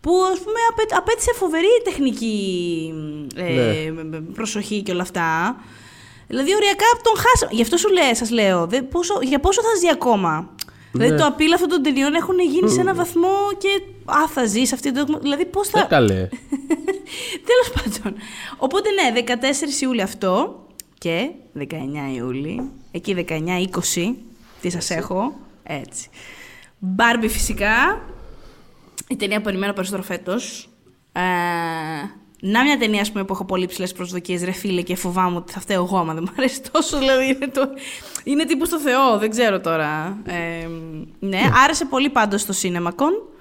[0.00, 2.92] που ας πούμε απέ- απέτησε φοβερή τεχνική
[3.36, 3.92] ε,
[4.34, 5.56] προσοχή και όλα αυτά.
[6.26, 7.52] Δηλαδή οριακά τον χάσαμε.
[7.54, 10.54] Γι' αυτό σου λέω, σας λέω, δε, πόσο, για πόσο θα ζει ακόμα;
[10.92, 13.68] Δηλαδή το απειλ αυτών των ταινιών έχουν γίνει σε ένα βαθμό και
[14.04, 15.18] α, θα ζεις αυτή το...
[15.20, 15.80] Δηλαδή πώς θα...
[15.80, 16.28] Ε, καλέ.
[17.48, 18.20] Τέλος πάντων.
[18.58, 19.36] Οπότε ναι,
[19.78, 20.62] 14 Ιούλη αυτό
[20.98, 21.62] και 19
[22.16, 24.14] Ιούλη, εκεί 19-20,
[24.60, 26.08] τι σας έχω, έτσι.
[26.78, 28.02] Μπάρμπι φυσικά,
[29.08, 30.68] η ταινία που περιμένω περισσότερο φέτος.
[31.12, 31.20] Ε,
[32.46, 35.52] να μια ταινία ας πούμε, που έχω πολύ ψηλές προσδοκίες, ρε φίλε, και φοβάμαι ότι
[35.52, 37.68] θα φταίω εγώ άμα δεν μου αρέσει τόσο, δηλαδή είναι, το...
[38.24, 40.18] είναι τύπου στο Θεό, δεν ξέρω τώρα.
[40.24, 40.68] Ε,
[41.18, 43.33] ναι, άρεσε πολύ πάντως στο CinemaCon.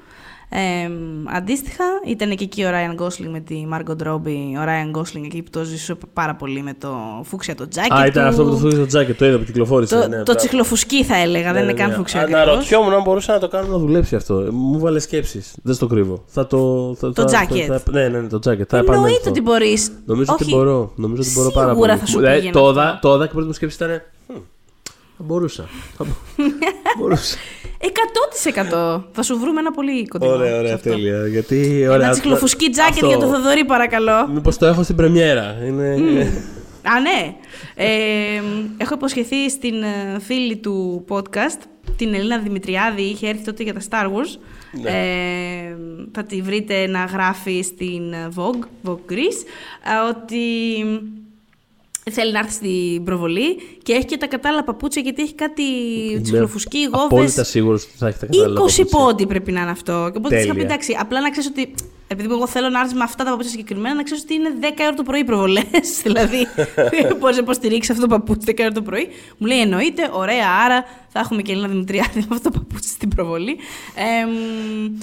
[0.50, 0.90] Ε,
[1.36, 4.56] αντίστοιχα, ήταν και εκεί ο Ράιαν Γκόσλινγκ με τη Μάργκο Ντρόμπι.
[4.60, 7.94] Ο Ράιαν Γκόσλινγκ εκεί που το ζήσε πάρα πολύ με το φούξια το τζάκι.
[7.94, 8.30] Α, ήταν του.
[8.30, 9.96] αυτό που το φούγει στο τζάκι, το είδα που κυκλοφόρησε.
[9.96, 10.36] Το, ναι, το μπράβο.
[10.36, 11.96] τσιχλοφουσκί θα έλεγα, δεν Ναι, είναι ναι, καν ναι.
[11.96, 12.20] φούξια.
[12.22, 12.42] ακριβώς.
[12.44, 14.34] Αναρωτιόμουν αν μπορούσα να το κάνω να δουλέψει αυτό.
[14.52, 15.56] Μου βάλε σκέψεις.
[15.64, 16.24] Δεν στο κρύβω.
[16.26, 16.94] Θα το.
[17.00, 17.60] Θα, Το θα- jacket.
[17.68, 18.42] θα- θα- ναι, ναι, ναι, το jacket.
[18.42, 19.30] Θα Εννοείται επανέλθω.
[19.30, 19.92] ότι μπορείς.
[20.06, 20.92] Νομίζω ότι μπορώ.
[20.96, 21.76] Νομίζω ότι μπορώ πάρα πολύ.
[21.80, 22.72] Σίγουρα θα σου Δηλαδή, πήγαινε το αυτό.
[22.82, 24.02] είδα- Το είδα και η πρώτη μου σκέψη ήταν.
[25.24, 25.70] «Μμ, Θα μπορούσα.
[25.98, 26.44] Θα μπο-
[27.00, 27.38] μπορούσα.
[27.80, 30.32] 100% θα σου βρούμε ένα πολύ κοντινό.
[30.32, 30.90] Ωραία, σε ωραία, αυτό.
[30.90, 31.28] τέλεια.
[31.28, 31.88] Γιατί.
[31.88, 34.28] Ωραία, Ένα τσιχλοφουσκί τζάκετ αυτό- για το Θοδωρή, παρακαλώ.
[34.34, 35.56] Μήπως το έχω στην πρεμιέρα.
[35.66, 35.86] Είναι.
[36.86, 37.36] Α, ναι.
[37.76, 37.88] Ε,
[38.78, 41.62] έχω υποσχεθεί στην ε, φίλη του podcast,
[41.98, 44.40] την Ελίνα Δημητριάδη, είχε έρθει τότε για τα Star Wars.
[44.82, 44.90] Ναι.
[44.90, 45.76] Ε,
[46.12, 49.44] θα τη βρείτε να γράφει στην ε, Vogue, Vogue Greece,
[49.84, 50.36] ε, ότι
[52.12, 55.64] θέλει να έρθει στην προβολή και έχει και τα κατάλληλα παπούτσια γιατί έχει κάτι
[56.22, 57.06] τσιχλοφουσκί, Είμαι γόβες.
[57.06, 58.86] Απόλυτα σίγουρος ότι θα έχει τα κατάλληλα 20 παπούτσια.
[58.86, 60.10] πόντι πρέπει να είναι αυτό.
[60.12, 60.74] Και οπότε της είχα πει Τέλεια.
[60.74, 61.74] εντάξει, απλά να ξέρεις ότι.
[62.08, 64.66] Επειδή εγώ θέλω να έρθει με αυτά τα παπούτσια συγκεκριμένα, να ξέρεις ότι είναι 10
[64.82, 65.66] ώρα το πρωί προβολές.
[66.04, 66.48] δηλαδή,
[67.20, 69.08] μπορείς να υποστηρίξεις αυτό το παπούτσι 10 ώρα το πρωί.
[69.38, 73.10] Μου λέει εννοείται, ωραία, άρα θα έχουμε και Ελίνα Δημητριάδη με αυτό το παπούτσι στην
[73.10, 73.58] προβολή.
[73.96, 74.98] Ε, μ,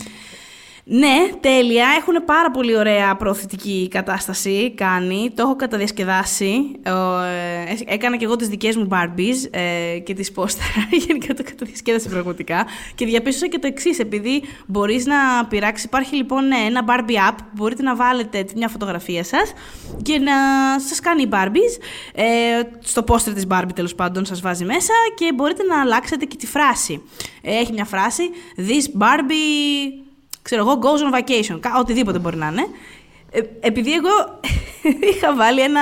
[0.93, 1.87] ναι, τέλεια.
[1.99, 5.31] Έχουν πάρα πολύ ωραία προωθητική κατάσταση κάνει.
[5.35, 6.53] Το έχω καταδιασκεδάσει.
[6.87, 10.89] Ο, ε, έκανα και εγώ τις δικές μου Barbies ε, και τις πόστερα.
[11.07, 12.67] Γενικά το καταδιασκέδασε πραγματικά.
[12.95, 13.99] Και διαπίστωσα και το εξής.
[13.99, 18.69] Επειδή μπορείς να πειράξεις, υπάρχει λοιπόν ναι, ένα Barbie app που μπορείτε να βάλετε μια
[18.69, 19.53] φωτογραφία σας
[20.03, 20.33] και να
[20.81, 21.83] σας κάνει οι Barbies.
[22.15, 22.25] Ε,
[22.79, 26.47] στο πόστερ της Barbie τέλος πάντων σας βάζει μέσα και μπορείτε να αλλάξετε και τη
[26.47, 27.03] φράση.
[27.43, 28.23] Ε, έχει μια φράση
[28.57, 30.09] This Barbie
[30.43, 32.67] ξέρω εγώ, goes on vacation, κα- οτιδήποτε μπορεί να είναι.
[33.33, 34.41] Ε, επειδή εγώ
[35.15, 35.81] είχα βάλει ένα.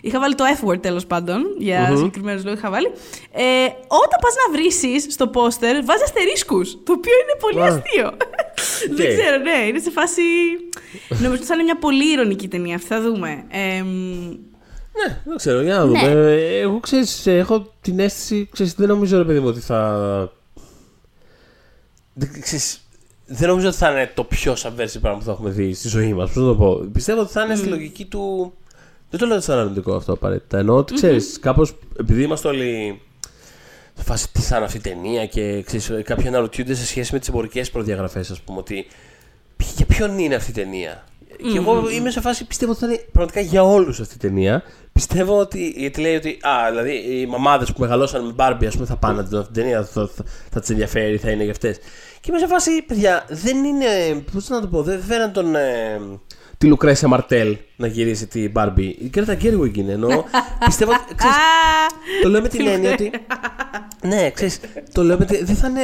[0.00, 2.86] Είχα βάλει το F-word τέλος πάντων, για συγκεκριμένους λόγους είχα βάλει.
[3.32, 4.70] Ε, όταν πας να βρει
[5.10, 6.72] στο πόστερ, βάζεις αστερίσκους.
[6.84, 7.64] Το οποίο είναι πολύ Α.
[7.66, 8.10] αστείο.
[8.96, 9.16] Δεν Οκ.
[9.18, 10.22] ξέρω, ναι, είναι σε φάση.
[11.08, 13.44] Νομίζω ότι θα είναι μια πολύ ειρωνική ταινία αυτή, θα δούμε.
[13.48, 13.88] Ε, μ,
[15.06, 16.02] Ναι, δεν ξέρω, για να δούμε.
[16.14, 16.30] Ναι.
[16.32, 20.32] Ε, Εγώ ξέρεις, έχω την αίσθηση, ξέρεις, δεν νομίζω ρε παιδί μου ότι θα...
[22.14, 22.88] Δεν, ξέρεις,
[23.32, 26.14] δεν νομίζω ότι θα είναι το πιο subversive πράγμα που θα έχουμε δει στη ζωή
[26.14, 26.32] μας.
[26.32, 26.80] Πώς να το πω.
[26.92, 28.52] Πιστεύω ότι θα είναι στη λογική του
[29.10, 30.58] Δεν το λέω σαν αρνητικό αυτό απαραίτητα.
[30.58, 33.00] Εννοώ ότι ξέρεις, κάπως επειδή είμαστε όλοι.
[33.94, 37.18] Σε φάση τι θα είναι αυτή η ταινία και ξέρεις, κάποιοι αναρωτιούνται σε σχέση με
[37.18, 38.86] τις εμπορικές προδιαγραφές, ας πούμε, ότι
[39.56, 41.04] ποι- για ποιον είναι αυτή η ταινία.
[41.52, 44.62] Και εγώ είμαι σε φάση πιστεύω ότι θα είναι πραγματικά για όλους αυτή η ταινία.
[44.92, 45.74] Πιστεύω ότι.
[45.76, 46.38] Γιατί λέει ότι.
[46.42, 49.52] Α, δηλαδή οι μαμάδες που μεγαλώσαν με Barbie, ας πούμε, θα πάνε να δουν αυτή
[49.52, 51.78] την ταινία, θα, θα, θα τις ενδιαφέρει, θα είναι για αυτές.
[52.20, 53.86] Και είμαι σε φάση, παιδιά, δεν είναι.
[54.32, 55.54] Πώς να το πω, δεν φέραν τον.
[55.54, 56.00] Ε,
[56.60, 58.92] τη Λουκρέσια Μαρτέλ να γυρίσει την Barbie.
[58.98, 59.92] Η Γκρέτα Γκέρουιγκ είναι.
[59.92, 60.08] Ενώ
[60.64, 60.90] πιστεύω.
[60.92, 61.36] ότι- Ξέρεις,
[62.22, 63.10] το λέω με την έννοια ότι.
[64.02, 64.60] Ναι, ξέρεις,
[64.92, 65.46] το λέω με την.
[65.46, 65.80] Δεν θα είναι.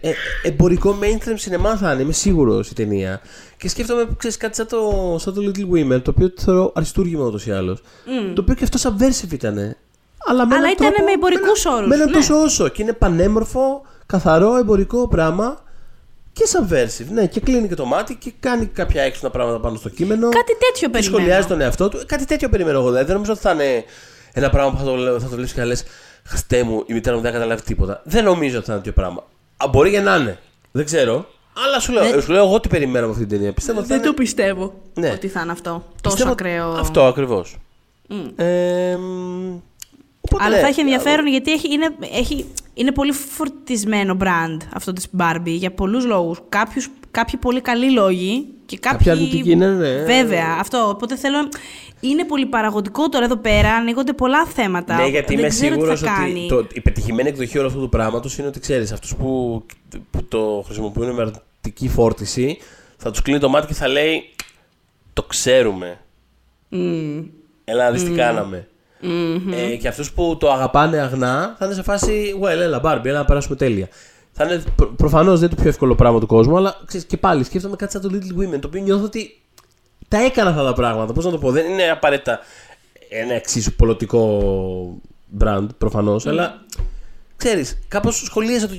[0.00, 0.12] ε,
[0.42, 3.20] εμπορικό mainstream σινεμά θα είναι, είμαι σίγουρος η ταινία.
[3.56, 7.24] Και σκέφτομαι, ξέρεις, κάτι σαν το, σαν το Little Women, το οποίο το θεωρώ αριστούργημα
[7.26, 7.82] ούτως ή άλλως.
[8.34, 9.56] Το οποίο και αυτό subversive ήταν.
[10.28, 12.10] Αλλά, με Αλλά έναν ήτανε τρόπο- με εμπορικούς με ένα- όρους, Με ένα ναι.
[12.12, 12.68] τόσο όσο.
[12.68, 15.64] Και είναι πανέμορφο, καθαρό, εμπορικό πράγμα.
[16.38, 19.88] Και subversive, ναι, και κλείνει και το μάτι και κάνει κάποια έξυπνα πράγματα πάνω στο
[19.88, 20.28] κείμενο.
[20.28, 21.16] Κάτι τέτοιο Και περιμένω.
[21.16, 22.02] σχολιάζει τον εαυτό του.
[22.06, 22.86] Κάτι τέτοιο περιμένω εγώ.
[22.86, 23.84] Δηλαδή δεν νομίζω ότι θα είναι
[24.32, 25.84] ένα πράγμα που θα το, λέω- θα το βλέπει και θα λες
[26.28, 28.00] Χαστέ μου, η μητέρα μου δεν θα καταλάβει τίποτα.
[28.04, 29.24] Δεν νομίζω ότι θα είναι τέτοιο πράγμα.
[29.56, 30.38] Α, μπορεί και να είναι.
[30.72, 31.26] Δεν ξέρω.
[31.66, 33.52] Αλλά σου λέω, σου λέω εγώ τι περιμένω από αυτή την ταινία.
[33.52, 34.16] Πιστεύω ότι θα Δεν το είναι...
[34.16, 35.10] πιστεύω Ναι.
[35.10, 35.70] ότι θα είναι αυτό.
[35.70, 36.68] Τόσο πιστεύω- ακραίο.
[36.70, 37.56] Αυτό ακριβώς.
[38.36, 39.56] Ε, μ,
[40.26, 44.92] οπότε, Αλλά ναι, θα έχει ενδιαφέρον γιατί έχει, είναι, έχει, είναι πολύ φορτισμένο brand αυτό
[44.92, 46.38] της Barbie για πολλούς λόγους.
[46.48, 49.06] Κάποιους, κάποιοι πολύ καλοί λόγοι και κάποιοι...
[49.06, 50.04] Κάποιοι αρνητικοί είναι, ναι.
[50.04, 50.88] Βέβαια, αυτό.
[50.88, 51.38] Οπότε θέλω...
[52.00, 54.96] Είναι πολύ παραγωγικό τώρα εδώ πέρα, ανοίγονται πολλά θέματα.
[54.96, 56.38] Ναι, γιατί Δεν είμαι ξέρω τι σίγουρος θα κάνει.
[56.38, 59.62] ότι το, η πετυχημένη εκδοχή όλου αυτού του πράγματος είναι ότι ξέρεις, αυτούς που,
[60.10, 62.58] που το χρησιμοποιούν με αρνητική φόρτιση
[62.96, 64.30] θα τους κλείνει το μάτι και θα λέει
[65.12, 66.00] Το ξέρουμε.
[67.64, 68.68] Έλα να δεις τι κάναμε.
[69.52, 73.18] Ε, και αυτούς που το αγαπάνε αγνά θα είναι σε φάση Well, έλα, Barbie, έλα
[73.18, 73.88] να περάσουμε τέλεια.
[74.32, 77.16] Θα είναι προ, προφανώς δεν είναι το πιο εύκολο πράγμα του κόσμου, αλλά ξέρεις, και
[77.16, 79.40] πάλι σκέφτομαι κάτι σαν το Little Women, το οποίο νιώθω ότι
[80.08, 81.12] τα έκανα αυτά τα πράγματα.
[81.12, 82.40] Πώς να το πω, δεν είναι απαραίτητα
[83.08, 85.00] ένα εξίσου πολιτικό
[85.40, 86.64] brand προφανώς, αλλά
[87.36, 88.74] ξέρεις, κάπως σχολίαζε το,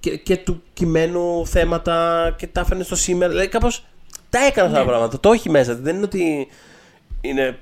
[0.00, 3.30] και, και του κειμένου θέματα και τα έφερνε στο σήμερα.
[3.30, 3.84] Δηλαδή, κάπως
[4.30, 5.20] τα έκανα αυτά τα πράγματα.
[5.20, 5.74] Το έχει μέσα.
[5.74, 6.48] Δεν είναι ότι
[7.20, 7.58] είναι.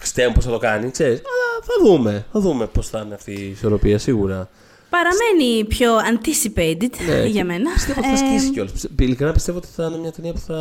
[0.00, 1.18] Ξέρουμε πώς θα το κάνει, ξέρεις.
[1.18, 2.26] Αλλά θα δούμε.
[2.32, 4.48] Θα δούμε πώς θα είναι αυτή η ισορροπία σίγουρα.
[4.90, 7.70] Παραμένει πιο anticipated Ναι, για και μένα.
[7.72, 8.86] Πιστεύω ότι θα Ε, σκίσει κιόλας.
[8.98, 10.54] Ειλικρινά πιστεύω ότι θα είναι μια ταινία που θα.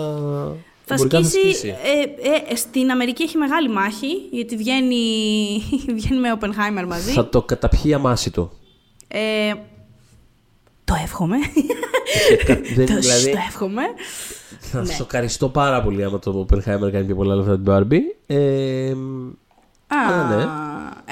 [0.86, 1.68] Θα εμπορικά σκίσει.
[1.68, 5.04] Ε, ε, στην Αμερική έχει μεγάλη μάχη, γιατί βγαίνει,
[5.98, 7.12] βγαίνει με Oppenheimer μαζί.
[7.12, 8.52] Θα το καταπιεί αμάσιτο.
[9.08, 9.54] Ε,
[10.84, 11.38] το εύχομαι.
[12.76, 13.82] Δεν, τος, δηλαδή, το εύχομαι.
[14.70, 18.02] Θα σοκαριστώ πάρα πολύ άμα το Oppenheimer κάνει πιο πολλά λεφτά την Barbie.
[18.28, 18.92] Ε,
[19.88, 20.44] Α, Α, ναι.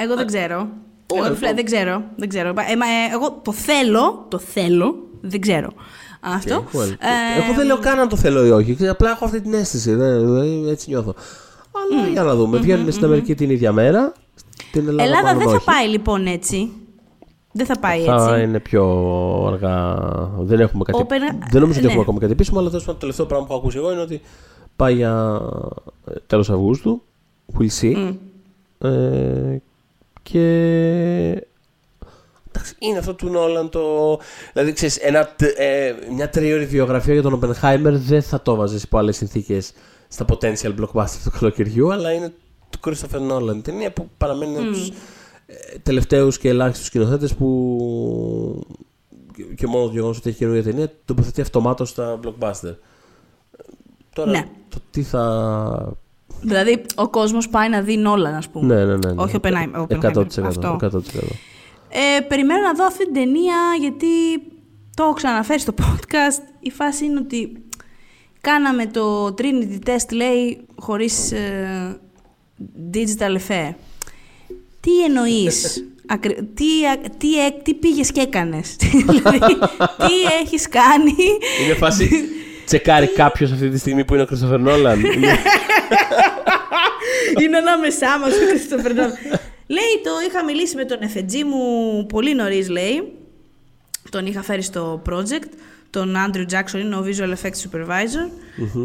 [0.03, 0.59] Εγώ δεν ξέρω.
[0.59, 2.03] Ω, Εγώ, εγώ- φλε- δεν ξέρω.
[2.15, 2.49] Δεν ξέρω.
[2.49, 5.69] Ε, μα, ε, εγώ το θέλω, το θέλω, δεν ξέρω.
[6.19, 6.63] Αυτό.
[6.73, 8.75] well, Ε, εγώ δεν λέω καν αν το θέλω ή όχι.
[8.75, 9.93] Ξέρω, Απλά έχω αυτή την αίσθηση.
[9.95, 11.13] δεν- δηλαδή, έτσι νιώθω.
[11.71, 12.57] Αλλά για να δούμε.
[12.57, 14.13] Βγαίνουν στην Αμερική την ίδια μέρα.
[14.69, 15.65] Στην Ελλάδα, Ελλάδα μάλλον δεν θα όχι.
[15.65, 16.71] πάει λοιπόν έτσι.
[17.57, 18.43] Δεν θα πάει Θα έτσι.
[18.43, 18.83] είναι πιο
[19.47, 19.95] αργά.
[20.39, 21.01] Δεν έχουμε κάτι.
[21.01, 21.87] Όπερα- Δεν νομίζω ότι ναι.
[21.87, 24.01] έχουμε ακόμα κάτι επίσημο, αλλά τέλος πάντων το τελευταίο πράγμα που έχω ακούσει εγώ είναι
[24.01, 24.21] ότι
[24.75, 25.41] πάει για
[26.27, 27.01] τέλος Αυγούστου.
[27.59, 28.13] We'll see.
[28.79, 29.57] Ε,
[30.23, 30.41] και.
[32.51, 33.81] Εντάξει, είναι αυτό του Νόλαν το.
[34.53, 38.83] Δηλαδή, ξέρεις, ένα, τε- ε, μια τριώρη βιογραφία για τον Oppenheimer δεν θα το βάζεις
[38.83, 39.73] υπό άλλες συνθήκες
[40.07, 42.33] στα potential blockbuster του καλοκαιριού, αλλά είναι
[42.69, 43.63] του Christopher Nolan.
[43.63, 44.93] Ταινία που παραμένει mm.
[45.47, 48.67] Του τελευταίους και ελάχιστους σκηνοθέτες που.
[49.35, 52.75] και- και μόνος το γεγονός ότι έχει καινούργια ταινία τοποθετεί αυτομάτως στα blockbuster.
[54.13, 54.47] Τώρα Ναι.
[54.69, 55.93] το τι θα.
[56.41, 58.75] Δηλαδή, ο κόσμος πάει να δει Νόλαν, ας πούμε.
[58.75, 59.13] Ναι, ναι, ναι.
[59.13, 59.21] ναι.
[59.21, 60.11] Όχι ο Oppenheimer, ο Oppenheimer.
[60.13, 60.47] 100%.
[60.47, 60.77] Αυτό.
[60.81, 60.99] 100%.
[61.89, 64.07] Ε, περιμένω να δω αυτή την ταινία γιατί
[64.95, 66.41] το έχω ξαναφέρει στο podcast.
[66.59, 67.63] Η φάση είναι ότι
[68.41, 71.99] κάναμε το Trinity test, λέει, χωρίς ε,
[72.93, 73.73] digital effect.
[74.87, 75.83] Τι εννοείς,
[76.13, 78.75] ακρι- τι, α- τι, ε- τι πήγες και έκανες,
[79.09, 79.39] δηλαδή,
[79.97, 81.15] τι έχεις κάνει;
[81.65, 82.09] Είναι φάση.
[82.65, 84.97] Τσεκάρει κάποιος αυτή τη στιγμή που είναι ο Christopher Nolan.
[85.15, 85.37] Είναι-
[87.41, 89.39] είναι ανάμεσά μας ο Christopher Nolan.
[89.67, 93.11] λέει, το είχα μιλήσει με τον FG μου πολύ νωρίς, λέει.
[94.09, 95.49] Τον είχα φέρει στο project.
[95.89, 98.29] Τον Andrew Jackson είναι ο Visual Effects Supervisor.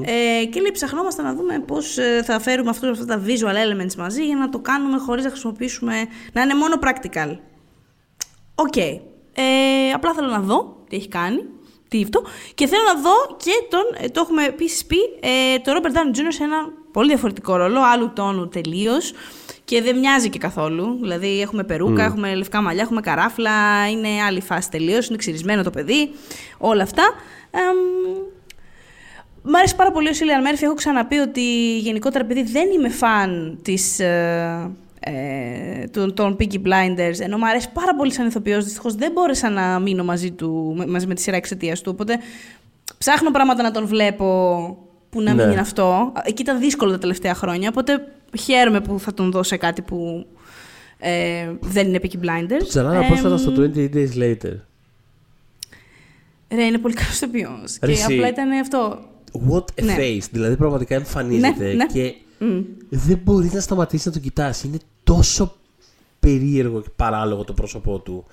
[0.04, 3.94] Ε, και λέει, ψαχνόμαστε να δούμε πώς ε, θα φέρουμε αυτό, αυτά τα visual elements
[3.94, 5.94] μαζί για να το κάνουμε χωρίς να χρησιμοποιήσουμε,
[6.32, 7.36] να είναι μόνο practical.
[8.54, 8.76] OK.
[8.76, 9.02] Ε,
[9.94, 11.44] απλά θέλω να δω τι έχει κάνει.
[11.88, 12.22] Τι αυτό.
[12.54, 16.18] Και θέλω να δω και τον, ε, το έχουμε επίσης πει, ε, το Robert Downey
[16.18, 16.26] Jr.
[16.28, 16.56] σε ένα
[16.92, 19.12] πολύ διαφορετικό ρόλο, άλλου τόνου τελείως.
[19.64, 20.98] Και δεν μοιάζει και καθόλου.
[21.00, 25.08] Δηλαδή, έχουμε περούκα, έχουμε λευκά μαλλιά, έχουμε καράφλα, είναι άλλη φάση τελείως.
[25.08, 26.10] Είναι ξυρισμένο το παιδί.
[26.58, 27.02] Όλα αυτά.
[27.50, 27.76] Εμ,
[29.44, 30.64] Μ' αρέσει πάρα πολύ ο Σίλιαν Μέρφυ.
[30.64, 37.20] Έχω ξαναπεί ότι γενικότερα επειδή δεν είμαι φαν της, ε, ε, των, των Peaky Blinders,
[37.20, 40.86] ενώ μου αρέσει πάρα πολύ σαν ηθοποιός, δυστυχώς δεν μπόρεσα να μείνω μαζί, του, με-
[40.86, 41.90] μαζί με τη σειρά εξαιτίας του.
[41.94, 42.18] Οπότε
[42.98, 44.76] ψάχνω πράγματα να τον βλέπω
[45.12, 45.52] που να μην Ναι.
[45.52, 46.12] είναι αυτό.
[46.24, 50.26] Εκεί ήταν δύσκολο τα τελευταία χρόνια, οπότε χαίρομαι που θα τον δω σε κάτι που
[50.98, 52.66] ε, δεν είναι Peaky Blinders.
[52.68, 54.56] Ξανά Ε, πρόσφατα στο 28 Days Later.
[56.54, 57.50] Ρε, είναι πολύ καλό ηθοποιό.
[57.82, 58.14] Ρε, Και εσύ.
[58.14, 58.98] απλά ήταν αυτό.
[59.50, 59.94] What a Ναι.
[59.98, 60.22] face.
[60.30, 61.86] Δηλαδή πραγματικά εμφανίζεται Ναι, ναι.
[61.86, 62.14] και
[62.88, 64.62] δεν μπορείς να σταματήσεις να το κοιτάς.
[64.64, 65.56] Είναι τόσο
[66.20, 68.24] περίεργο και παράλογο το πρόσωπό του.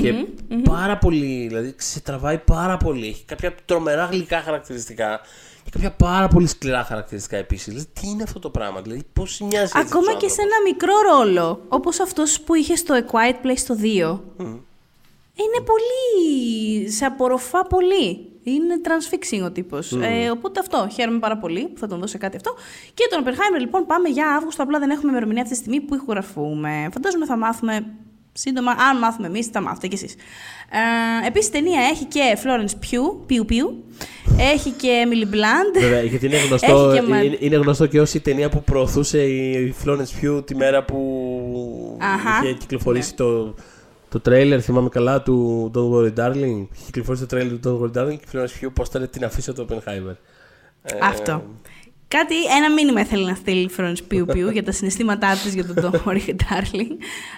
[0.00, 0.14] και
[0.62, 3.06] πάρα πολύ, δηλαδή σε τραβάει πάρα πολύ.
[3.06, 5.20] Έχει κάποια τρομερά γλυκά χαρακτηριστικά
[5.70, 7.66] και κάποια πάρα πολύ σκληρά χαρακτηριστικά επίσης.
[7.66, 10.42] Δηλαδή, τι είναι αυτό το πράγμα, δηλαδή πώς μοιάζει έτσι Ακόμα αυτός ο και σε
[10.42, 14.20] άνθρωπος; ένα μικρό ρόλο, όπως αυτός που είχε στο A Quiet Place το 2.
[15.34, 16.90] Είναι πολύ...
[16.90, 18.24] σε απορροφά πολύ.
[18.42, 19.92] Είναι transfixing ο τύπος.
[19.92, 22.54] Ε, οπότε αυτό, χαίρομαι πάρα πολύ που θα τον δώσω κάτι αυτό.
[22.94, 25.94] Και τον Oppenheimer λοιπόν πάμε για Αύγουστο, απλά δεν έχουμε ημερομηνία αυτή τη στιγμή που
[25.94, 26.88] ηχογραφούμε.
[26.92, 27.86] Φαντάζομαι θα μάθουμε
[28.32, 30.14] σύντομα, αν μάθουμε εμείς θα μάθετε κι εσείς.
[31.22, 33.84] Ε, επίσης η ταινία έχει και Florence Pugh, Πιου Πιου,
[34.52, 35.80] έχει και Emily Blunt.
[35.80, 38.62] Βέβαια, γιατί είναι γνωστό, Έχει και μα- είναι, είναι γνωστό και ως η ταινία που
[38.64, 42.40] προωθούσε η Florence Pugh τη μέρα που Αχα.
[42.44, 43.54] είχε κυκλοφορήσει το,
[44.08, 46.66] το τρέιλερ, θυμάμαι καλά, του Don't Worry Darling.
[46.74, 49.52] Είχε κυκλοφορήσει το τρέιλερ του Don't Worry Darling και η Florence Pugh πόσταρε την αφίσα
[49.52, 50.14] του Oppenheimer.
[50.82, 51.42] Ε, Αυτό.
[52.08, 55.64] Κάτι, ένα μήνυμα θέλει να στείλει η Florence Πιου Πιου για τα συναισθήματά της για
[55.66, 56.90] τον Don't Worry Darling.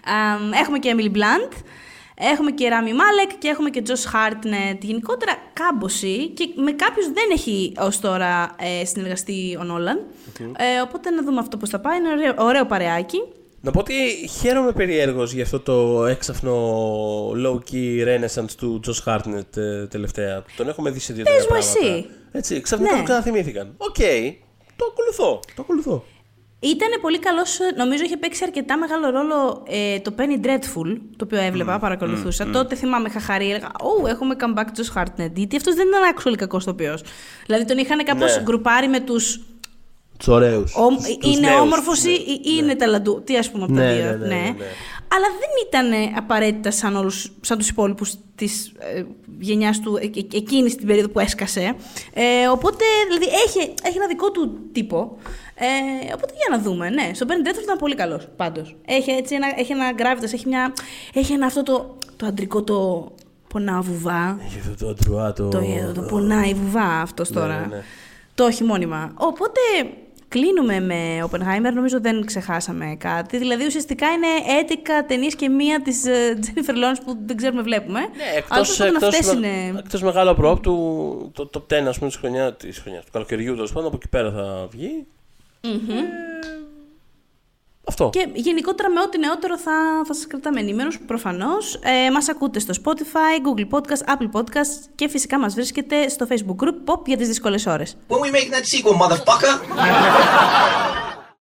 [0.05, 1.53] Αμ, έχουμε και Emily Blunt,
[2.33, 4.79] έχουμε και Rami Malek και έχουμε και Josh Hartnett.
[4.81, 10.01] Γενικότερα κάμποση και με κάποιους δεν έχει ως τώρα ε, συνεργαστεί ο Νόλαν.
[10.39, 11.99] Ε, οπότε να δούμε αυτό πώς θα πάει.
[11.99, 13.23] Είναι ωραίο, ωραίο παρεάκι.
[13.61, 13.95] Να πω ότι
[14.41, 16.55] χαίρομαι περιέργως για αυτό το έξαφνο
[17.31, 20.45] low-key renaissance του Josh Hartnett ε, τελευταία.
[20.57, 21.79] Τον έχουμε δει σε δύο-τρία Πες μου πράγματα.
[21.97, 22.07] εσύ.
[22.33, 22.99] Έτσι, ξαφνικά Ναι.
[22.99, 23.75] το ξαναθυμήθηκαν.
[23.77, 23.97] Οκ,
[24.77, 26.05] το ακολουθώ, το ακολουθώ.
[26.65, 31.39] Ήταν πολύ καλός, νομίζω είχε παίξει αρκετά μεγάλο ρόλο ε, το Penny Dreadful, το οποίο
[31.39, 32.51] έβλεπα, παρακολουθούσα.
[32.51, 35.33] Τότε θυμάμαι, είχα χαρεί, έλεγα Ω, έχουμε comeback Josh Hartnett.
[35.35, 36.99] Γιατί αυτός δεν ήταν actually κακός ηθοποιός.
[37.47, 38.43] Δηλαδή τον είχαν κάπως Ναι.
[38.43, 39.41] γκρουπάρει με τους.
[40.19, 40.73] Τους ωραίους.
[40.73, 42.11] Τους- τους Είναι νέους, όμορφος ναι.
[42.11, 43.23] ή, ή είναι ταλαντού.
[43.27, 44.03] Τι ας πούμε από τα Ναι, δύο.
[44.05, 44.55] ναι, ναι, ναι, ναι.
[45.15, 49.03] Αλλά δεν ήταν απαραίτητα σαν, όλους, σαν τους υπόλοιπους της ε,
[49.39, 51.75] γενιάς του ε, ε, εκείνης την περίοδο που έσκασε.
[52.13, 55.19] Ε, οπότε, δηλαδή, έχει, έχει ένα δικό του τύπο.
[55.65, 56.91] Ε, οπότε, για να δούμε.
[56.91, 58.77] Ναι, στον Penny Dreadful ήταν πολύ καλός, πάντως.
[58.87, 60.73] Έχει, έτσι, ένα, έχει ένα gravitas, έχει, μια,
[61.15, 63.09] έχει ένα αυτό το, το αντρικό το
[63.49, 64.39] πονά βουβά.
[64.47, 65.49] Έχει αυτό το αντρουά, το...
[65.49, 67.59] Το, το, το πονάει βουβά αυτός τώρα.
[67.61, 67.83] ναι, ναι.
[68.35, 69.13] Το έχει μόνιμα.
[69.15, 69.61] Οπότε
[70.29, 73.39] κλείνουμε με Oppenheimer, νομίζω δεν ξεχάσαμε κάτι.
[73.39, 74.27] Δηλαδή ουσιαστικά είναι
[75.03, 76.03] 11 ταινίες και μία της
[76.41, 78.01] Jennifer Lawrence που δεν ξέρουμε βλέπουμε.
[78.01, 79.79] Ναι, Αλλά εκτός, τέλος πάντων εκτός, αυτές με- είναι.
[79.79, 83.55] εκτός μεγάλο πρόπ του, το top 10 ας πούμε της χρονιάς, της χρονιάς, του καλοκαιριού
[83.55, 85.07] τέλος πάντων, από εκεί πέρα θα βγει.
[85.65, 85.69] Ε,
[87.89, 88.11] αυτό.
[88.13, 91.81] Και γενικότερα με ό,τι νεότερο θα, θα σας κρατάμε ενήμερους προφανώς.
[91.83, 96.65] Ε, μας ακούτε στο Spotify, Google Podcast, Apple Podcast και φυσικά μας βρίσκεται στο Facebook
[96.65, 97.97] group Pop για τις δύσκολες ώρες.
[98.09, 99.55] When we make that sequel, motherfucker!